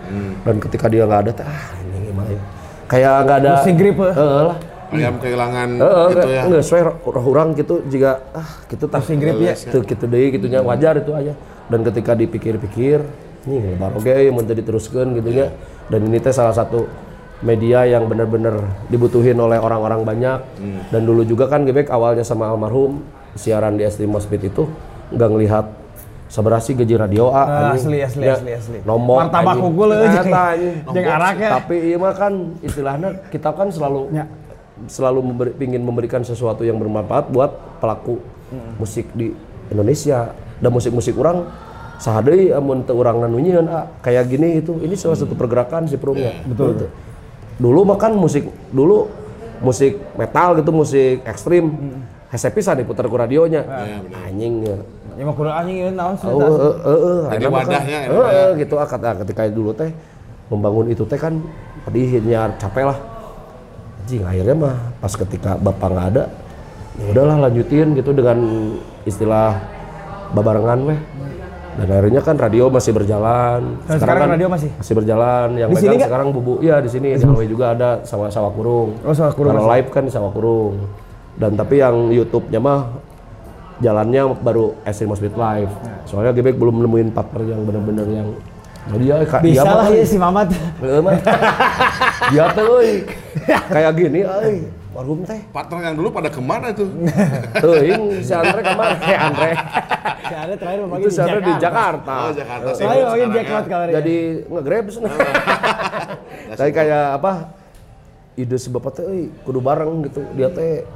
[0.44, 2.42] Dan ketika dia nggak ada teh ah ini gimana ya?
[2.88, 3.96] Kayak nggak ada Musik grip.
[3.98, 4.58] Heeh lah.
[4.88, 6.42] Ayam kehilangan itu ya.
[6.48, 9.52] nggak sesuai orang gitu jika ah gitu tak Musik grip ya.
[9.52, 11.32] gitu gitu deh gitunya wajar itu aja.
[11.68, 13.04] Dan ketika dipikir-pikir
[13.44, 15.52] nih lebar oke yang mau diteruskan gitu ya.
[15.88, 16.88] Dan ini teh salah satu
[17.38, 20.40] media yang benar-benar dibutuhin oleh orang-orang banyak.
[20.88, 23.04] Dan dulu juga kan Gebek awalnya sama almarhum
[23.36, 24.64] siaran di Estimo Speed itu
[25.12, 25.64] nggak ngelihat
[26.28, 27.88] seberasi gaji radio A anjing.
[27.88, 28.78] asli, asli, Ya, asli, asli.
[28.84, 29.64] nomor Martabak anjing.
[29.64, 30.34] unggul, eh, Eta, jeung-
[30.84, 31.06] anjing.
[31.16, 31.50] arak ya.
[31.56, 34.24] tapi iya mah kan istilahnya kita kan selalu Ya.
[34.86, 37.50] selalu memberi, ingin memberikan sesuatu yang bermanfaat buat
[37.80, 38.20] pelaku
[38.76, 39.34] musik di
[39.68, 40.30] Indonesia.
[40.58, 41.46] Dan musik-musik orang
[41.96, 43.66] sahadei amun teu urang nanunyeun
[44.00, 46.90] kayak gini itu ini salah satu pergerakan si Prumnya betul.
[47.56, 49.06] Dulu mah kan musik dulu
[49.58, 51.74] musik metal gitu musik ekstrim.
[52.28, 53.62] Hese pisan diputar ku radionya.
[54.20, 54.76] Anjing ya
[55.18, 56.30] Ya mah kudu anjing ieu naon sih?
[56.30, 59.74] Oh, eh, eh, eh, Jadi kan- wadahnya, eh, ya, eh, gitu ah, kata ketika dulu
[59.74, 59.90] teh
[60.46, 61.42] membangun itu teh kan
[61.82, 62.98] pedihnya capek lah.
[64.06, 66.24] Anjing akhirnya mah pas ketika bapak nggak ada
[67.02, 68.38] ya udahlah lanjutin gitu dengan
[69.02, 69.58] istilah
[70.38, 71.00] babarengan weh.
[71.78, 73.74] Dan akhirnya kan radio masih berjalan.
[73.86, 74.70] Dan sekarang radio masih?
[74.78, 75.48] masih berjalan.
[75.58, 78.98] Yang Di megang sekarang bubu ya di sini di juga ada sawah sawah kurung.
[79.02, 80.78] Oh, Sawah Kurung kalau live kan di sawah kurung.
[81.38, 83.07] Dan tapi yang YouTube-nya mah
[83.78, 85.72] jalannya baru Extreme Speed Live.
[86.06, 88.28] Soalnya Gebek belum nemuin partner yang benar-benar yang
[88.88, 90.48] Oh, dia kak Bisa dia lah ya si Mamat.
[90.80, 91.20] Heeh, mah.
[92.32, 93.04] Dia teh euy.
[93.44, 94.56] Kayak gini euy.
[94.96, 95.40] Warung teh.
[95.52, 96.88] Partner yang dulu pada ke mana itu?
[97.62, 98.96] Teuing si Andre ke mana?
[99.04, 99.50] Eh Andre.
[100.24, 102.14] Si ada terakhir membagi Itu si Andre di Jakarta.
[102.16, 102.82] Oh, Jakarta sih.
[102.82, 103.92] Terakhir membagi sekarang jackpot ya.
[104.00, 104.16] Jadi
[104.48, 105.08] nge-grab sana.
[106.56, 107.32] Kayak kayak apa?
[108.40, 110.24] Ide si bapak teh euy kudu bareng gitu.
[110.32, 110.88] Dia teh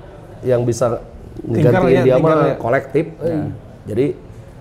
[0.49, 0.97] yang bisa
[1.41, 2.55] Tinker ngegantiin ya, dia mah ya.
[2.61, 3.05] kolektif.
[3.25, 3.49] euy.
[3.89, 4.07] Jadi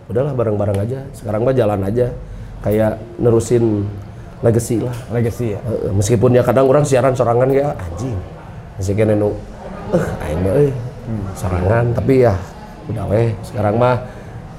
[0.07, 0.99] udahlah bareng-bareng aja.
[1.11, 2.07] Sekarang mah jalan aja.
[2.61, 3.89] Kayak nerusin
[4.41, 4.95] legacy lah.
[5.11, 5.59] Legacy ya.
[5.65, 8.17] Heeh, meskipun ya kadang orang siaran sorangan ya anjing.
[8.77, 9.35] Masih kena nu
[9.91, 10.71] eh aing mah euy.
[11.35, 12.33] Sorangan tapi ya
[12.89, 13.95] udah weh sekarang mah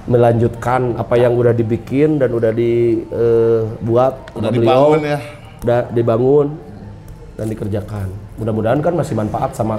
[0.07, 5.19] melanjutkan apa yang udah dibikin dan udah dibuat Udah dibangun ya.
[5.63, 6.47] udah dibangun
[7.39, 9.79] dan dikerjakan mudah-mudahan kan masih manfaat sama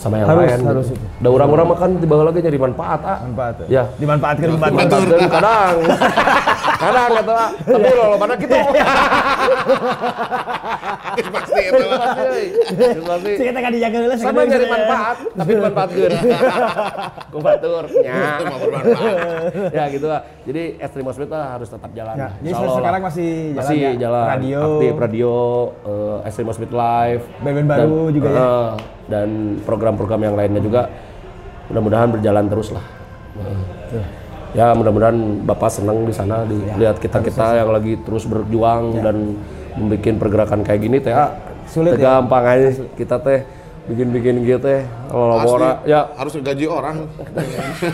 [0.00, 0.96] sama yang Harus, lain harus gitu.
[0.96, 1.06] itu.
[1.20, 3.54] Udah orang-orang mah kan di bawah lagi nyari manfaat ah Manfaat.
[3.68, 4.76] ya Dimanfaatkan membantu.
[4.80, 5.76] manfaatkan kadang
[6.80, 8.56] kadang kata tapi lo mana gitu
[11.30, 11.84] Pasti itu.
[13.02, 14.14] pasti kita kan dijaga dulu.
[14.16, 16.10] sama nyari manfaat tapi dimanfaatkan
[17.32, 19.42] ku batur nya Itu bermanfaat.
[19.70, 23.06] ya gitu lah jadi Extreme Speed lah harus tetap jalan Ya, jadi sekarang lah.
[23.06, 23.90] masih jalan masih ya?
[23.98, 24.60] jalan Radio.
[24.62, 25.34] aktif radio
[25.82, 28.40] uh, Extreme Speed Live Band-band baru juga ya?
[28.40, 28.70] eh,
[29.08, 29.28] dan
[29.62, 30.82] program-program yang lainnya juga
[31.68, 32.84] mudah-mudahan berjalan terus lah
[33.90, 34.06] Eh,
[34.50, 39.38] ya mudah-mudahan bapak senang di sana dilihat kita kita yang lagi terus berjuang dan
[39.78, 41.30] membuat pergerakan kayak gini teh ah,
[41.70, 42.18] Sulit teh ya?
[42.18, 43.46] gampang aja kita teh
[43.86, 47.06] bikin-bikin gitu teh labora ya harus gaji orang.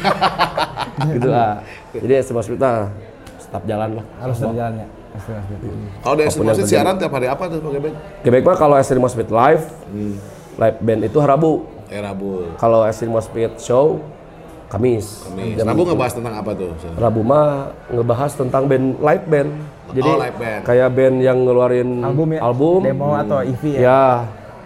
[1.13, 1.61] gitu lah
[1.93, 2.89] jadi semua kita
[3.37, 4.87] tetap jalan lah Harus berjalan ya.
[5.17, 5.61] Extreme Speed.
[6.05, 6.69] Kalau di yang terjadi.
[6.69, 7.93] siaran tiap hari apa tuh Pak Gebek?
[8.21, 9.65] Quebec mah kalau Extreme Speed live
[10.57, 11.53] live band itu Rabu
[11.87, 12.57] Eh Rabu.
[12.59, 14.01] kalau Extreme Speed show
[14.67, 15.23] Kamis.
[15.25, 15.63] Kamis.
[15.63, 16.71] Rabu ngebahas tentang apa tuh?
[16.97, 17.47] Rabu mah
[17.89, 19.51] ngebahas tentang band live band.
[19.95, 20.61] Jadi Oh, live band.
[20.67, 22.41] kayak band yang ngeluarin Album ya?
[22.43, 22.79] album.
[22.83, 23.79] Demo atau EP ya?
[23.81, 24.03] ya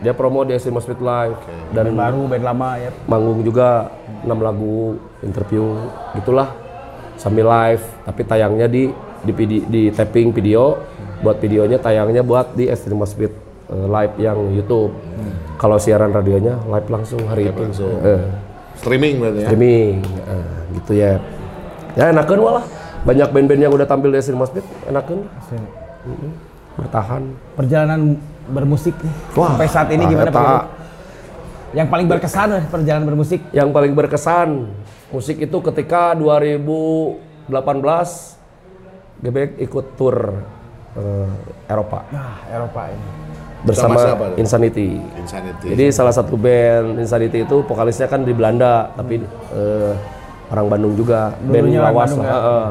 [0.00, 1.36] dia promo di Extreme Speed Live.
[1.70, 2.90] Dan Band baru, band lama ya.
[3.04, 3.92] manggung juga
[4.24, 5.76] 6 lagu interview
[6.14, 6.48] gitulah.
[7.14, 8.88] Sambil live tapi tayangnya di
[9.20, 10.80] di, vidi- di tapping video.
[11.20, 13.32] Buat videonya tayangnya buat di Extreme Speed
[13.68, 14.96] eh, live yang YouTube.
[15.60, 17.60] Kalau siaran radionya live langsung hari itu.
[18.00, 18.24] Eh,
[18.80, 19.48] Streaming berarti ya.
[19.52, 21.12] streaming Eh, gitu ya
[21.92, 22.64] ya enakan walah
[23.02, 25.24] banyak band-band yang udah tampil di Extreme Speed enakan
[26.00, 26.32] Mm-mm.
[26.80, 27.22] bertahan
[27.54, 28.16] Perjalanan
[28.50, 29.14] bermusik nih.
[29.36, 30.32] Wah, sampai saat ini gimana.
[30.32, 30.64] Pak?
[31.70, 33.40] Yang paling berkesan eh, perjalanan bermusik.
[33.54, 34.66] yang paling berkesan
[35.12, 37.46] musik itu ketika 2018
[39.20, 40.16] Gebek ikut tour
[40.96, 41.30] eh,
[41.68, 43.06] Eropa Nah, Eropa ini.
[43.62, 44.24] Bersama siapa?
[44.36, 44.96] Insanity.
[45.16, 45.66] Insanity.
[45.72, 49.20] Jadi salah satu band Insanity itu vokalisnya kan di Belanda, tapi
[49.52, 49.92] eh,
[50.48, 52.28] orang Bandung juga, band Dulunya orang lawas Bandung lah.
[52.28, 52.38] ya?
[52.38, 52.68] heeh.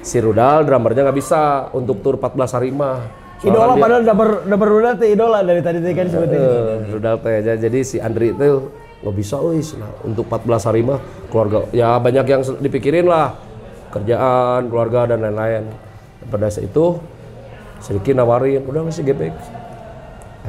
[0.00, 3.04] Si Rudal drummernya nggak bisa untuk tur 14 hari mah.
[3.40, 6.40] Soalnya Idola dia- padahal udah ber, udah berudah tuh idola dari tadi tadi kan sebutin.
[6.40, 7.52] Eh, Rudal teh aja.
[7.56, 8.48] Jadi si Andri itu
[9.00, 11.00] nggak bisa wis nah, untuk 14 hari mah
[11.32, 13.32] keluarga ya banyak yang dipikirin lah
[13.88, 15.64] kerjaan keluarga dan lain-lain
[16.28, 17.00] pada saat itu
[17.80, 19.32] sedikit nawarin udah masih gebek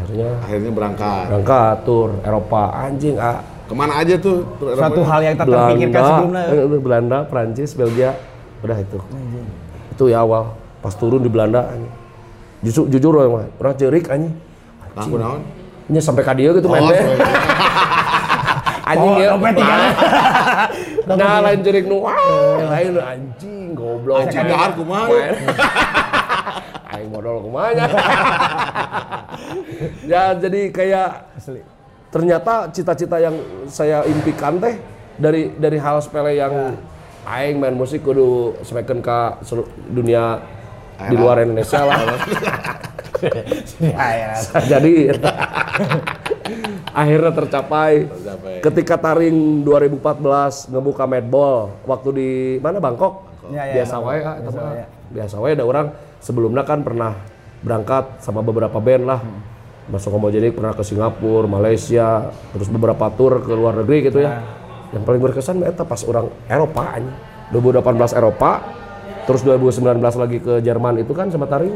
[0.02, 1.24] akhirnya Akhirnya berangkat.
[1.30, 4.44] berangkat tur Eropa anjing ah Ke mana aja tuh?
[4.60, 6.44] Suatu hal yang tak terpikirkan Belanda sebelumnya.
[6.44, 8.12] eh, Belanda Prancis Belgia
[8.60, 9.00] udah itu
[9.92, 11.94] itu ya awal pas turun di Belanda anjing.
[12.62, 14.34] jujur jujur orang orang cerik anjing
[14.92, 15.40] Nah, kunaon?
[15.88, 17.00] Nya sampai ka dieu gitu Oh, sorry.
[18.84, 19.28] Anjing Oh, ya.
[19.32, 19.76] dompet tiga.
[21.08, 24.20] Nah, lain jerik nu lain anjing goblok.
[24.20, 25.08] Anjing dahar kumaha?
[27.02, 27.74] Aing modal kumaha
[30.12, 31.62] Ya jadi kayak Asli.
[32.14, 33.34] ternyata cita-cita yang
[33.72, 34.78] saya impikan teh
[35.18, 36.76] dari dari hal sepele yang
[37.26, 39.20] aing main musik kudu semakin ke
[39.90, 40.44] dunia
[41.10, 42.00] di luar Indonesia lah.
[43.78, 44.34] Ya, ya.
[44.66, 45.14] Jadi
[47.02, 48.10] akhirnya tercapai.
[48.10, 48.54] Tercapai.
[48.66, 53.30] Ketika Taring 2014 ngebuka medball waktu di mana Bangkok.
[53.54, 54.84] Ya, ya, biasa wae ah, wae.
[55.14, 57.18] Biasa wae ada orang sebelumnya kan pernah
[57.66, 59.22] berangkat sama beberapa band lah.
[59.90, 64.40] Masuk jadi pernah ke Singapura, Malaysia, terus beberapa tour ke luar negeri gitu ya.
[64.96, 67.18] Yang paling berkesan eta pas orang Eropa anjing.
[67.52, 68.64] 2018 Eropa,
[69.28, 71.76] terus 2019 lagi ke Jerman itu kan sama Taring.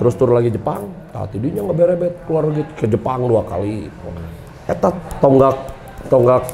[0.00, 0.88] Terus tur lagi Jepang.
[1.12, 3.92] Nah, tidinya ngeberebet keluar lagi ke Jepang dua kali.
[4.64, 4.88] Eta
[5.20, 5.56] tonggak
[6.08, 6.48] tonggak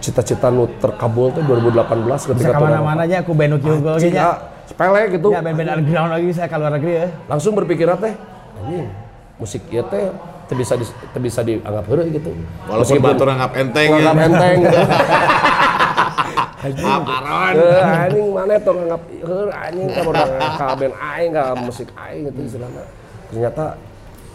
[0.00, 4.36] cita-cita nu terkabul tuh 2018 Bisa ketika tur ke mana-mana aja aku Anjing, ah,
[4.70, 5.28] sepele gitu.
[5.34, 7.06] Ya band-band underground lagi saya ke luar negeri ya.
[7.26, 8.14] Langsung berpikir teh,
[8.62, 8.86] anjing,
[9.42, 10.14] musik ieu teh
[10.46, 10.86] teu bisa di,
[11.22, 12.30] bisa dianggap heureuh gitu.
[12.66, 13.98] Walaupun batur anggap enteng ya.
[13.98, 14.58] anggap enteng.
[16.60, 17.54] Maaf Aron.
[17.56, 20.02] Eh, anjing mana tuh nganggap heur anjing ka
[20.60, 22.82] ka band aing ka musik aing gitu istilahna.
[23.32, 23.64] Ternyata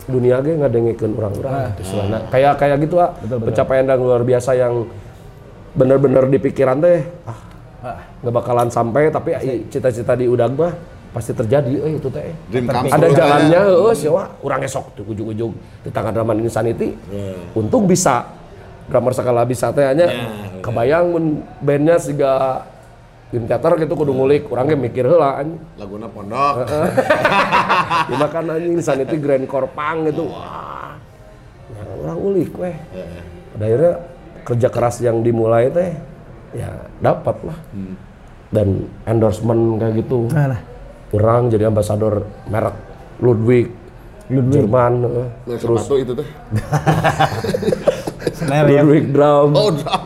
[0.05, 2.17] dunia ge ngadengikeun urang-urang gitu istilahna.
[2.33, 4.89] Kayak kayak gitu ah, pencapaian yang luar biasa yang
[5.75, 7.55] bener-bener di pikiran teh ah
[8.21, 9.33] nggak bakalan sampai tapi
[9.69, 10.73] cita-cita di udag mah
[11.15, 12.36] pasti terjadi eh itu teh.
[12.91, 13.15] Ada ya.
[13.15, 15.55] jalannya heeh sih wah urang esok tuh ujung-ujung
[15.88, 16.91] di tangan Draman Insanity.
[17.55, 18.27] Untung bisa
[18.91, 20.11] drummer skala bisa teh hanya
[20.59, 21.25] kebayang mun
[21.63, 22.67] bandnya siga
[23.31, 25.59] Dream Theater gitu kudu ngulik urang ge mikir heula anjing.
[25.79, 26.67] Laguna pondok.
[28.11, 30.27] Ya makan anjing Insanity Grand Core Punk gitu.
[30.36, 30.99] Wah.
[31.71, 32.75] Nah, orang ulik weh.
[33.55, 33.93] Pada akhirnya
[34.45, 35.95] kerja keras yang dimulai teh
[36.56, 37.58] ya dapat lah.
[38.49, 38.68] Dan
[39.03, 40.32] endorsement kayak gitu.
[40.32, 40.62] Nah, nah.
[41.12, 42.76] Orang jadi ambasador merek
[43.20, 43.72] Ludwig,
[44.28, 45.30] Jerman, eh.
[45.56, 46.28] Terus sepatu itu teh.
[48.38, 48.82] Snare ya.
[48.84, 50.03] Ludwig drum, Oh, drum.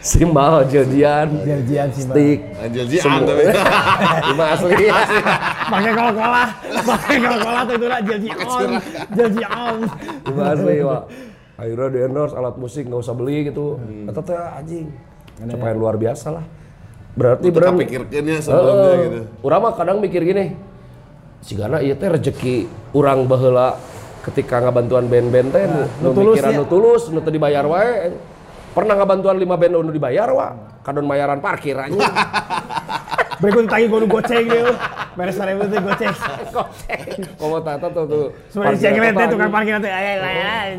[0.00, 1.28] simbal, sih, Bang.
[1.92, 3.44] stick, Anjir jian tapi.
[4.32, 4.88] lima asli.
[5.70, 6.44] Pakai Coca-Cola.
[6.82, 8.00] Pakai Coca-Cola tuh itu lah.
[9.12, 9.78] Janji on.
[10.24, 11.02] Lima asli, Pak.
[11.60, 13.76] Akhirnya di endorse alat musik nggak usah beli gitu.
[14.08, 14.86] Kata teh anjing,
[15.48, 16.44] capaian luar biasa lah.
[17.16, 18.98] Berarti berang pikirkannya sebelumnya Heeh.
[19.02, 19.20] gitu.
[19.42, 20.54] Urang mah kadang mikir gini,
[21.42, 23.76] si Gana iya teh rezeki urang baheula
[24.30, 28.14] ketika ngabantuan band-band teh nu, nu nu tulus mikiran nu tulus, nu teu dibayar wae.
[28.70, 30.54] Pernah ngabantuan lima band nu dibayar wa,
[30.86, 31.98] kadon bayaran parkir anjing.
[33.40, 34.68] Berikut tagi kudu goceng dia.
[35.16, 36.12] Beres seribu tuh goceng.
[37.40, 38.26] Komo tata tuh tuh.
[38.52, 40.12] Sebenarnya parkir cek teh tukang parkir aya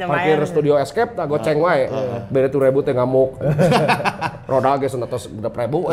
[0.06, 1.90] parkir studio escape tak goceng wae.
[2.30, 3.36] Bere tuh ribu teh ngamuk.
[4.52, 5.88] Roda ge senatos genep ribu.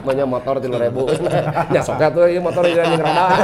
[0.00, 1.12] Banyak motor tilu ribu.
[1.76, 3.24] Ya soknya tuh ieu motor jeung roda.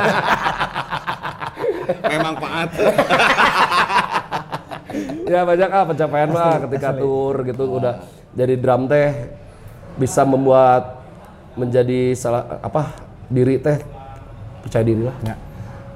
[2.11, 2.71] Memang paat.
[5.27, 8.01] ya banyak ah pencapaian mah ketika tur gitu udah
[8.33, 9.13] jadi drum teh
[9.99, 11.03] bisa membuat
[11.59, 12.95] menjadi salah apa
[13.27, 13.77] diri teh
[14.63, 15.35] percaya diri lah Ya.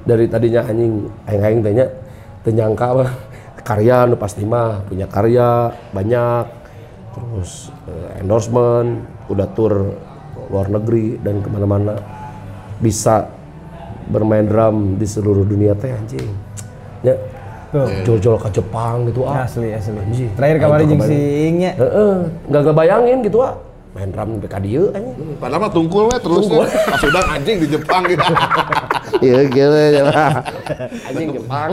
[0.04, 1.86] dari tadinya anjing aing aing tehnya
[2.42, 3.10] teu nyangka mah
[3.62, 6.44] karya nu pasti mah punya karya banyak
[7.10, 9.94] terus eh, endorsement udah tur
[10.50, 11.98] luar negeri dan ke mana-mana
[12.78, 13.30] bisa
[14.10, 16.26] bermain drum di seluruh dunia teh anjing
[17.06, 17.14] ya
[18.02, 19.94] jol-jol ke Jepang gitu ah Asli, asli.
[19.94, 20.34] Anjing.
[20.34, 21.46] Terakhir kemarin jeung si kemarin.
[21.46, 21.72] Ingnya.
[21.78, 22.14] Heeh,
[22.50, 23.54] nggak ngebayangin gitu ah
[23.90, 26.66] main drum sampai ka dieu anjing Padahal mah tungkul we terus we.
[26.66, 28.22] pas udah anjing di Jepang gitu.
[29.18, 30.04] Iya gitu ya.
[31.10, 31.68] Anjing Jepang.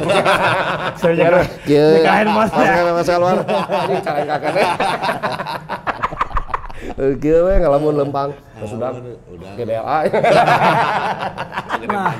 [0.97, 1.83] Soalnya Iya.
[2.01, 2.73] nikahin mas ya.
[2.81, 3.37] Mas mas keluar.
[3.45, 4.67] Anjing cara kakak teh.
[6.97, 8.29] Oke we ngalamun lempang.
[8.57, 8.89] Terus udah
[9.29, 9.51] udah.
[9.53, 9.99] GBLA.
[11.87, 12.13] Nah,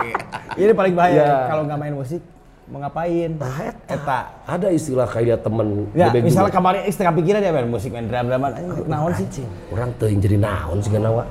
[0.54, 1.38] ini paling bahaya Iya.
[1.50, 2.22] kalau nggak main musik
[2.68, 3.32] mau ngapain?
[3.40, 4.20] Nah, Eta.
[4.46, 8.86] Ada istilah kayak temen Ya, misalnya kemarin setengah pikiran ya main musik, main drum-druman, anjing
[8.86, 9.46] naon sih?
[9.74, 11.26] Orang teuing jadi naon sih wa.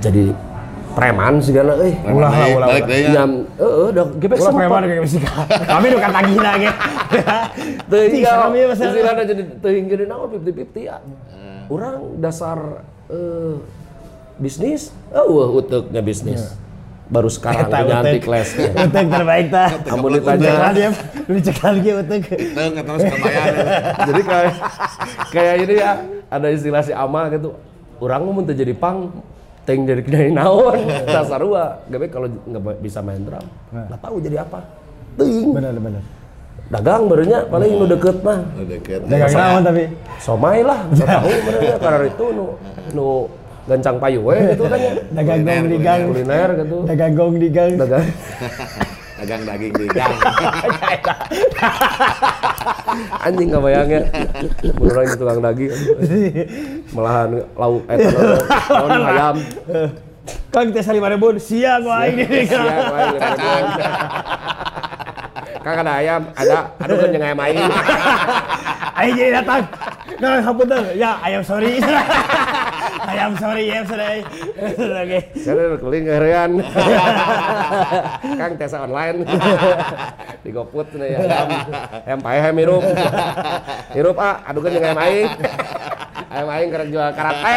[0.00, 0.32] Jadi
[0.94, 1.94] preman sih gana euy.
[2.06, 3.10] Ulah lah, ulah, Balik ya.
[3.14, 4.60] Nyam, heeh, udah gebek Ulah sempat.
[4.60, 5.22] preman kayak musik.
[5.72, 6.74] Kami udah kata gila gitu.
[7.90, 8.90] Teuing Cing, ya, kami masalah.
[8.94, 10.96] istilahna jadi teuing jadi naon 50-50 ya.
[11.70, 12.58] Orang dasar
[13.10, 13.54] eh,
[14.38, 16.54] bisnis, oh uteknya bisnis.
[17.10, 19.02] Baru sekarang Eta punya anti utek.
[19.18, 19.66] terbaik ta.
[19.90, 20.88] Amun Cekal ditanya, dia,
[21.26, 22.22] lu cekal dia utek.
[22.30, 23.56] Teung terus kebayang.
[24.14, 24.54] jadi kayak
[25.34, 25.92] kayak ini ya
[26.30, 27.58] ada istilah si Ama gitu.
[27.98, 29.10] Orang mau tuh jadi pang,
[29.62, 31.78] teng jadi dari naon, dasar gua.
[31.86, 34.60] Gabe kalau nggak bisa main drum, nggak tahu jadi apa.
[35.12, 36.02] Ting, Benar, benar.
[36.70, 38.46] dagang barunya paling nu deket mah.
[38.52, 39.00] Udah deket.
[39.04, 39.82] Dagang naon tapi.
[40.18, 42.44] somai lah bisa tahu mereka karena itu nu
[42.90, 43.06] nu
[43.62, 46.00] gancang payu we gitu kan ya Dagang gong di gang.
[46.06, 47.72] kuliner gitu Dagang gong di gang.
[47.74, 48.06] dagang
[49.20, 50.16] Dagang daging di gang.
[53.26, 54.00] anjing nggak bayangnya
[54.74, 55.72] beneran itu tukang daging
[56.90, 57.96] malahan lauk eh
[58.66, 59.36] lawan ayam
[60.50, 62.46] Kang teh salima ribu, siang wae ini.
[62.46, 62.82] siang lima
[63.14, 63.64] ribuan.
[65.62, 67.58] Kang ada ayam, ada, aduh kan yang ayam aing.
[68.98, 69.62] Ayo jadi datang.
[70.18, 70.82] Nah, hapunten.
[70.98, 71.78] Ya, ayam sorry.
[73.06, 74.20] ayam sorry, ayam sorry.
[74.76, 75.18] Oke.
[75.38, 76.50] Saya udah keling keherean.
[78.36, 79.24] Kang tesa online.
[80.44, 81.18] Di GoFood nih ya.
[81.20, 81.48] Ayam,
[82.04, 82.84] ayam pae ayam hirup.
[83.92, 85.28] Hirup ah, aduh kan yang ayam aing.
[86.30, 87.56] Ayam aing kerek jual karate.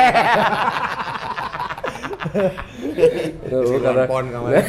[3.43, 4.63] Itu karena Pon kemarin.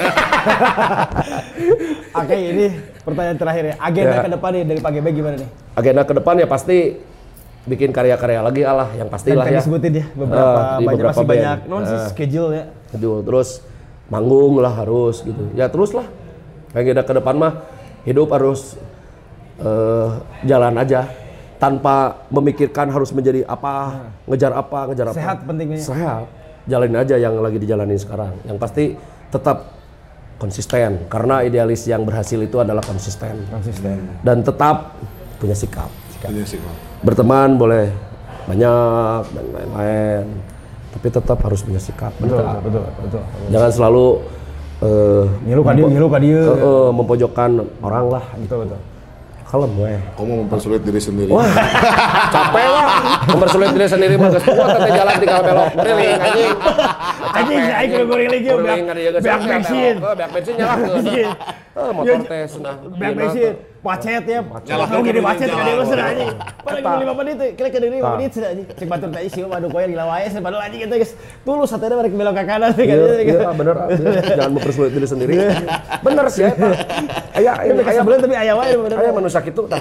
[2.14, 2.66] Oke, ini
[3.02, 3.74] pertanyaan terakhir ya.
[3.78, 4.22] Agenda Ya.
[4.22, 5.51] ke depan nih dari Pak GB gimana nih?
[5.74, 6.78] agenda ke depan ya pasti
[7.64, 9.60] bikin karya-karya lagi Allah yang pastilah tadi ya.
[9.60, 11.32] sebutin ya beberapa di banyak beberapa masih band.
[11.32, 12.08] banyak non sih Ah.
[12.08, 12.64] schedule ya.
[12.92, 13.48] Aduh, terus
[14.06, 15.42] manggung lah harus gitu.
[15.52, 16.04] Ya terus lah.
[16.70, 17.52] Agenda ke depan mah
[18.02, 18.76] hidup harus
[19.56, 20.08] eh,
[20.42, 21.08] jalan aja
[21.56, 25.16] tanpa memikirkan harus menjadi apa, ngejar apa, ngejar apa.
[25.16, 25.80] Sehat pentingnya.
[25.80, 26.26] Sehat.
[26.64, 28.36] Jalanin aja yang lagi dijalanin sekarang.
[28.42, 28.84] Yang pasti
[29.30, 29.72] tetap
[30.36, 34.20] konsisten karena idealis yang berhasil itu adalah konsisten Konsisten.
[34.20, 34.92] dan tetap
[35.38, 35.88] punya sikap.
[36.24, 36.76] Bang.
[37.02, 37.84] Berteman boleh
[38.44, 40.24] banyak dan lain-lain,
[40.90, 42.12] tapi tetap harus punya sikap.
[42.16, 42.60] Betul, Tetap.
[42.60, 43.22] betul, betul.
[43.48, 44.06] Jangan selalu
[44.80, 46.40] eh, Ngilu ka dia, ngilu ka dia.
[46.42, 48.24] eh, eh, mempojokkan orang lah.
[48.38, 48.80] Betul, betul.
[49.44, 49.92] Kalem gue.
[50.18, 51.30] Kamu mempersulit diri sendiri.
[51.30, 52.86] Capek lah.
[53.28, 55.68] Mempersulit diri sendiri mah geus kuat teh jalan tinggal belok.
[55.78, 56.52] Beriling anjing.
[57.30, 58.48] Anjing, saya kudu goreng lagi,
[59.14, 59.94] beak- kan bensin.
[60.01, 60.96] Beak bensin nyalakeun.
[60.98, 61.28] Anjing.
[61.70, 62.74] Eh, motor teh cenah.
[62.98, 63.52] Beak bensin,
[63.85, 64.40] pacet ya.
[64.40, 66.28] Kalau gini dulu, pacet kan dia sudah anjing.
[66.65, 67.05] Paling Eta.
[67.05, 68.12] 5 menit tuh, kira kira 5 Tah.
[68.16, 68.66] menit sudah anjing.
[68.73, 71.12] Cek batur tadi sih aduh koyo gila wae sih padahal anjing gitu guys.
[71.44, 72.81] Tulus satenya balik belok ke kanan kan.
[72.81, 73.77] Iya, iya, bener.
[73.93, 74.23] iya.
[74.40, 75.35] Jangan mempersulit diri sendiri.
[76.01, 76.56] Bener sih, Pak.
[77.36, 78.97] Aya, aya, Ini aya, sebelum tapi aya wae bener.
[78.97, 79.81] aya manusia tah.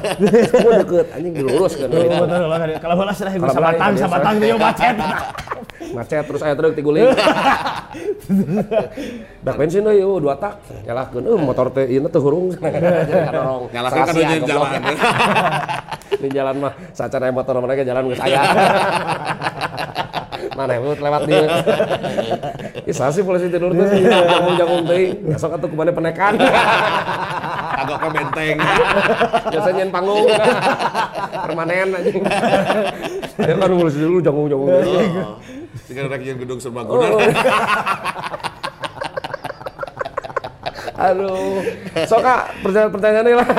[0.51, 1.87] Semua deket anjing dilurus kan.
[1.87, 2.69] Kan.
[2.83, 4.03] Kalau bola sudah Kalau bola sabatang, biasa.
[4.03, 4.95] sabatang dia macet.
[5.93, 7.07] Macet terus aya truk tiguling.
[9.45, 10.57] Bak bensin euy, oh, dua tak.
[10.87, 12.49] Nyalakeun, euy motor teh ieu teh hurung.
[13.73, 14.81] Jadi Nyalakan kan jalan.
[16.23, 18.41] Di jalan mah sacan aya motor mereka jalan geus aya.
[20.57, 21.41] Mana yang lewat dia.
[22.89, 25.33] Ih, sah sih polisi tidur tuh jagung-jagung teuing.
[25.33, 26.37] Besok atuh kumane penekan.
[27.73, 28.57] Agak ke benteng.
[29.49, 30.29] Biasanya nyen panggung.
[31.47, 32.21] Permanen anjing.
[33.39, 34.69] Ya kan polisi dulu jagung-jagung.
[34.69, 35.41] Oh.
[35.89, 37.17] Tinggal rek yang gedung serbaguna.
[40.93, 41.65] Aduh.
[42.05, 43.47] So kak, pertanyaan pertanyaannya lah.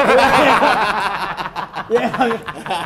[1.93, 2.31] ya emang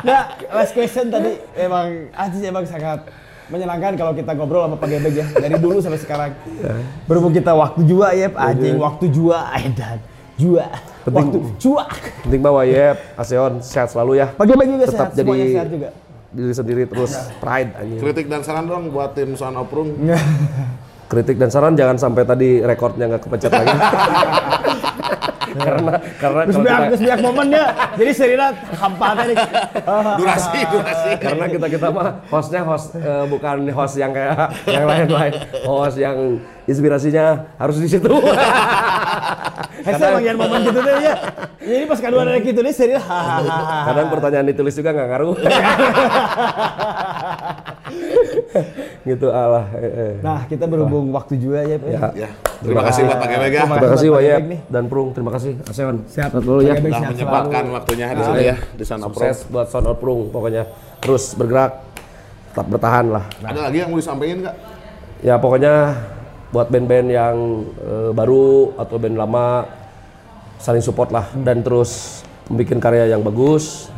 [0.01, 0.21] nah
[0.51, 1.37] last question tadi.
[1.53, 3.05] Emang Aziz emang sangat
[3.49, 5.25] menyenangkan kalau kita ngobrol sama Pak Gebek ya.
[5.37, 6.31] Dari dulu sampai sekarang.
[7.05, 9.99] Berhubung kita waktu jua ya anjing waktu jua edan.
[10.39, 10.65] Jua.
[11.03, 11.83] Waktu jua.
[12.23, 14.31] Penting bahwa ya, Aseon sehat selalu ya.
[14.33, 15.19] Pak Gebek juga Tetap sehat.
[15.19, 15.89] Semuanya jadi- sehat juga.
[16.29, 17.09] Diri sendiri terus
[17.41, 17.99] pride anjing.
[18.05, 19.97] Kritik dan saran dong buat tim Sound Oprung.
[21.09, 23.73] Kritik dan saran jangan sampai tadi rekornya nggak kepencet lagi.
[25.57, 27.63] karena karena Terus biak, kita, terus biak momennya.
[27.97, 29.33] Jadi Serina hampa tadi.
[30.19, 31.11] Durasi, durasi.
[31.17, 35.33] karena kita kita mah hostnya host eh, bukan host yang kayak yang lain-lain,
[35.65, 36.17] host yang
[36.69, 38.07] inspirasinya harus di situ.
[39.79, 41.15] Hese bagian momen gitu deh ya.
[41.59, 43.87] Jadi pas kedua dari gitu nih hahaha.
[43.91, 45.35] Kadang pertanyaan ditulis juga nggak ngaruh.
[49.09, 49.65] gitu Allah.
[49.79, 50.13] eh, eh.
[50.19, 51.89] Nah, kita berhubung waktu juga ya, Pak.
[51.89, 52.27] Ya.
[52.27, 52.29] Ya,
[52.61, 53.59] terima kasih Pak Pakai Mega.
[53.63, 54.59] Terima Terima kasih buat Wayap Pak nih.
[54.67, 55.09] dan Prung.
[55.15, 55.95] Terima kasih Aseon.
[56.09, 56.29] Siap.
[56.43, 56.73] Dulu ya.
[56.75, 59.03] Sudah menyempatkan waktunya di sini ya di sana.
[59.07, 60.63] Sukses buat Sound Out Prung pokoknya.
[60.99, 61.79] Terus bergerak,
[62.51, 63.23] tetap bertahan lah.
[63.39, 64.55] Ada lagi yang mau disampaikan nggak?
[65.23, 65.73] Ya pokoknya
[66.49, 67.35] buat band-band yang
[67.77, 69.65] eh, baru atau band lama
[70.59, 73.93] saling support lah dan terus membuat karya yang bagus.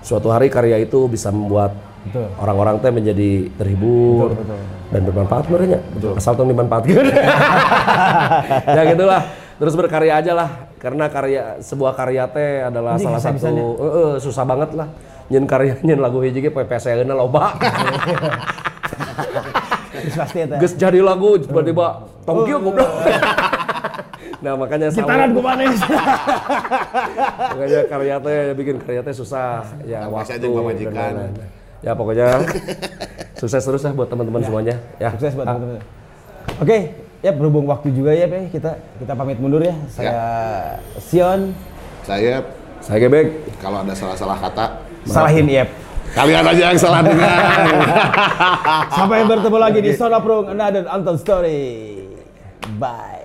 [0.00, 1.76] Suatu hari karya itu bisa membuat
[2.08, 2.32] Betul.
[2.40, 4.32] orang-orang teh menjadi terhibur
[4.88, 5.78] dan bermanfaat sebenarnya.
[6.16, 6.96] Asal tuh dimanfaatkan.
[8.76, 9.22] ya gitulah.
[9.58, 14.14] Terus berkarya aja lah karena karya sebuah karya teh adalah Anjing, salah satu eh, eh,
[14.22, 14.88] susah banget lah.
[15.28, 17.52] Nyen karya nyen lagu hiji ge PPSN loba.
[20.14, 20.56] Pasti eta.
[20.56, 21.86] Gus jadi lagu tiba-tiba
[22.24, 22.88] tongkio goblok.
[24.38, 25.66] nah makanya Gitaran ku mana
[27.52, 30.92] makanya karya teh bikin karya teh susah ya Tambah waktu dan Majikan.
[30.94, 31.32] lain-lain.
[31.78, 32.26] Ya pokoknya
[33.40, 34.76] sukses terus ya buat teman-teman semuanya.
[34.98, 35.10] Ya.
[35.14, 35.82] Sukses buat teman-teman.
[36.58, 36.78] Oke,
[37.20, 38.50] ya berhubung waktu juga ya, Pak.
[38.50, 39.74] Kita kita pamit mundur ya.
[39.86, 40.18] Saya
[40.98, 41.54] Sion,
[42.02, 42.42] Saya
[42.78, 43.58] Saya gebek.
[43.58, 44.66] kalau ada salah-salah kata,
[45.04, 45.68] salahin Yep.
[46.14, 47.28] Kalian aja yang salah dengar.
[48.96, 52.04] Sampai bertemu lagi di Pro Another Untold Story.
[52.76, 53.17] Bye.